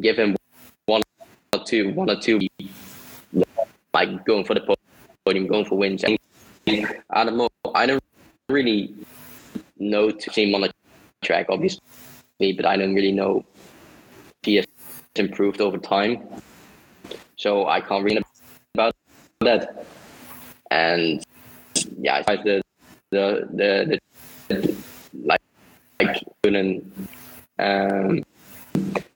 [0.00, 0.36] give him
[0.86, 1.02] one
[1.52, 2.40] or two, one or two,
[3.94, 4.76] like going for the
[5.24, 6.04] podium, going for wins.
[6.04, 7.48] I don't know.
[7.72, 8.02] I don't
[8.48, 8.94] really
[10.20, 10.72] see him on the
[11.22, 11.80] track, obviously,
[12.38, 13.44] but I don't really know
[14.44, 14.66] he has
[15.16, 16.22] improved over time.
[17.36, 18.22] So I can't read
[18.74, 18.94] about
[19.40, 19.86] that.
[20.70, 21.24] And
[21.98, 22.62] yeah, I the
[23.10, 23.98] the the,
[24.48, 24.76] the
[25.12, 25.40] like
[26.00, 26.84] like Coenen,
[27.58, 28.22] um,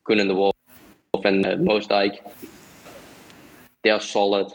[0.04, 0.54] Coenen the Wolf
[1.24, 2.24] and most like
[3.82, 4.52] they are solid.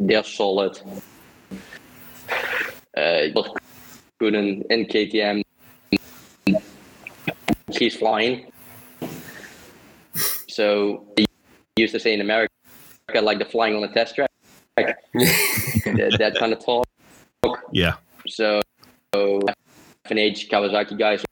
[0.00, 0.80] They are solid.
[2.96, 3.28] Uh,
[4.20, 5.42] Coenen in KTM,
[7.70, 8.50] he's flying.
[10.48, 11.26] So he
[11.76, 12.50] used to say in America,
[13.20, 14.30] like the flying on a test track,
[14.76, 16.86] that, that, kind of talk.
[17.72, 17.94] Yeah.
[18.26, 18.60] So,
[19.14, 19.40] so
[20.06, 21.24] FNH Kawasaki guys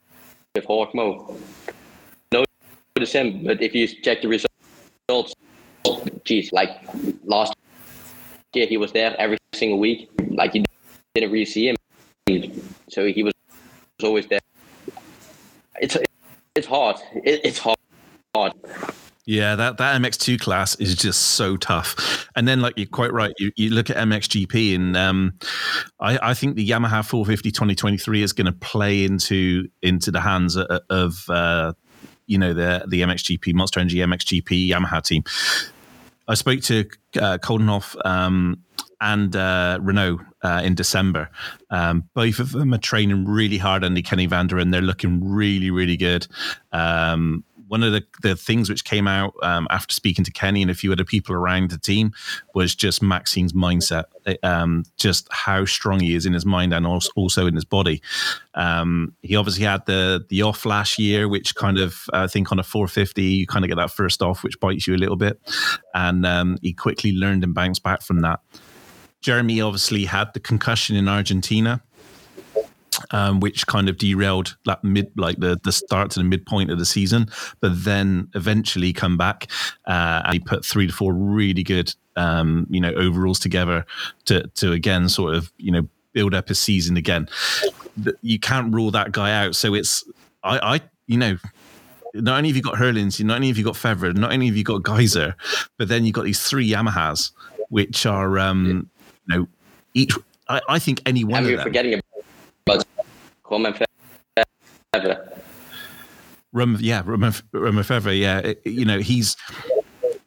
[0.55, 1.37] with Hawkmo
[2.97, 5.35] notice him, but if you check the results,
[6.25, 6.81] geez, like
[7.25, 7.55] last
[8.55, 10.09] year he was there every single week.
[10.31, 10.65] Like you
[11.15, 11.77] didn't really see him,
[12.97, 13.35] so he was
[14.03, 14.41] always there.
[15.79, 15.99] It's
[16.55, 16.97] it's hard.
[17.15, 17.77] It, it's hard.
[18.35, 18.55] hard.
[19.27, 22.27] Yeah, that, that MX2 class is just so tough.
[22.37, 25.35] And then, like you're quite right, you, you look at MXGP, and um,
[26.01, 30.57] I, I think the Yamaha 450 2023 is going to play into into the hands
[30.57, 31.75] of, of uh,
[32.27, 35.23] you know the the MXGP Monster Energy MXGP Yamaha team.
[36.29, 36.87] I spoke to
[37.21, 38.63] uh, Coldenhoff um,
[39.03, 41.29] and uh, Renaux uh, in December.
[41.71, 45.71] Um, both of them are training really hard under Kenny Vander, and they're looking really,
[45.73, 46.29] really good.
[46.73, 50.71] Um, one of the, the things which came out um, after speaking to Kenny and
[50.71, 52.13] a few other people around the team
[52.55, 54.05] was just Maxime's mindset,
[54.45, 58.01] um, just how strong he is in his mind and also, in his body.
[58.55, 62.61] Um, he obviously had the the off last year, which kind of I think on
[62.61, 65.41] a 450 you kind of get that first off, which bites you a little bit,
[65.93, 68.39] and um, he quickly learned and bounced back from that.
[69.27, 71.83] Jeremy obviously had the concussion in Argentina
[73.11, 76.79] um, which kind of derailed that mid, like the the start to the midpoint of
[76.79, 77.27] the season.
[77.59, 79.49] But then eventually come back
[79.85, 83.85] uh, and he put three to four really good, um, you know, overalls together
[84.27, 87.29] to to again sort of you know build up a season again.
[88.23, 89.57] You can't rule that guy out.
[89.57, 90.05] So it's
[90.45, 91.37] I, I you know
[92.15, 94.57] not only have you got Herlings, not only have you got Febvre, not only have
[94.57, 95.35] you got Gajser,
[95.79, 97.33] but then you've got these three Yamahas,
[97.69, 98.89] which are, um,
[99.29, 99.49] you know,
[99.95, 100.13] each.
[100.49, 101.65] I, I think any one and of them.
[101.65, 102.01] forgetting
[103.51, 103.75] Romain
[104.95, 105.39] Febvre.
[106.53, 108.53] Rum, yeah, Romain Febvre, yeah.
[108.65, 109.37] You know, he's,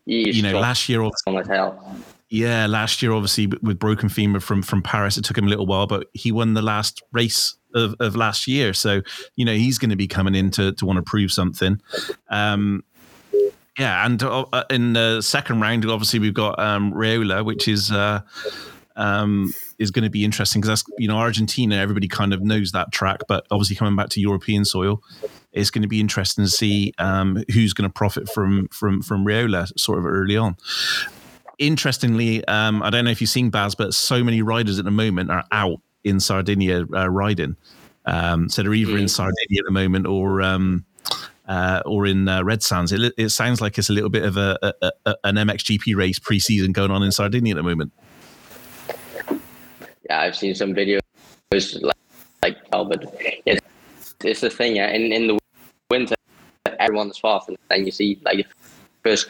[0.05, 1.09] He's you know, strong last year,
[1.47, 1.95] hell.
[2.29, 5.65] yeah, last year, obviously with broken femur from from Paris, it took him a little
[5.65, 8.73] while, but he won the last race of, of last year.
[8.73, 9.01] So,
[9.35, 11.81] you know, he's going to be coming in to, to want to prove something.
[12.29, 12.83] Um,
[13.77, 18.21] yeah, and uh, in the second round, obviously we've got um, Riola, which is uh,
[18.99, 21.77] um, is going to be interesting because that's you know Argentina.
[21.77, 25.01] Everybody kind of knows that track, but obviously coming back to European soil,
[25.53, 29.25] it's going to be interesting to see um, who's going to profit from from from
[29.25, 30.57] Riola sort of early on.
[31.57, 34.91] Interestingly, um, I don't know if you've seen Bas, but so many riders at the
[34.91, 37.55] moment are out in Sardinia uh, riding.
[38.05, 39.09] Um, so they're either in Mm.
[39.09, 40.85] Sardinia at the moment or um,
[41.47, 42.91] uh, or in uh, Red Sands.
[42.91, 46.19] It, it sounds like it's a little bit of a, a, a an MXGP race
[46.19, 47.91] pre-season going on in Sardinia at the moment.
[50.09, 51.01] I've seen some videos
[51.81, 51.95] like
[52.43, 53.13] like oh, but
[53.45, 53.57] yeah,
[54.23, 54.75] it's the thing.
[54.75, 55.39] Yeah, in in the
[55.91, 56.15] winter,
[56.79, 58.45] everyone's fast, and then you see like
[59.03, 59.29] first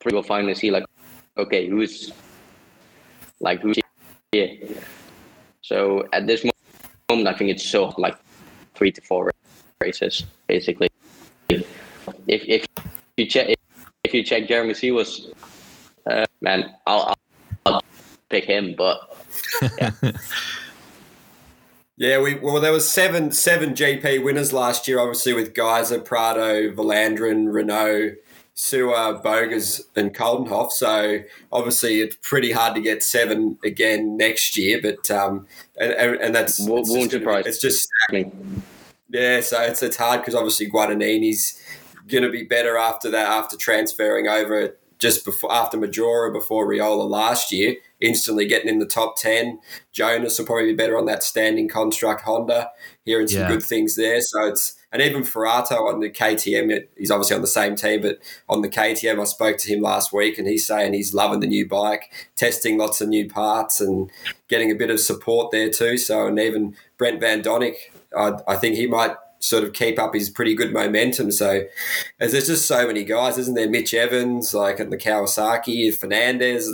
[0.00, 0.84] three will finally see like,
[1.36, 2.12] okay, who's
[3.40, 3.78] like who's
[4.32, 4.56] here.
[5.62, 6.44] So at this
[7.08, 8.16] moment, I think it's so like
[8.74, 9.30] three to four
[9.80, 10.88] races basically.
[11.48, 11.66] If
[12.26, 12.66] if
[13.16, 13.54] you check
[14.04, 15.30] if you check Jeremy Seewer's,
[16.06, 17.14] uh, man, I'll,
[17.64, 17.82] I'll
[18.28, 19.16] pick him, but
[19.78, 19.90] yeah.
[21.96, 26.70] Yeah, we well there was seven seven GP winners last year, obviously with Gajser, Prado,
[26.72, 28.16] Vlaanderen, Renaux,
[28.54, 30.72] Seewer, Bogers, and Coldenhoff.
[30.72, 31.20] So
[31.52, 35.46] obviously it's pretty hard to get seven again next year, but um,
[35.78, 38.32] and and, and that's won't it's just, surprise it's just me.
[39.10, 41.62] yeah, so it's it's hard because obviously Guadagnini's
[42.08, 47.06] going to be better after that after transferring over just before after Maggiora before Riola
[47.06, 49.60] last year, instantly getting in the top ten.
[49.94, 52.70] Jonass will probably be better on that standing construct Honda,
[53.04, 53.48] hearing some Yeah.
[53.48, 54.22] good things there.
[54.22, 58.00] So it's and even Forato on the KTM, it- he's obviously on the same team,
[58.00, 61.40] but on the KTM, I spoke to him last week, and he's saying he's loving
[61.40, 64.08] the new bike, testing lots of new parts, and
[64.48, 65.98] getting a bit of support there too.
[65.98, 67.76] So and even Brent Van Doninck,
[68.16, 71.30] I, I think he might sort of keep up his pretty good momentum.
[71.30, 71.62] So
[72.20, 73.68] as there's just so many guys, isn't there?
[73.68, 76.72] Mitch Evans, like at the Kawasaki, Fernandez.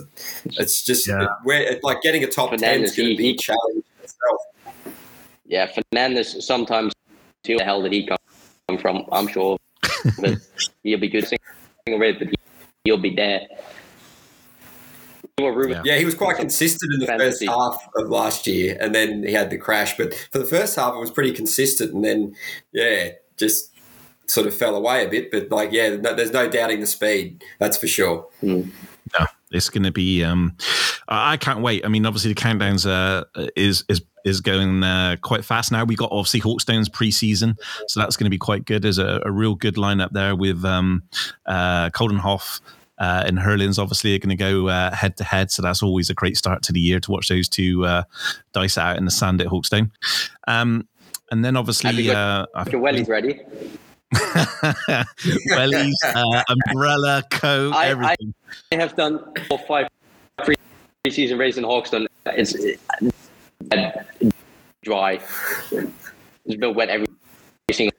[0.58, 1.26] It's just Yeah.
[1.44, 4.40] where like getting a top ten is going to be he- a challenge itself.
[5.46, 6.92] Yeah, Fernandez sometimes
[7.42, 7.56] too.
[7.56, 9.04] The hell did he come from?
[9.10, 9.58] I'm sure,
[10.20, 10.38] but
[10.84, 12.34] he'll be good single race, but he,
[12.84, 13.46] he'll be there.
[15.48, 15.92] Ruben, Yeah.
[15.94, 17.46] Yeah, he was quite consistent in the Fantasy.
[17.46, 19.96] first half of last year, and then he had the crash.
[19.96, 22.34] But for the first half, it was pretty consistent, and then
[22.72, 23.72] yeah, just
[24.26, 25.30] sort of fell away a bit.
[25.30, 27.42] But like, yeah, no, there's no doubting the speed.
[27.58, 28.26] That's for sure.
[28.42, 30.22] No, it's going to be.
[30.24, 30.56] Um,
[31.08, 31.84] I I can't wait.
[31.84, 33.24] I mean, obviously the countdowns uh,
[33.56, 35.82] is is is going uh, quite fast now.
[35.84, 38.82] We got obviously Hawkstone's preseason, so that's going to be quite good.
[38.82, 41.02] There's a, a real good lineup there with um,
[41.46, 42.60] uh, Coldenhoff.
[43.00, 46.14] Uh, and Herlings obviously are going to go head to head, so that's always a
[46.14, 48.02] great start to the year to watch those two uh,
[48.52, 49.90] dice out in the sand at Hawkstone.
[50.46, 50.86] Um,
[51.32, 53.40] and then obviously, you uh, welly's ready.
[54.14, 58.34] wellies, uh, umbrella, coat, I- everything.
[58.72, 59.88] I have done four, five
[60.44, 62.06] pre-season races in Hawkstone.
[62.26, 62.54] It's
[63.72, 63.90] uh,
[64.82, 65.20] dry.
[65.70, 67.06] It's been wet every
[67.72, 67.96] single.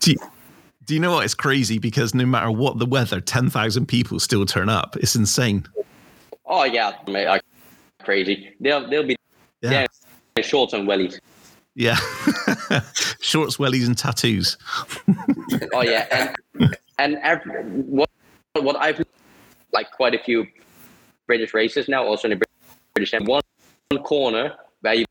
[0.00, 0.18] Do you,
[0.86, 1.24] do you know what?
[1.24, 4.96] It's crazy because no matter what the weather, 10,000 people still turn up.
[4.96, 5.66] It's insane.
[6.46, 7.40] Oh yeah, mate, I,
[8.02, 8.54] crazy.
[8.60, 9.16] They'll they'll be
[9.62, 9.86] Yeah.
[10.36, 10.42] yeah.
[10.42, 11.18] shorts and wellies.
[11.74, 11.96] Yeah.
[13.20, 14.56] Shorts, wellies, and tattoos.
[15.74, 18.08] Oh yeah, and and every, what
[18.54, 19.02] what I've
[19.72, 20.46] like quite a few
[21.26, 22.46] British races now, also in the
[22.94, 23.42] British and one
[24.04, 25.04] corner where you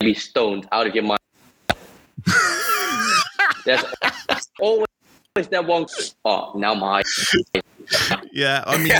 [0.00, 1.20] be stoned out of your mind.
[3.64, 3.84] There's
[4.60, 4.86] always
[5.34, 5.86] that one.
[6.24, 7.02] Oh, now my
[8.32, 8.92] Yeah, I mean,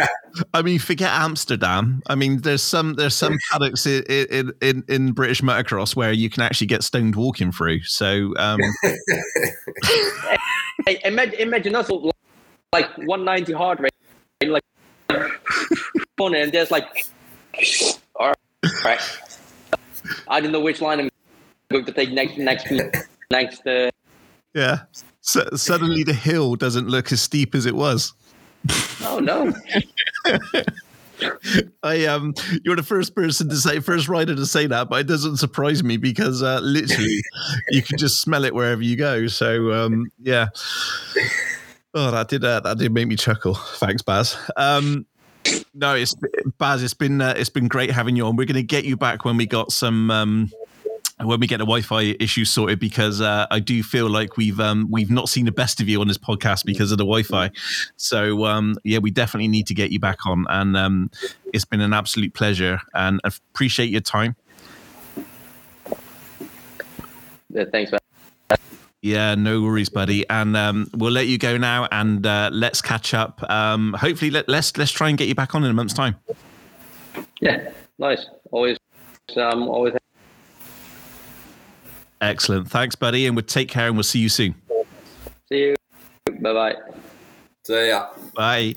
[0.54, 2.02] I mean, forget Amsterdam.
[2.06, 6.42] I mean, there's some there's some paddocks in in, in, British motocross where you can
[6.42, 7.82] actually get stoned walking through.
[7.82, 8.60] So, um,
[10.86, 11.90] Hey, imagine, imagine us
[12.72, 13.92] like 190 hard rate,
[14.50, 14.62] like
[16.16, 16.88] corner, and there's like,
[18.14, 18.32] all
[18.84, 19.00] right,
[20.28, 21.10] I don't know which line I'm
[21.70, 22.72] going to take next, next,
[23.30, 23.66] next.
[23.66, 23.90] Uh,
[24.54, 24.80] yeah,
[25.20, 28.12] so, suddenly the hill doesn't look as steep as it was.
[29.02, 29.52] oh no,
[31.82, 35.06] I um, you're the first person to say, first rider to say that, but it
[35.06, 37.20] doesn't surprise me because uh, literally,
[37.70, 39.26] you can just smell it wherever you go.
[39.26, 40.48] So um, yeah.
[41.94, 43.54] Oh, that did uh, that did make me chuckle.
[43.54, 44.36] Thanks, Bas.
[44.56, 45.06] Um,
[45.74, 46.14] no, it's
[46.58, 46.82] Bas.
[46.82, 48.36] It's been uh, it's been great having you on.
[48.36, 50.10] We're going to get you back when we got some.
[50.10, 50.50] Um,
[51.22, 54.88] when we get the Wi-Fi issue sorted, because uh, I do feel like we've um,
[54.90, 57.50] we've not seen the best of you on this podcast because of the Wi-Fi.
[57.96, 61.10] So um, yeah, we definitely need to get you back on, and um,
[61.52, 64.36] it's been an absolute pleasure, and appreciate your time.
[67.56, 68.00] Uh, thanks, man.
[69.02, 70.28] Yeah, no worries, buddy.
[70.28, 73.42] And um, we'll let you go now, and uh, let's catch up.
[73.50, 76.16] Um, hopefully, let, let's let's try and get you back on in a month's time.
[77.40, 78.26] Yeah, nice.
[78.50, 78.76] Always,
[79.36, 79.94] um, always.
[82.20, 82.70] Excellent.
[82.70, 84.54] Thanks, buddy, and we'll take care, and we'll see you soon.
[85.48, 85.76] See you.
[86.40, 86.76] Bye bye.
[87.64, 88.08] See ya.
[88.34, 88.74] Bye.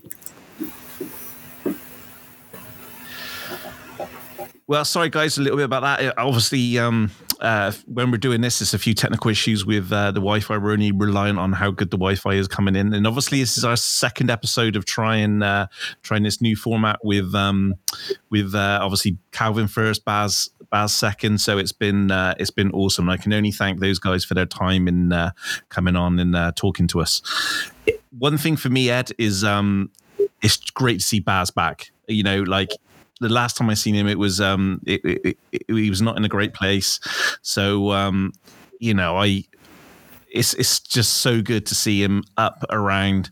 [4.66, 6.00] Well, sorry guys, a little bit about that.
[6.00, 10.10] Uh, Obviously, um, uh, when we're doing this, there's a few technical issues with uh,
[10.10, 10.56] the Wi-Fi.
[10.56, 13.64] We're only relying on how good the Wi-Fi is coming in, and obviously, this is
[13.64, 15.66] our second episode of trying uh,
[16.02, 17.74] trying this new format with um,
[18.30, 21.40] with uh, obviously Calvin first, Bas Bas second.
[21.40, 23.08] So it's been uh, it's been awesome.
[23.08, 25.30] I can only thank those guys for their time in uh,
[25.68, 27.22] coming on and uh, talking to us.
[28.18, 29.92] One thing for me, Ed, is um,
[30.42, 31.92] it's great to see Bas back.
[32.08, 32.70] You know, like
[33.20, 36.16] the last time I seen him, it was um, it, it, it, he was not
[36.16, 36.98] in a great place.
[37.40, 38.32] So um,
[38.80, 39.44] you know, I
[40.28, 43.30] it's it's just so good to see him up around.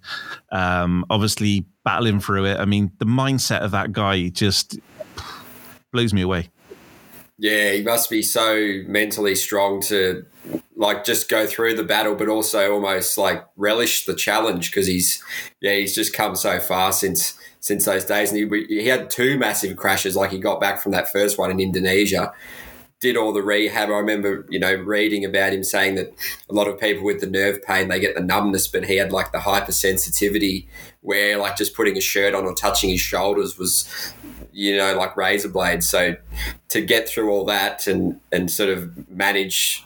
[0.52, 2.60] Um, obviously battling through it.
[2.60, 4.78] I mean, the mindset of that guy just
[5.90, 6.48] blows me away.
[7.42, 10.24] Yeah, he must be so mentally strong to
[10.76, 15.20] like just go through the battle, but also almost like relish the challenge because he's
[15.60, 19.36] yeah he's just come so far since since those days, and he he had two
[19.38, 20.14] massive crashes.
[20.14, 22.32] Like he got back from that first one in Indonesia,
[23.00, 23.88] did all the rehab.
[23.88, 26.14] I remember, you know, reading about him saying that
[26.48, 29.10] a lot of people with the nerve pain they get the numbness, but he had
[29.10, 30.68] like the hypersensitivity
[31.00, 33.84] where like just putting a shirt on or touching his shoulders was,
[34.52, 35.88] you know, like razor blades.
[35.88, 36.16] So
[36.68, 39.84] to get through all that and and sort of manage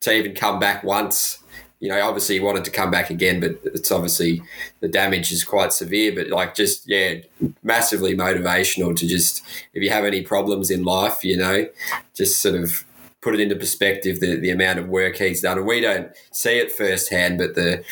[0.00, 1.38] to even come back once
[1.80, 4.42] you know, obviously he wanted to come back again, but it's obviously
[4.80, 6.12] the damage is quite severe.
[6.12, 7.16] But like, just yeah,
[7.62, 9.44] massively motivational to just
[9.74, 11.68] if you have any problems in life, you know,
[12.14, 12.84] just sort of
[13.20, 16.58] put it into perspective the the amount of work he's done, and we don't see
[16.58, 17.84] it firsthand, but the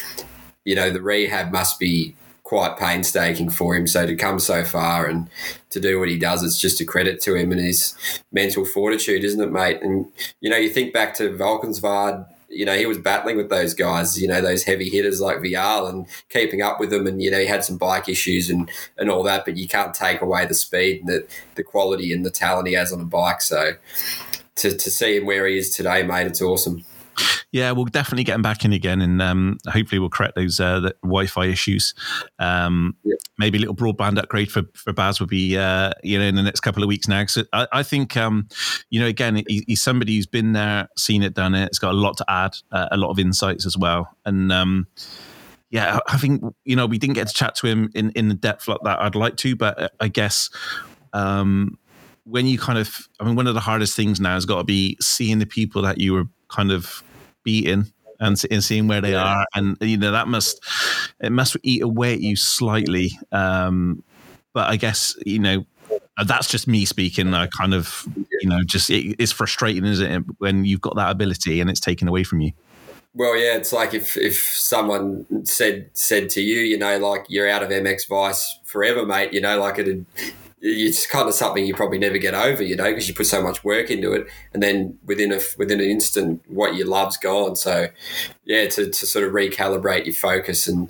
[0.65, 2.17] you know the rehab must be
[2.47, 3.89] quite painstaking for him.
[3.89, 5.29] So to come so far and
[5.71, 7.97] to do what he does, it's just a credit to him and his
[8.31, 9.83] mental fortitude, isn't it, mate?
[9.83, 10.07] And
[10.41, 14.23] you know, you think back to Valkenswaard you know, he was battling with those guys,
[14.23, 17.07] you know, those heavy hitters like Vialle and keeping up with them.
[17.07, 19.93] And, you know, he had some bike issues and, and all that, but you can't
[19.93, 21.27] take away the speed and the,
[21.57, 23.43] the quality and the talent he has on a bike.
[23.43, 23.73] So
[24.57, 26.85] to, to see him where he is today, mate, it's awesome.
[27.53, 30.91] Yeah, we'll definitely get him back in again, and um, hopefully we'll correct those uh,
[31.03, 31.95] Wi-Fi issues.
[32.39, 33.15] Um, yeah.
[33.39, 36.43] Maybe a little broadband upgrade for for Bas would be uh, you know in the
[36.43, 37.25] next couple of weeks now.
[37.27, 38.49] So I, I think um,
[38.91, 41.67] you know again he, he's somebody who's been there, seen it, done it.
[41.67, 44.87] It's got a lot to add, uh, a lot of insights as well, and um,
[45.71, 48.35] yeah, I think you know we didn't get to chat to him in in the
[48.35, 50.51] depth like that I'd like to, but uh, I guess
[51.13, 51.79] um,
[52.25, 54.65] when you kind of, I mean, one of the hardest things now has got to
[54.65, 57.03] be seeing the people that you were kind of
[57.47, 57.87] beating
[58.21, 60.63] and, and seeing where they are, and you know that must
[61.21, 63.13] it must eat away at you slightly.
[63.33, 64.03] Um,
[64.53, 65.65] but I guess you know
[66.27, 67.33] that's just me speaking.
[67.33, 68.07] I kind of
[68.43, 71.81] you know just it, it's frustrating, isn't it, when you've got that ability and it's
[71.81, 72.53] taken away from you.
[73.15, 77.49] Well, yeah, it's like if, if someone said said to you, you know, like you're
[77.49, 79.33] out of MX Vice forever, mate.
[79.33, 80.05] You know, like it
[80.69, 83.43] it's kind of something you probably never get over, you know, because you put so
[83.43, 87.55] much work into it, and then within a within an instant, what you love's gone.
[87.57, 87.89] So,
[88.45, 90.89] yeah, to, to sort of recalibrate your focus and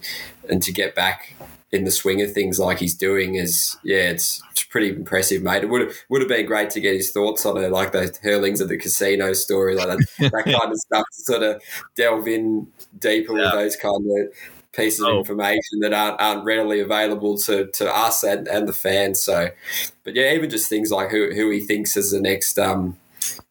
[0.48, 1.34] and to get back
[1.72, 5.64] in the swing of things like he's doing is yeah, it's, it's pretty impressive, mate.
[5.64, 8.18] It would have would have been great to get his thoughts on it, like those
[8.18, 11.04] Herlings of the casino story, like that, that kind of stuff.
[11.12, 11.62] To sort of
[11.94, 12.68] delve in
[12.98, 13.44] deeper yeah.
[13.44, 14.32] with those kind of
[14.76, 15.12] pieces oh.
[15.12, 19.20] of information that aren't, aren't readily available to, to us and, and the fans.
[19.22, 19.50] So,
[20.04, 22.96] but yeah, even just things like who, who he thinks is the next um,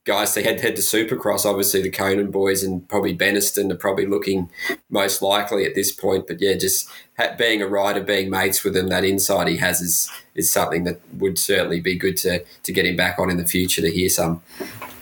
[0.06, 1.46] guys to head head to Supercross.
[1.46, 4.50] Obviously, the Coenen boys and probably Benistant are probably looking
[4.90, 6.28] most likely at this point.
[6.28, 6.90] But yeah, just
[7.38, 11.02] being a rider, being mates with him, that insight he has is is something that
[11.14, 14.10] would certainly be good to to get him back on in the future to hear
[14.10, 14.42] some.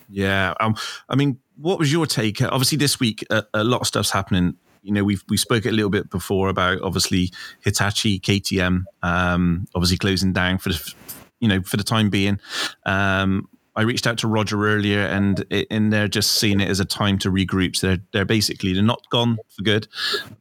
[0.10, 0.76] Yeah, um,
[1.10, 2.42] I mean, what was your take?
[2.42, 5.72] Obviously, this week a, a lot of stuff's happening you know, we've we spoke a
[5.72, 7.32] little bit before about obviously
[7.62, 10.94] Hitachi, KTM, um, obviously closing down for the,
[11.40, 12.40] you know, for the time being.
[12.86, 16.86] Um, I reached out to Roger earlier, and in they're just seeing it as a
[16.86, 17.76] time to regroup.
[17.76, 19.88] So they're they're basically they're not gone for good.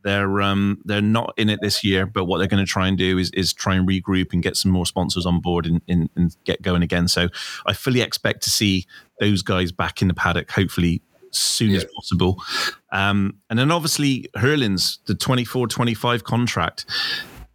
[0.03, 2.99] They're um they're not in it this year, but what they're going to try and
[2.99, 6.11] do is is try and regroup and get some more sponsors on board and, and,
[6.15, 7.09] and get going again.
[7.09, 7.29] So
[7.65, 8.87] I fully expect to see
[9.19, 11.01] those guys back in the paddock, hopefully
[11.33, 11.79] soon yeah.
[11.79, 12.43] as possible.
[12.91, 16.87] Um, and then obviously Herlings, the 24 25 contract.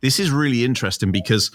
[0.01, 1.49] This is really interesting because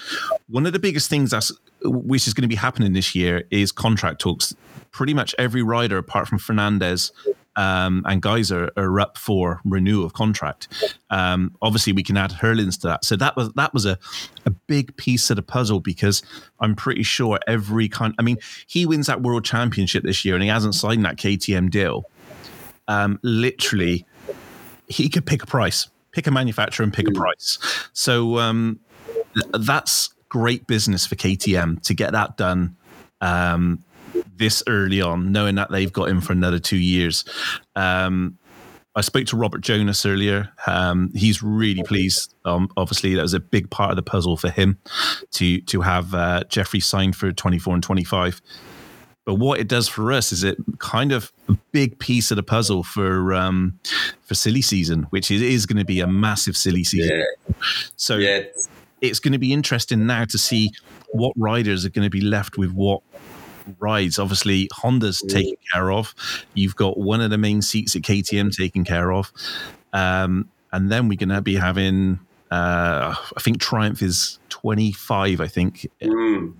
[0.48, 1.52] one of the biggest things that's
[1.84, 4.54] which is going to be happening this year is contract talks.
[4.90, 7.12] Pretty much every rider, apart from Fernandez
[7.56, 10.68] um, and Gajser, are up for renewal of contract.
[11.08, 13.04] Um, obviously, we can add Herlings to that.
[13.04, 13.98] So that was that was a
[14.44, 16.22] a big piece of the puzzle because
[16.60, 18.14] I'm pretty sure every kind.
[18.18, 21.70] I mean, he wins that world championship this year and he hasn't signed that KTM
[21.70, 22.04] deal
[22.92, 24.04] um, literally
[24.88, 27.16] he could pick a price, pick a manufacturer and pick a mm.
[27.16, 27.58] price.
[27.92, 28.80] So um,
[29.52, 32.76] that's great business for KTM to get that done
[33.20, 33.84] um,
[34.36, 37.24] this early on, knowing that they've got him for another two years.
[37.76, 38.38] Um,
[38.94, 40.50] I spoke to Robert Jonass earlier.
[40.66, 42.34] Um, he's really pleased.
[42.44, 44.78] Um, obviously, that was a big part of the puzzle for him
[45.32, 48.42] to to have uh, Jeffrey signed for 24 and 25
[49.24, 52.42] But what it does for us is it kind of a big piece of the
[52.42, 53.78] puzzle for um,
[54.22, 57.18] for silly season, which is, is going to be a massive silly season.
[57.48, 57.54] Yeah.
[57.96, 58.42] So Yeah.
[59.00, 60.70] it's going to be interesting now to see
[61.10, 63.00] what riders are going to be left with what
[63.78, 64.18] rides.
[64.18, 66.14] Obviously, Honda's taken care of.
[66.54, 69.32] You've got one of the main seats at KTM taken care of,
[69.92, 72.18] um, and then we're going to be having.
[72.50, 75.40] Uh, I think Triumph is twenty five.
[75.40, 76.54] I think Mm.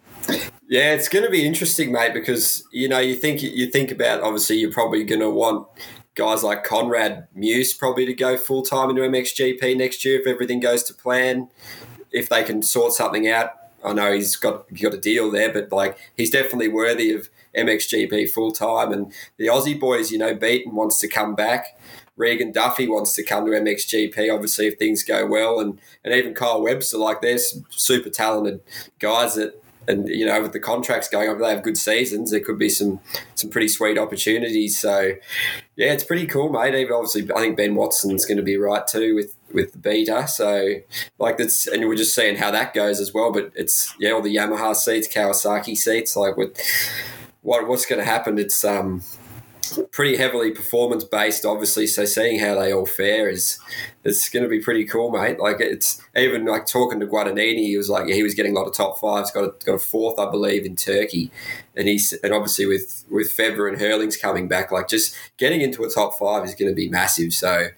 [0.69, 4.23] Yeah, it's going to be interesting, mate, because you know you think you think about
[4.23, 5.69] obviously you're probably going to want
[6.15, 10.61] guys like Conrad Mewse probably to go full time into MXGP next year if everything
[10.61, 11.49] goes to plan.
[12.11, 13.51] If they can sort something out,
[13.85, 18.31] I know he's got got a deal there, but like he's definitely worthy of MXGP
[18.31, 18.93] full time.
[18.93, 21.79] And the Aussie boys, you know, Beaton wants to come back.
[22.17, 25.61] Regan Duffy wants to come to MXGP, obviously, if things go well.
[25.61, 27.39] And, and even Kyle Webster, like, they're
[27.71, 28.61] super talented
[28.99, 32.31] guys that, and, you know, with the contracts going up, they have good seasons.
[32.31, 33.01] There could be some
[33.35, 34.79] some pretty sweet opportunities.
[34.79, 35.13] So,
[35.77, 36.75] yeah, it's pretty cool, mate.
[36.75, 40.27] Even obviously, I think Ben Watson's going to be right too with with the Beta.
[40.29, 40.75] So,
[41.19, 43.33] like that's, and we're just seeing how that goes as well.
[43.33, 46.59] But it's yeah, all the Yamaha seats, Kawasaki seats, like with
[47.43, 48.39] what what's going to happen.
[48.39, 49.03] It's um
[49.91, 51.87] pretty heavily performance based, obviously.
[51.87, 53.59] So seeing how they all fare is
[54.05, 55.39] it's going to be pretty cool, mate.
[55.39, 58.67] Like it's even like talking to Guadagnini, he was like, he was getting a lot
[58.67, 59.31] of top fives.
[59.31, 61.31] Got a, got a fourth, I believe, in Turkey,
[61.77, 65.85] and he's and obviously with with Febvre and Herlings coming back, like just getting into
[65.85, 67.33] a top five is going to be massive.
[67.33, 67.69] So.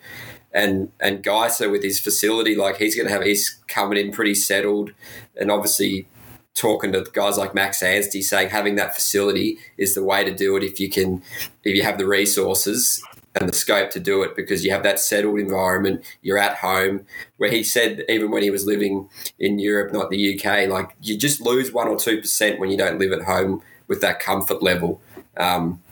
[0.56, 4.36] And and Gajser with his facility, like he's going to have, he's coming in pretty
[4.36, 4.92] settled,
[5.34, 6.06] and obviously
[6.54, 10.56] talking to guys like Max Anstey saying having that facility is the way to do
[10.56, 11.22] it if you can
[11.64, 13.02] if you have the resources
[13.34, 17.04] and the scope to do it because you have that settled environment you're at home.
[17.38, 21.18] Where he said even when he was living in Europe not the UK like you
[21.18, 25.02] just lose 1 or 2% when you don't live at home with that comfort level
[25.36, 25.82] um,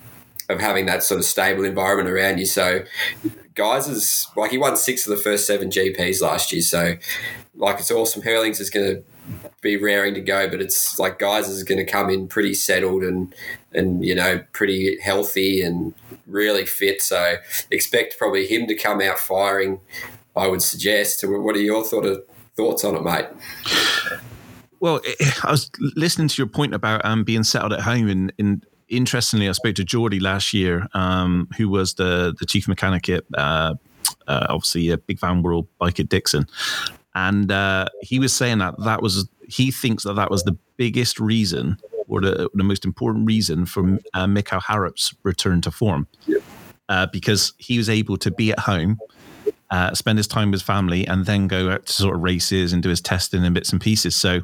[0.48, 2.46] of having that sort of stable environment around you.
[2.46, 2.84] So
[3.54, 6.62] Gajser's like he won six of the first seven GPs last year.
[6.62, 6.94] So
[7.56, 8.22] like it's awesome.
[8.22, 9.04] Herlings is going to
[9.60, 13.34] be raring to go, but it's like Gajser's going to come in pretty settled and
[13.72, 15.94] and you know pretty healthy and
[16.26, 17.00] really fit.
[17.02, 17.36] So
[17.70, 19.80] expect probably him to come out firing.
[20.36, 21.22] I would suggest.
[21.26, 22.24] What are your thought of,
[22.56, 23.26] thoughts on it, mate?
[24.80, 25.00] Well,
[25.44, 29.48] I was listening to your point about um, being settled at home, and, and interestingly,
[29.48, 33.74] I spoke to Geordie last year, um, who was the the chief mechanic at uh,
[34.26, 36.46] uh, obviously a Big Van World Bike at Dixon,
[37.14, 41.20] and uh, he was saying that that was he thinks that that was the biggest
[41.20, 41.76] reason
[42.08, 46.06] or the, the most important reason for uh, Haarup's return to form,
[46.88, 48.98] uh, because he was able to be at home.
[49.70, 52.74] Uh, spend his time with his family and then go out to sort of races
[52.74, 54.14] and do his testing and bits and pieces.
[54.14, 54.42] So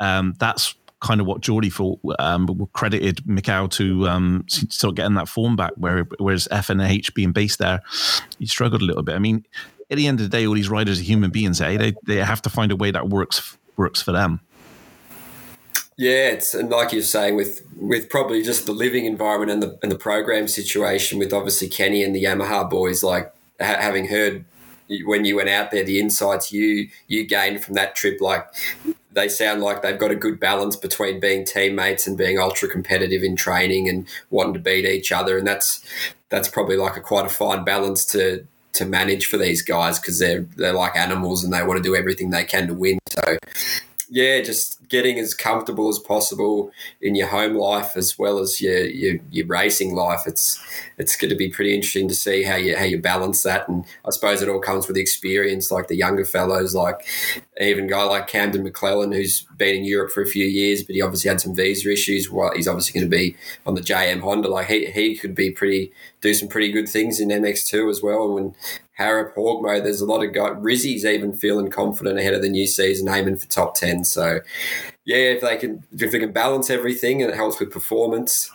[0.00, 5.14] um, that's kind of what Geordie thought um, credited Mikkel to um, sort of getting
[5.14, 7.80] that form back, where, whereas F&H being based there,
[8.40, 9.14] he struggled a little bit.
[9.14, 9.46] I mean,
[9.90, 11.60] at the end of the day, all these riders are human beings.
[11.60, 11.76] Eh?
[11.76, 14.40] They they have to find a way that works works for them.
[15.96, 19.78] Yeah, it's and like you're saying with with probably just the living environment and the
[19.82, 24.44] and the program situation with obviously Kenny and the Yamaha boys, like ha- having heard
[25.04, 28.46] when you went out there, the insights you you gained from that trip, like
[29.12, 33.22] they sound like they've got a good balance between being teammates and being ultra competitive
[33.22, 35.84] in training and wanting to beat each other, and that's
[36.28, 40.18] that's probably like a quite a fine balance to to manage for these guys because
[40.18, 42.98] they're they're like animals and they want to do everything they can to win.
[43.08, 43.38] So
[44.12, 48.84] yeah, just getting as comfortable as possible in your home life as well as your
[48.84, 50.22] your, your racing life.
[50.26, 50.60] It's
[50.98, 53.68] it's going to be pretty interesting to see how you how you balance that.
[53.68, 57.06] And I suppose it all comes with experience, like the younger fellows, like
[57.60, 61.02] even guy like Camden McLellan, who's been in Europe for a few years, but he
[61.02, 62.28] obviously had some visa issues.
[62.28, 64.48] Well, he's obviously going to be on the JM Honda.
[64.48, 68.36] Like he he could be pretty do some pretty good things in MX2 as well.
[68.36, 68.56] And
[69.00, 70.52] Haarup, Horgmo, there's a lot of guys.
[70.58, 74.04] Rizzi's even feeling confident ahead of the new season, aiming for top ten.
[74.04, 74.40] So,
[75.04, 78.50] yeah, if they can if they can balance everything and it helps with performance,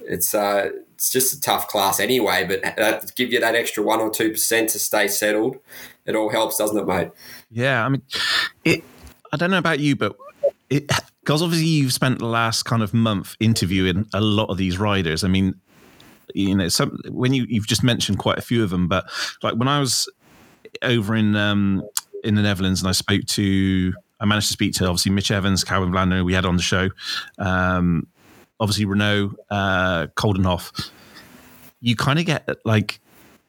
[0.00, 2.44] it's uh, it's just a tough class anyway.
[2.46, 5.56] But that give you that extra one or two percent to stay settled.
[6.06, 7.10] It all helps, doesn't it, mate?
[7.50, 8.02] Yeah, I mean,
[8.64, 8.82] it.
[9.32, 10.16] I don't know about you, but
[10.70, 10.90] it
[11.20, 15.24] because obviously you've spent the last kind of month interviewing a lot of these riders.
[15.24, 15.54] I mean,
[16.34, 19.08] you know, some when you you've just mentioned quite a few of them, but
[19.42, 20.10] like when I was
[20.82, 21.82] over in um,
[22.22, 25.64] in the Netherlands and I spoke to, I managed to speak to obviously Mitch Evans,
[25.64, 26.90] Calvin Vlaanderen, we had on the show,
[27.38, 28.08] um,
[28.60, 30.90] obviously Renaux, uh, Coldenhoff.
[31.80, 33.00] You kind of get like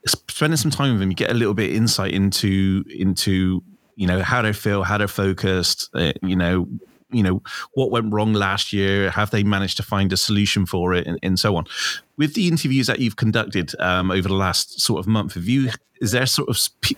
[0.08, 3.64] spending some time with them, you get a little bit insight into into
[3.96, 6.68] you know how they feel, how they're focused, uh, you know
[7.12, 7.42] you know,
[7.74, 9.10] what went wrong last year?
[9.12, 11.66] Have they managed to find a solution for it, and, and so on?
[12.18, 15.72] With the interviews that you've conducted um, over the last sort of month, have you
[16.02, 16.96] is there sort of pe-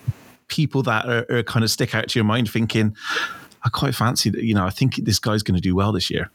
[0.47, 2.95] people that are, are kind of stick out to your mind, thinking,
[3.63, 6.09] I quite fancy that, you know, I think this guy's going to do well this
[6.09, 6.29] year.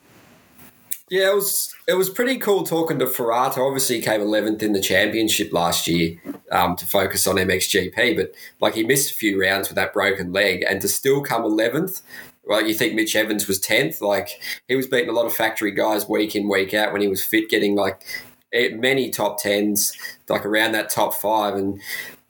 [1.08, 3.66] Yeah, it was it was pretty cool talking to Forato.
[3.66, 6.16] Obviously, he came eleventh in the championship last year
[6.50, 10.32] um, to focus on MXGP, but like he missed a few rounds with that broken
[10.32, 12.00] leg, and to still come eleventh.
[12.44, 14.00] Well, you think Mitch Evans was tenth?
[14.00, 17.08] Like he was beating a lot of factory guys week in week out when he
[17.08, 18.06] was fit, getting like
[18.52, 19.96] Eh, many top tens,
[20.28, 21.80] like around that top five, and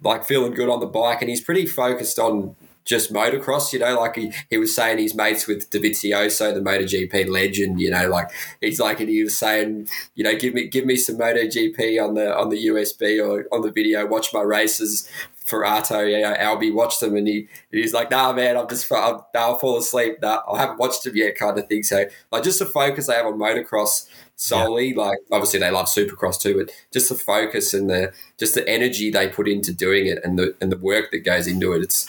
[0.03, 1.20] like feeling good on the bike.
[1.20, 2.55] And he's pretty focused on
[2.85, 7.28] just motocross, you know, like he, he was saying he's mates with Dovizioso, the MotoGP
[7.28, 8.31] legend, you know, like
[8.61, 12.15] he's like and he was saying, you know, give me give me some MotoGP on
[12.15, 15.09] the on the USB or on the video, watch my races.
[15.47, 19.59] Forato, yeah, Albie watched them and he he's like, nah, man, I'm just I'll, I'll
[19.59, 20.19] fall asleep.
[20.23, 21.82] Nah, I haven't watched them yet, kind of thing.
[21.82, 25.02] So like just the focus they have on motocross solely, yeah.
[25.02, 29.10] like obviously they love supercross too, but just the focus and the just the energy
[29.10, 31.82] they put into doing it and the and the work that goes into it.
[31.82, 32.09] It's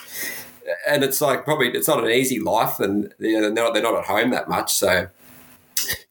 [0.88, 3.84] and it's like probably it's not an easy life, and you know, they're not they're
[3.84, 5.08] not at home that much, so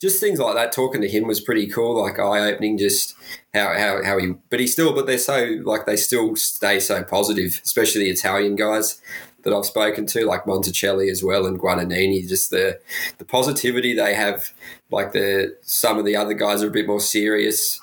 [0.00, 0.72] just things like that.
[0.72, 2.78] Talking to him was pretty cool, like eye opening.
[2.78, 3.14] Just
[3.54, 7.02] how, how how he, but he still, but they're so like they still stay so
[7.02, 9.00] positive, especially the Italian guys
[9.42, 12.28] that I've spoken to, like Monticelli as well and Guadagnini.
[12.28, 12.80] Just the
[13.18, 14.52] the positivity they have.
[14.90, 17.80] Like the some of the other guys are a bit more serious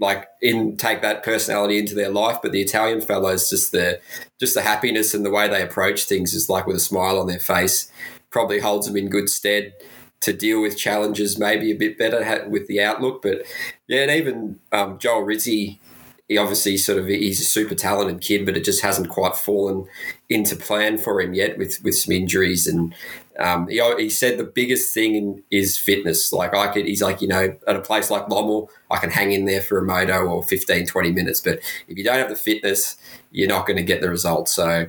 [0.00, 2.38] like in take that personality into their life.
[2.42, 4.00] But the Italian fellows, just the
[4.38, 7.26] just the happiness and the way they approach things is like with a smile on
[7.26, 7.90] their face,
[8.30, 9.72] probably holds them in good stead
[10.20, 13.22] to deal with challenges maybe a bit better with the outlook.
[13.22, 13.42] But
[13.86, 15.80] yeah, and even um, Joel Rizzi,
[16.28, 19.86] he obviously sort of he's a super talented kid, but it just hasn't quite fallen
[20.28, 22.94] into plan for him yet with with some injuries and
[23.38, 26.32] um, he, he said the biggest thing is fitness.
[26.32, 29.32] Like I could, he's like, you know, at a place like Lommel, I can hang
[29.32, 31.40] in there for a moto or 15, 20 minutes.
[31.40, 32.96] But if you don't have the fitness,
[33.30, 34.52] you're not going to get the results.
[34.52, 34.88] So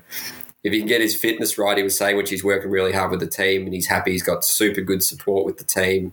[0.64, 3.11] if he can get his fitness right, he was saying, which he's working really hard
[3.11, 4.11] with the team and he's happy.
[4.11, 6.11] He's got super good support with the team,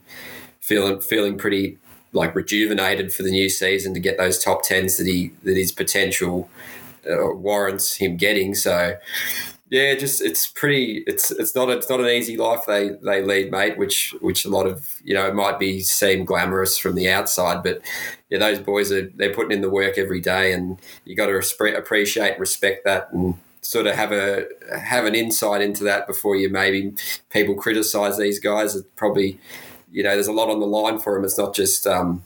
[0.60, 1.78] feeling, feeling pretty
[2.12, 5.72] like rejuvenated for the new season to get those top tens that he, that his
[5.72, 6.48] potential
[7.10, 8.54] uh, warrants him getting.
[8.54, 8.96] So,
[9.68, 11.02] yeah, just it's pretty.
[11.08, 13.76] It's it's not it's not an easy life they they lead, mate.
[13.76, 17.80] Which which a lot of you know might be seem glamorous from the outside, but
[18.30, 21.76] yeah, those boys are they're putting in the work every day, and you got to
[21.76, 23.34] appreciate respect that, and
[23.66, 24.46] sort of have a
[24.80, 26.94] have an insight into that before you maybe
[27.30, 28.74] people criticize these guys.
[28.74, 29.38] It's probably
[29.90, 31.24] you know there's a lot on the line for them.
[31.24, 31.86] It's not just.
[31.86, 32.22] Um,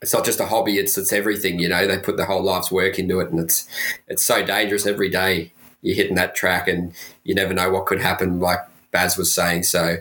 [0.00, 1.58] it's not just a hobby; it's it's everything.
[1.58, 3.68] You know, they put their whole life's work into it, and it's
[4.06, 5.52] it's so dangerous every day
[5.82, 6.92] you're hitting that track and
[7.24, 8.60] you never know what could happen, like
[8.90, 9.62] Bas was saying.
[9.64, 9.96] So,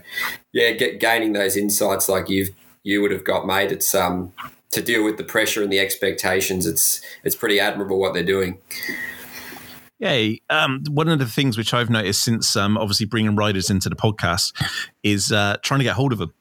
[0.52, 2.50] yeah, get, gaining those insights like you've
[2.84, 3.72] you would have got, made.
[3.72, 4.34] It's um
[4.72, 6.66] to deal with the pressure and the expectations.
[6.66, 8.60] It's it's pretty admirable what they're doing.
[10.00, 13.90] Yeah, um, one of the things which I've noticed since um, obviously bringing riders into
[13.90, 14.54] the podcast
[15.02, 16.34] is uh, trying to get hold of them.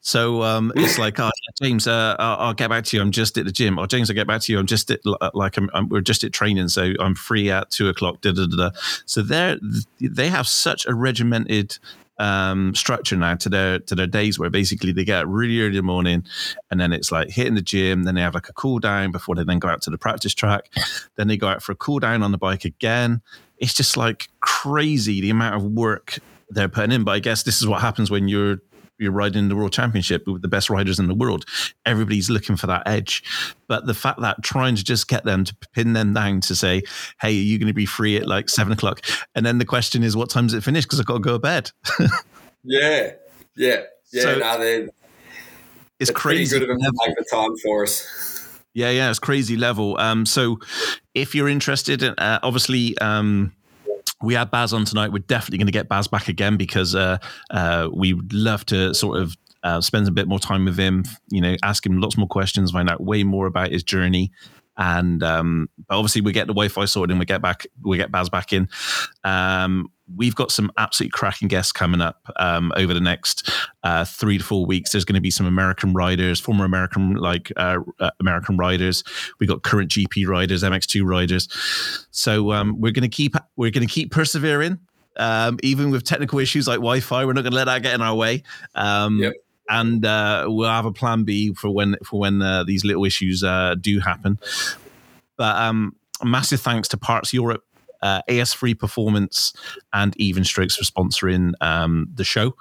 [0.00, 1.30] So um, it's like, oh,
[1.62, 3.02] James, uh, I'll, I'll, get back to you.
[3.02, 3.78] I'm just at the gym.
[3.78, 4.58] Or James, I'll get back to you.
[4.58, 5.00] I'm just at
[5.32, 8.20] like I'm, I'm we're just at training, so I'm free at two o'clock.
[8.20, 8.70] Da, da, da,
[9.06, 9.58] So they
[10.00, 11.78] they have such a regimented
[12.22, 15.70] um, structure now to their to their days where basically they get up really early
[15.70, 16.24] in the morning
[16.70, 19.34] and then it's like hitting the gym then they have like a cool down before
[19.34, 20.70] they then go out to the practice track.
[21.16, 23.22] Then they go out for a cool down on the bike again.
[23.58, 27.02] It's just like crazy the amount of work they're putting in.
[27.02, 28.58] But i guess this is what happens when you're
[28.98, 31.44] you're riding the world championship with the best riders in the world.
[31.86, 33.22] Everybody's looking for that edge.
[33.68, 36.82] But the fact that trying to just get them to pin them down to say,
[37.20, 39.04] hey, are you going to be free at like seven o'clock?
[39.34, 40.84] And then the question is, what time does it finish?
[40.84, 41.70] Because I've got to go to bed.
[42.64, 43.12] yeah.
[43.56, 43.82] Yeah.
[44.12, 44.22] Yeah.
[44.22, 44.92] So, no, it's,
[45.98, 46.58] it's crazy.
[46.58, 48.50] Good of them to the time for us.
[48.74, 49.98] Yeah, yeah, it's crazy level.
[49.98, 50.58] Um, so
[51.14, 53.52] if you're interested, uh, obviously, um,
[54.22, 55.12] we had Bas on tonight.
[55.12, 57.18] We're definitely going to get Bas back again because uh,
[57.50, 61.04] uh, we would love to sort of uh, spend a bit more time with him.
[61.30, 64.32] You know, ask him lots more questions, find out way more about his journey.
[64.76, 68.10] And um, but obviously, we get the Wi-Fi sorted, and we get back, we get
[68.10, 68.68] Bas back in.
[69.24, 73.50] Um, we've got some absolutely cracking guests coming up um, over the next
[73.82, 74.92] uh, three to four weeks.
[74.92, 79.04] There's going to be some American riders, former American like uh, uh, American riders.
[79.38, 81.48] We've got current GP riders, MX2 riders.
[82.10, 84.78] So um, we're going to keep we're going to keep persevering,
[85.16, 87.24] um, even with technical issues like Wi-Fi.
[87.24, 88.42] We're not going to let that get in our way.
[88.74, 89.32] Um, yep.
[89.72, 93.42] And uh, we'll have a plan B for when for when uh, these little issues
[93.42, 94.38] uh, do happen.
[95.36, 97.64] But um, massive thanks to Parts Europe
[98.02, 99.52] uh, AS3 Performance
[99.92, 102.54] and Even Strokes for sponsoring um, the show.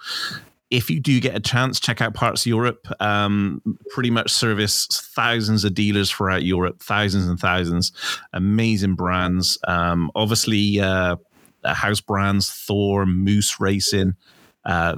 [0.69, 2.87] if you do get a chance, check out Parts Europe.
[3.01, 7.91] Um, pretty much service thousands of dealers throughout Europe, thousands and thousands.
[8.31, 9.57] Amazing brands.
[9.67, 11.17] Um, obviously, uh,
[11.65, 14.15] house brands, Thor, Moose Racing.
[14.63, 14.95] Uh,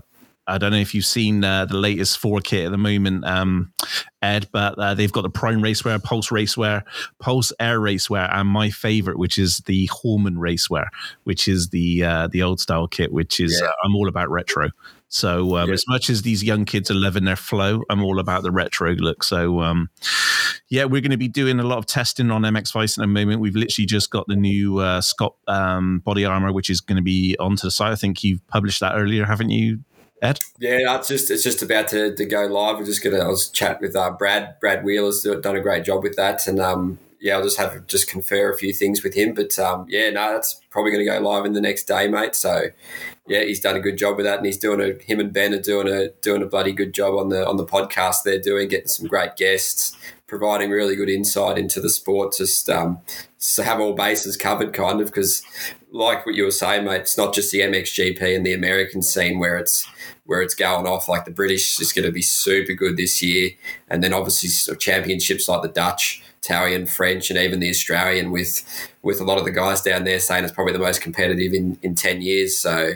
[0.47, 3.71] I don't know if you've seen uh, the latest Thor kit at the moment, um,
[4.21, 6.83] Ed, but uh, they've got the Prime Racewear, Pulse Racewear,
[7.19, 10.87] Pulse Air Racewear, and my favorite, which is the Hallman Racewear,
[11.23, 13.69] which is the uh, the old style kit, which is Yeah.
[13.69, 14.69] uh, I'm all about retro.
[15.07, 15.75] So um, Yeah.
[15.75, 18.93] as much as these young kids are loving their flow, I'm all about the retro
[18.95, 19.23] look.
[19.23, 19.89] So um,
[20.69, 23.07] yeah, we're going to be doing a lot of testing on MX Vice in a
[23.07, 23.39] moment.
[23.39, 27.03] We've literally just got the new uh, Scott um, body armor, which is going to
[27.03, 27.91] be onto the site.
[27.91, 29.79] I think you've published that earlier, haven't you,
[30.57, 32.77] Yeah, that's just it's just about to, to go live.
[32.77, 33.19] We're just gonna.
[33.19, 34.59] I was chatting with uh, Brad.
[34.59, 38.09] Brad Wheeler's done a great job with that, and um, yeah, I'll just have just
[38.09, 39.33] confer a few things with him.
[39.33, 42.35] But um, yeah, no, that's probably going to go live in the next day, mate.
[42.35, 42.67] So
[43.27, 45.01] yeah, he's done a good job with that, and he's doing a.
[45.03, 47.65] Him and Ben are doing a doing a bloody good job on the on the
[47.65, 48.23] podcast.
[48.23, 49.97] They're doing getting some great guests,
[50.27, 52.35] providing really good insight into the sport.
[52.37, 52.99] Just um,
[53.57, 55.43] have all bases covered, kind of because
[55.93, 59.37] like what you were saying, mate, it's not just the MXGP and the American scene
[59.37, 59.87] where it's
[60.25, 61.07] where it's going off.
[61.07, 63.51] Like the British is going to be super good this year,
[63.87, 68.31] and then obviously sort of championships like the Dutch, Italian, French, and even the Australian.
[68.31, 68.63] With
[69.03, 71.77] with a lot of the guys down there saying it's probably the most competitive in,
[71.83, 72.57] in ten years.
[72.57, 72.93] So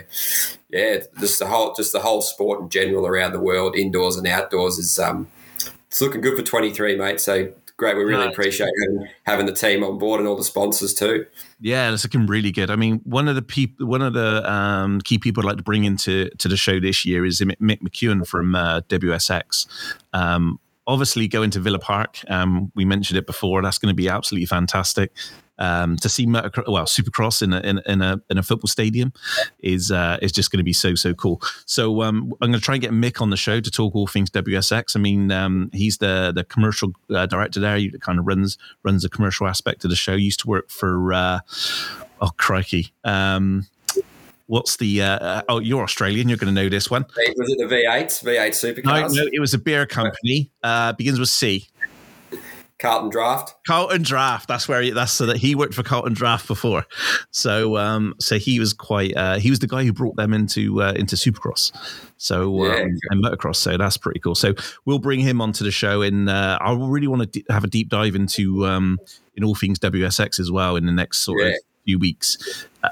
[0.68, 4.26] yeah, just the whole just the whole sport in general around the world, indoors and
[4.26, 5.28] outdoors, is um,
[5.86, 7.20] it's looking good for twenty three, mate.
[7.20, 7.52] So.
[7.78, 8.32] Great, we really Nice.
[8.32, 11.24] appreciate having, having the team on board and all the sponsors too.
[11.60, 12.70] Yeah, it's looking really good.
[12.70, 15.62] I mean, one of the people, one of the um, key people I'd like to
[15.62, 19.66] bring into to the show this year is Mick Mick McEwen from uh, WSX.
[20.12, 22.18] Um, obviously, going to Villa Park.
[22.28, 23.62] Um, we mentioned it before.
[23.62, 25.12] That's going to be absolutely fantastic.
[25.58, 29.12] Um, to see well Supercross in a, in, in a in a football stadium
[29.58, 31.42] is uh, is just going to be so so cool.
[31.66, 34.06] So um, I'm going to try and get Mick on the show to talk all
[34.06, 34.96] things WSX.
[34.96, 37.76] I mean, um, he's the the commercial uh, director there.
[37.76, 40.14] He kind of runs runs the commercial aspect of the show.
[40.14, 41.40] Used to work for uh,
[42.20, 42.92] oh crikey.
[43.04, 43.66] Um,
[44.46, 46.28] what's the uh, uh, oh you're Australian.
[46.28, 47.04] You're going to know this one.
[47.36, 49.14] Was it the V8, V8 No, Supercars?
[49.14, 50.50] no, it was a beer company.
[50.62, 51.68] Uh, begins with C.
[52.78, 53.54] Carlton Draft.
[53.66, 54.46] Carlton Draft.
[54.48, 56.84] That's where he, that's so that he worked for Carlton Draft before.
[57.30, 60.82] So um, so he was quite uh, he was the guy who brought them into
[60.82, 61.72] uh, into Supercross.
[62.18, 62.84] So um, Yeah.
[63.10, 63.56] and motocross.
[63.56, 64.34] So that's pretty cool.
[64.34, 67.64] So we'll bring him onto the show, and uh, I really want to d- have
[67.64, 68.98] a deep dive into um,
[69.34, 71.52] in all things WSX as well in the next sort of
[71.84, 72.66] few weeks.
[72.82, 72.88] Uh,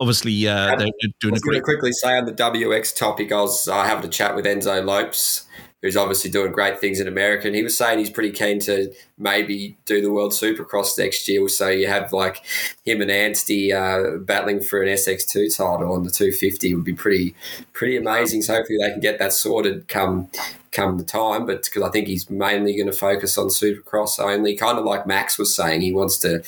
[0.00, 0.90] obviously, uh, they're, I
[1.20, 4.04] doing a was going to quickly say on the WX topic, I was uh, having
[4.04, 5.45] a chat with Enzo Lopes,
[5.82, 8.92] who's obviously doing great things in America, and he was saying he's pretty keen to
[9.18, 11.46] maybe do the World Supercross next year.
[11.48, 12.42] So you have like
[12.84, 17.34] him and Anstey uh, battling for an SX2 title on the 250 would be pretty
[17.72, 18.42] pretty amazing.
[18.42, 20.30] So hopefully they can get that sorted come
[20.72, 21.46] come the time.
[21.46, 25.06] But because I think he's mainly going to focus on Supercross only, kind of like
[25.06, 26.42] Max was saying, he wants to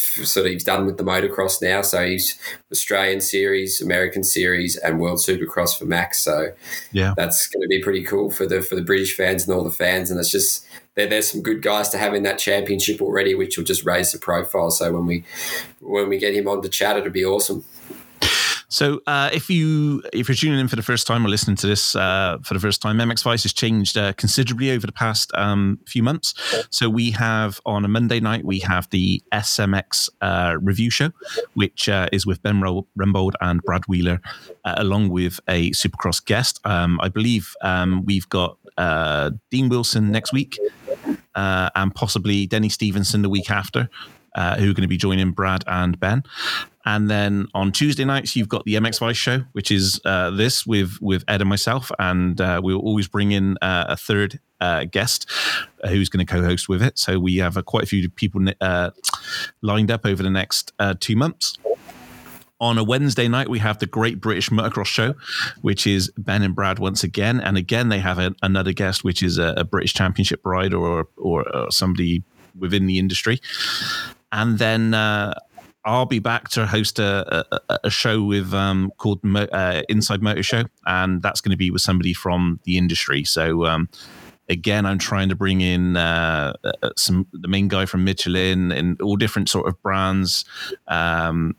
[0.00, 1.82] sort of he's done with the motocross now.
[1.82, 2.38] So he's
[2.72, 6.20] Australian series, American series, and World Supercross for Max.
[6.20, 6.52] So
[6.92, 7.14] Yeah.
[7.16, 9.70] that's going to be pretty cool for the for the British fans and all the
[9.70, 10.10] fans.
[10.10, 13.56] And it's just there, there's some good guys to have in that championship already, which
[13.56, 14.70] will just raise the profile.
[14.70, 15.24] So when we
[15.80, 17.64] when we get him on to chat, it'll be awesome.
[18.70, 21.66] So, uh, if you if you're tuning in for the first time or listening to
[21.66, 25.32] this uh, for the first time, MX Vice has changed uh, considerably over the past
[25.34, 26.34] um, few months.
[26.70, 31.10] So, we have on a Monday night we have the SMX uh, review show,
[31.54, 34.20] which uh, is with Ben Rembold and Brad Wheeler,
[34.64, 36.60] uh, along with a Supercross guest.
[36.64, 38.56] Um, I believe um, we've got
[39.50, 40.56] Dean Wilson next week,
[41.34, 43.90] and possibly Denny Stevenson the week after,
[44.34, 46.22] uh, who are going to be joining Brad and Ben.
[46.86, 50.66] And then on Tuesday nights, you've got the MX Vice show, which is uh, this
[50.66, 54.84] with with Ed and myself, and uh, we'll always bring in uh, a third uh,
[54.84, 55.28] guest
[55.84, 56.98] uh, who's going to co-host with it.
[56.98, 58.42] So we have uh, quite a few people
[59.60, 61.58] lined up over the next two months.
[62.62, 65.14] On a Wednesday night, we have the Great British Motocross Show,
[65.62, 69.22] which is Ben and Brad once again, and again they have a, another guest, which
[69.22, 72.22] is a, a British Championship rider or, or or somebody
[72.58, 73.40] within the industry.
[74.32, 75.34] And then uh,
[75.84, 80.22] I'll be back to host a, a, a show with um, called Mo- uh, Inside
[80.22, 83.24] Motor Show, and that's going to be with somebody from the industry.
[83.24, 83.66] So.
[83.66, 83.88] Um,
[84.48, 89.00] Again, I'm trying to bring in uh, uh, some the main guy from Michelin and
[89.00, 90.44] all different sort of brands,
[90.88, 91.54] um,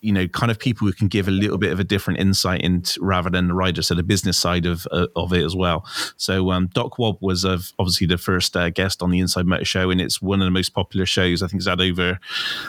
[0.00, 2.60] you know, kind of people who can give a little bit of a different insight
[2.60, 5.84] into rather than the rider, so the business side of uh, of it as well.
[6.16, 9.64] So um, Doc Wobb was of obviously the first uh, guest on the Inside Motor
[9.64, 11.42] Show, and it's one of the most popular shows.
[11.42, 12.18] I think it's had over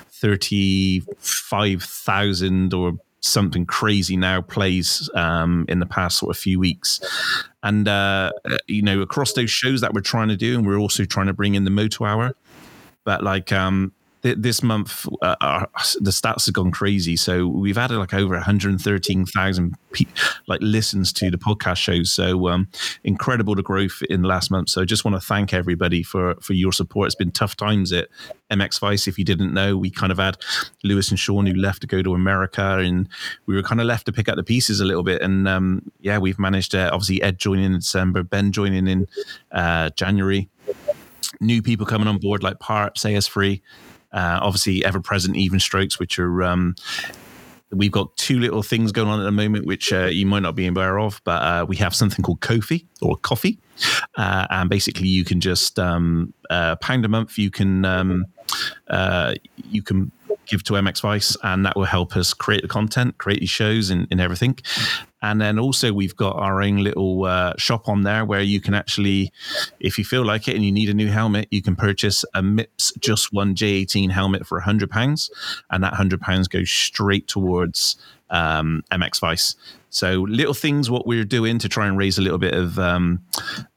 [0.09, 6.57] thirty five thousand or something crazy now plays um, in the past sort of few
[6.57, 7.01] weeks.
[7.61, 8.31] And, uh,
[8.65, 11.33] you know, across those shows that we're trying to do, and we're also trying to
[11.33, 12.33] bring in the Moto Hour.
[13.03, 15.69] But like, um, this month uh, our,
[15.99, 17.15] the stats have gone crazy.
[17.15, 20.05] So we've added like over 113,000 pe-
[20.47, 22.67] like listens to the podcast shows so um,
[23.03, 24.69] incredible the growth in the last month.
[24.69, 27.07] So I just want to thank everybody for for your support.
[27.07, 28.09] It's been tough times at
[28.51, 29.77] MX Vice if you didn't know.
[29.77, 30.37] We kind of had
[30.83, 33.07] Lewis and Sean who left to go to America and
[33.45, 35.21] we were kind of left to pick up the pieces a little bit.
[35.21, 39.07] And um, yeah we've managed to obviously Ed joining in December Ben joining in
[39.51, 40.49] uh, January.
[41.41, 43.61] New people coming on board like Parps AS3
[44.11, 46.75] uh, obviously, ever present even strokes, which are um,
[47.71, 50.55] we've got two little things going on at the moment, which uh, you might not
[50.55, 53.59] be aware of, but uh, we have something called Ko-fi or Coffee,
[54.17, 57.37] uh, and basically you can just um, uh, pound a month.
[57.37, 58.25] You can um,
[58.87, 59.35] uh,
[59.69, 60.11] you can
[60.47, 63.89] give to MX Vice, and that will help us create the content, create these shows,
[63.89, 64.57] and, and everything.
[65.21, 68.73] And then also we've got our own little uh, shop on there where you can
[68.73, 69.31] actually,
[69.79, 72.41] if you feel like it and you need a new helmet, you can purchase a
[72.41, 75.29] MIPS Just One J18 helmet for hundred pounds,
[75.69, 77.97] and that hundred pounds goes straight towards
[78.29, 79.55] um, MX Vice.
[79.89, 83.23] So little things what we're doing to try and raise a little bit of um,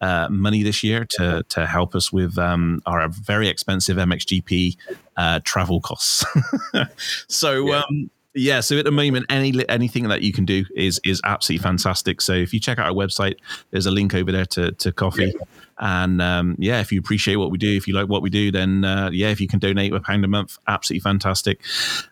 [0.00, 4.76] uh, money this year to to help us with um, our very expensive MXGP
[5.16, 6.24] uh, travel costs.
[7.28, 7.68] so.
[7.68, 7.82] Yeah.
[7.88, 11.62] Um, yeah, so at the moment, any anything that you can do is is absolutely
[11.62, 12.20] fantastic.
[12.20, 13.36] So if you check out our website,
[13.70, 15.34] there's a link over there to to coffee.
[15.36, 15.44] Yeah.
[15.78, 18.52] And um, yeah, if you appreciate what we do, if you like what we do,
[18.52, 21.60] then uh, yeah, if you can donate a pound a month, absolutely fantastic.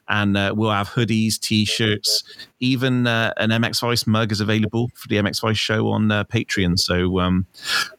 [0.08, 2.24] And uh, we'll have hoodies, t-shirts,
[2.58, 6.24] even uh, an MX Vice mug is available for the MX Vice show on uh,
[6.24, 6.80] Patreon.
[6.80, 7.46] So um,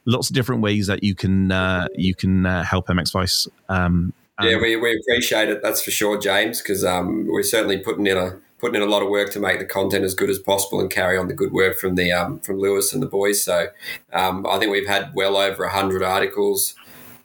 [0.04, 3.48] lots of different ways that you can uh, you can uh, help MX Vice.
[3.70, 5.62] Um, yeah, we, we appreciate it.
[5.62, 9.02] That's for sure, James, because um, we're certainly putting in a putting in a lot
[9.02, 11.52] of work to make the content as good as possible and carry on the good
[11.52, 13.42] work from the um, from Lewis and the boys.
[13.42, 13.68] So
[14.12, 16.74] um, I think we've had well over hundred articles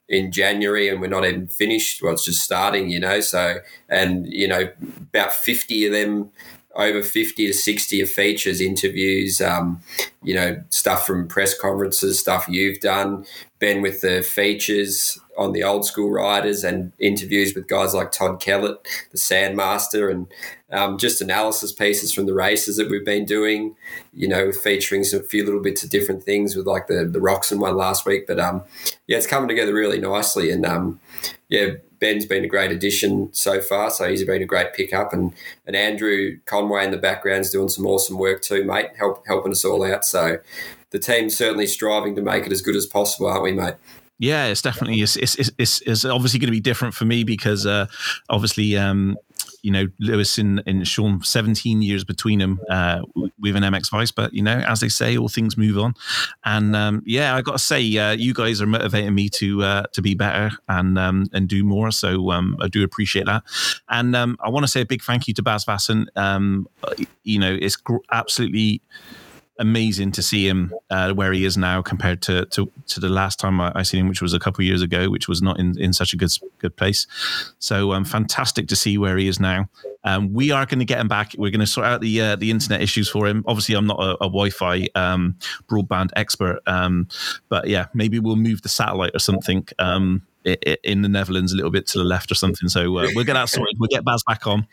[0.09, 2.01] in January, and we're not even finished.
[2.01, 3.19] Well, it's just starting, you know.
[3.21, 3.59] So
[3.89, 4.69] and you know
[4.99, 6.31] about fifty of them.
[6.77, 9.81] Over 50 to 60 of features, interviews, um,
[10.23, 13.25] you know, stuff from press conferences, stuff you've done,
[13.59, 18.39] Ben with the features, on the old school riders and interviews with guys like Todd
[18.39, 20.27] Kellett, the Sandmaster, and
[20.71, 23.75] um, just analysis pieces from the races that we've been doing,
[24.13, 27.19] you know, featuring some, a few little bits of different things with like the, the
[27.19, 28.25] Roczen one last week.
[28.25, 28.63] But um,
[29.05, 30.49] yeah, it's coming together really nicely.
[30.49, 30.99] And um,
[31.49, 31.67] yeah,
[31.99, 33.89] Ben's been a great addition so far.
[33.89, 35.13] So he's been a great pickup.
[35.13, 35.33] And,
[35.65, 39.65] and Andrew Conway in the background's doing some awesome work too, mate, help, helping us
[39.65, 40.05] all out.
[40.05, 40.37] So
[40.91, 43.75] the team's certainly striving to make it as good as possible, aren't we, mate?
[44.19, 47.67] Yeah, it's definitely it's it's it's, it's obviously going to be different for me because
[47.67, 47.85] uh,
[48.29, 49.15] obviously um,
[49.61, 53.01] you know Lewis and, and Sean 17 years between them uh,
[53.39, 55.93] with an MX Vice, but you know as they say, all things move on,
[56.45, 59.83] and um, yeah, I got to say uh, you guys are motivating me to uh,
[59.93, 61.91] to be better and um, and do more.
[61.91, 63.43] So um, I do appreciate that,
[63.89, 66.07] and um, I want to say a big thank you to Bas Vaessen.
[66.15, 66.67] Um,
[67.23, 68.81] you know, it's gr- absolutely
[69.59, 73.39] amazing to see him uh, where he is now compared to to, to the last
[73.39, 75.79] time I, I seen him, which was a couple years ago, which was not in,
[75.79, 77.07] in such a good good place.
[77.59, 79.69] So um, fantastic to see where he is now.
[80.03, 81.33] Um, we are going to get him back.
[81.37, 83.43] We're going to sort out the uh, the internet issues for him.
[83.47, 85.37] Obviously, I'm not a, a Wi-Fi um,
[85.69, 87.07] broadband expert, um,
[87.49, 90.21] but yeah, maybe we'll move the satellite or something um,
[90.83, 92.69] in the Netherlands a little bit to the left or something.
[92.69, 93.77] So uh, we'll get that sorted.
[93.79, 94.67] We'll get Bas back on,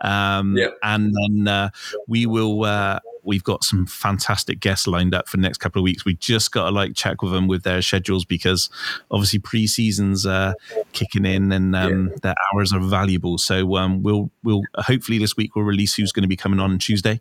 [0.00, 0.76] um, yep.
[0.82, 1.70] and then uh,
[2.06, 2.64] we will.
[2.64, 6.04] Uh, we've got some fantastic guests lined up for the next couple of weeks.
[6.04, 8.68] We just got to like check with them with their schedules because
[9.10, 10.54] obviously pre-season's uh,
[10.92, 12.16] kicking in and um, yeah.
[12.22, 13.38] their hours are valuable.
[13.38, 16.78] So um, we'll we'll hopefully this week we'll release who's going to be coming on
[16.78, 17.20] Tuesday.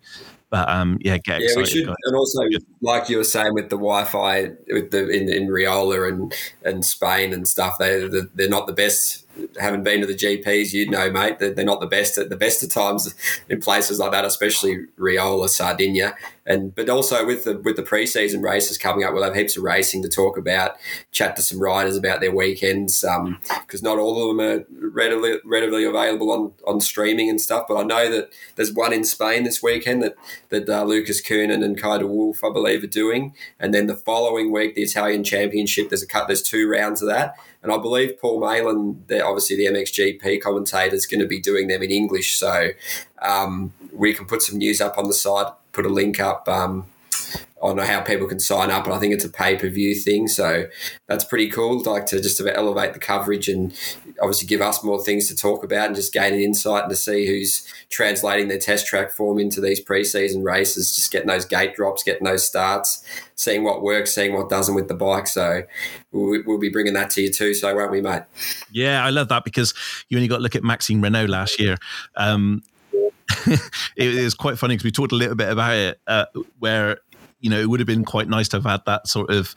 [0.52, 1.62] But um, yeah, get yeah, excited.
[1.62, 2.42] We should, and also,
[2.82, 6.34] like you were saying with the Wi-Fi with the in, in Riola and
[6.66, 8.06] and Spain and stuff, they
[8.36, 9.26] they're not the best.
[9.62, 12.36] Having been to the GPs, you'd know, mate, that they're not the best at the
[12.36, 13.16] best of times
[13.48, 18.42] in places like that, especially Riola, Sardinia, and but also with the with the preseason
[18.44, 20.76] races coming up, we'll have heaps of racing to talk about.
[21.12, 25.38] Chat to some riders about their weekends because um, not all of them are readily
[25.46, 27.66] readily available on on streaming and stuff.
[27.68, 30.16] But I know that there's one in Spain this weekend that
[30.50, 33.96] that uh, Lucas Kiernan and Kay de Wolf, I believe, are doing, and then the
[33.96, 35.90] following week the Italian Championship.
[35.90, 36.28] There's a cut.
[36.28, 37.36] There's two rounds of that.
[37.64, 41.84] And I believe Paul Malin, obviously the MXGP commentator, is going to be doing them
[41.84, 42.36] in English.
[42.36, 42.70] So
[43.22, 46.86] um, we can put some news up on the site, put a link up um,
[47.62, 48.86] on how people can sign up.
[48.86, 50.28] And I think it's a pay per view thing.
[50.28, 50.66] So
[51.08, 51.82] that's pretty cool.
[51.84, 53.48] Like to just elevate the coverage.
[53.48, 53.74] And
[54.20, 56.96] obviously give us more things to talk about and just gain an insight and to
[56.96, 61.76] see who's translating their test track form into these preseason races, just getting those gate
[61.76, 63.04] drops, getting those starts,
[63.36, 65.28] seeing what works, seeing what doesn't with the bike.
[65.28, 65.64] So
[66.12, 68.24] we'll, we'll be bringing that to you too, so won't we, mate?
[68.72, 69.74] Yeah, I love that because
[70.10, 71.78] you only got to look at Maxime Renaux last year.
[72.16, 72.64] Um,
[73.96, 76.26] it is quite funny because we talked a little bit about it, uh,
[76.60, 76.98] where
[77.42, 79.54] you know, it would have been quite nice to have had that sort of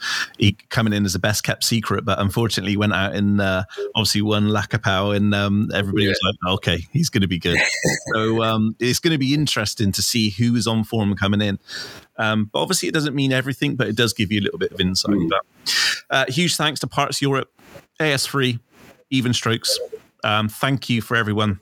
[0.71, 3.63] coming in as a best kept secret, but unfortunately went out and uh,
[3.95, 6.11] obviously won Lakapau and um, everybody yeah.
[6.11, 7.59] was like, okay, he's going to be good.
[8.15, 11.59] so um, it's going to be interesting to see who is on form coming in.
[12.17, 14.73] Um, but obviously it doesn't mean everything, but it does give you a little bit
[14.73, 15.15] of insight.
[15.15, 15.29] Mm.
[15.29, 15.77] But,
[16.11, 17.51] uh, huge thanks to Parts Europe,
[18.01, 18.59] AS3,
[19.11, 19.79] Even Strokes.
[20.23, 21.61] Um, thank you for everyone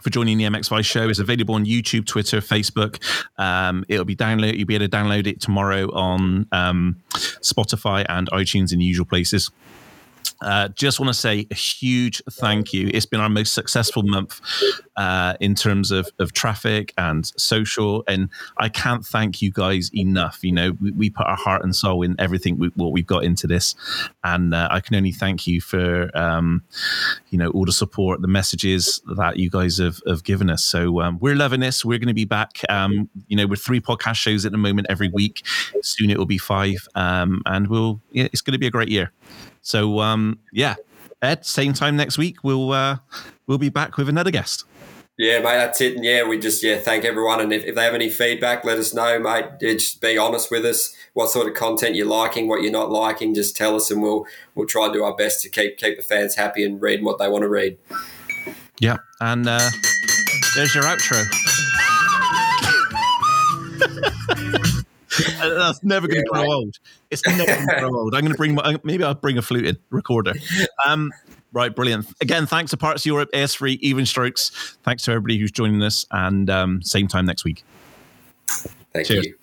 [0.00, 1.08] for joining the MX Vice show.
[1.08, 3.02] is available on YouTube, Twitter, Facebook.
[3.38, 4.56] Um, it'll be download.
[4.56, 9.06] You'll be able to download it tomorrow on um, Spotify and iTunes in the usual
[9.06, 9.50] places.
[10.40, 12.90] Uh, just want to say a huge thank you.
[12.92, 14.40] It's been our most successful month
[14.96, 20.38] uh, in terms of, of traffic and social, and I can't thank you guys enough.
[20.42, 23.24] You know, we, we put our heart and soul in everything we, what we've got
[23.24, 23.74] into this,
[24.24, 26.62] and uh, I can only thank you for um,
[27.30, 30.64] you know all the support, the messages that you guys have, have given us.
[30.64, 31.84] So um, we're loving this.
[31.84, 32.60] We're going to be back.
[32.68, 35.46] Um, you know, we're three podcast shows at the moment every week.
[35.82, 38.00] Soon it will be five, um, and we'll.
[38.10, 39.12] Yeah, it's going to be a great year.
[39.66, 40.76] So um, yeah,
[41.20, 42.44] Ed, same time next week.
[42.44, 42.98] We'll uh,
[43.48, 44.64] we'll be back with another guest.
[45.18, 45.96] Yeah, mate, that's it.
[45.96, 47.40] And yeah, we just yeah thank everyone.
[47.40, 49.46] And if, if they have any feedback, let us know, mate.
[49.60, 50.94] Just be honest with us.
[51.14, 54.24] What sort of content you're liking, what you're not liking, just tell us, and we'll
[54.54, 57.18] we'll try and do our best to keep keep the fans happy and read what
[57.18, 57.76] they want to read.
[58.78, 59.68] Yeah, and uh,
[60.54, 61.24] there's your outro.
[65.38, 66.54] That's never going to yeah, grow right.
[66.54, 66.76] old.
[67.10, 68.14] It's never going to grow old.
[68.14, 70.34] I'm going to bring my, maybe I'll bring a fluted recorder.
[70.86, 71.12] Um,
[71.52, 72.06] right, brilliant.
[72.20, 74.76] Again, thanks to Parts of Europe, AS3, Even Strokes.
[74.82, 77.64] Thanks to everybody who's joining us, and um, same time next week.
[78.92, 79.26] Thank Cheers.
[79.26, 79.34] you.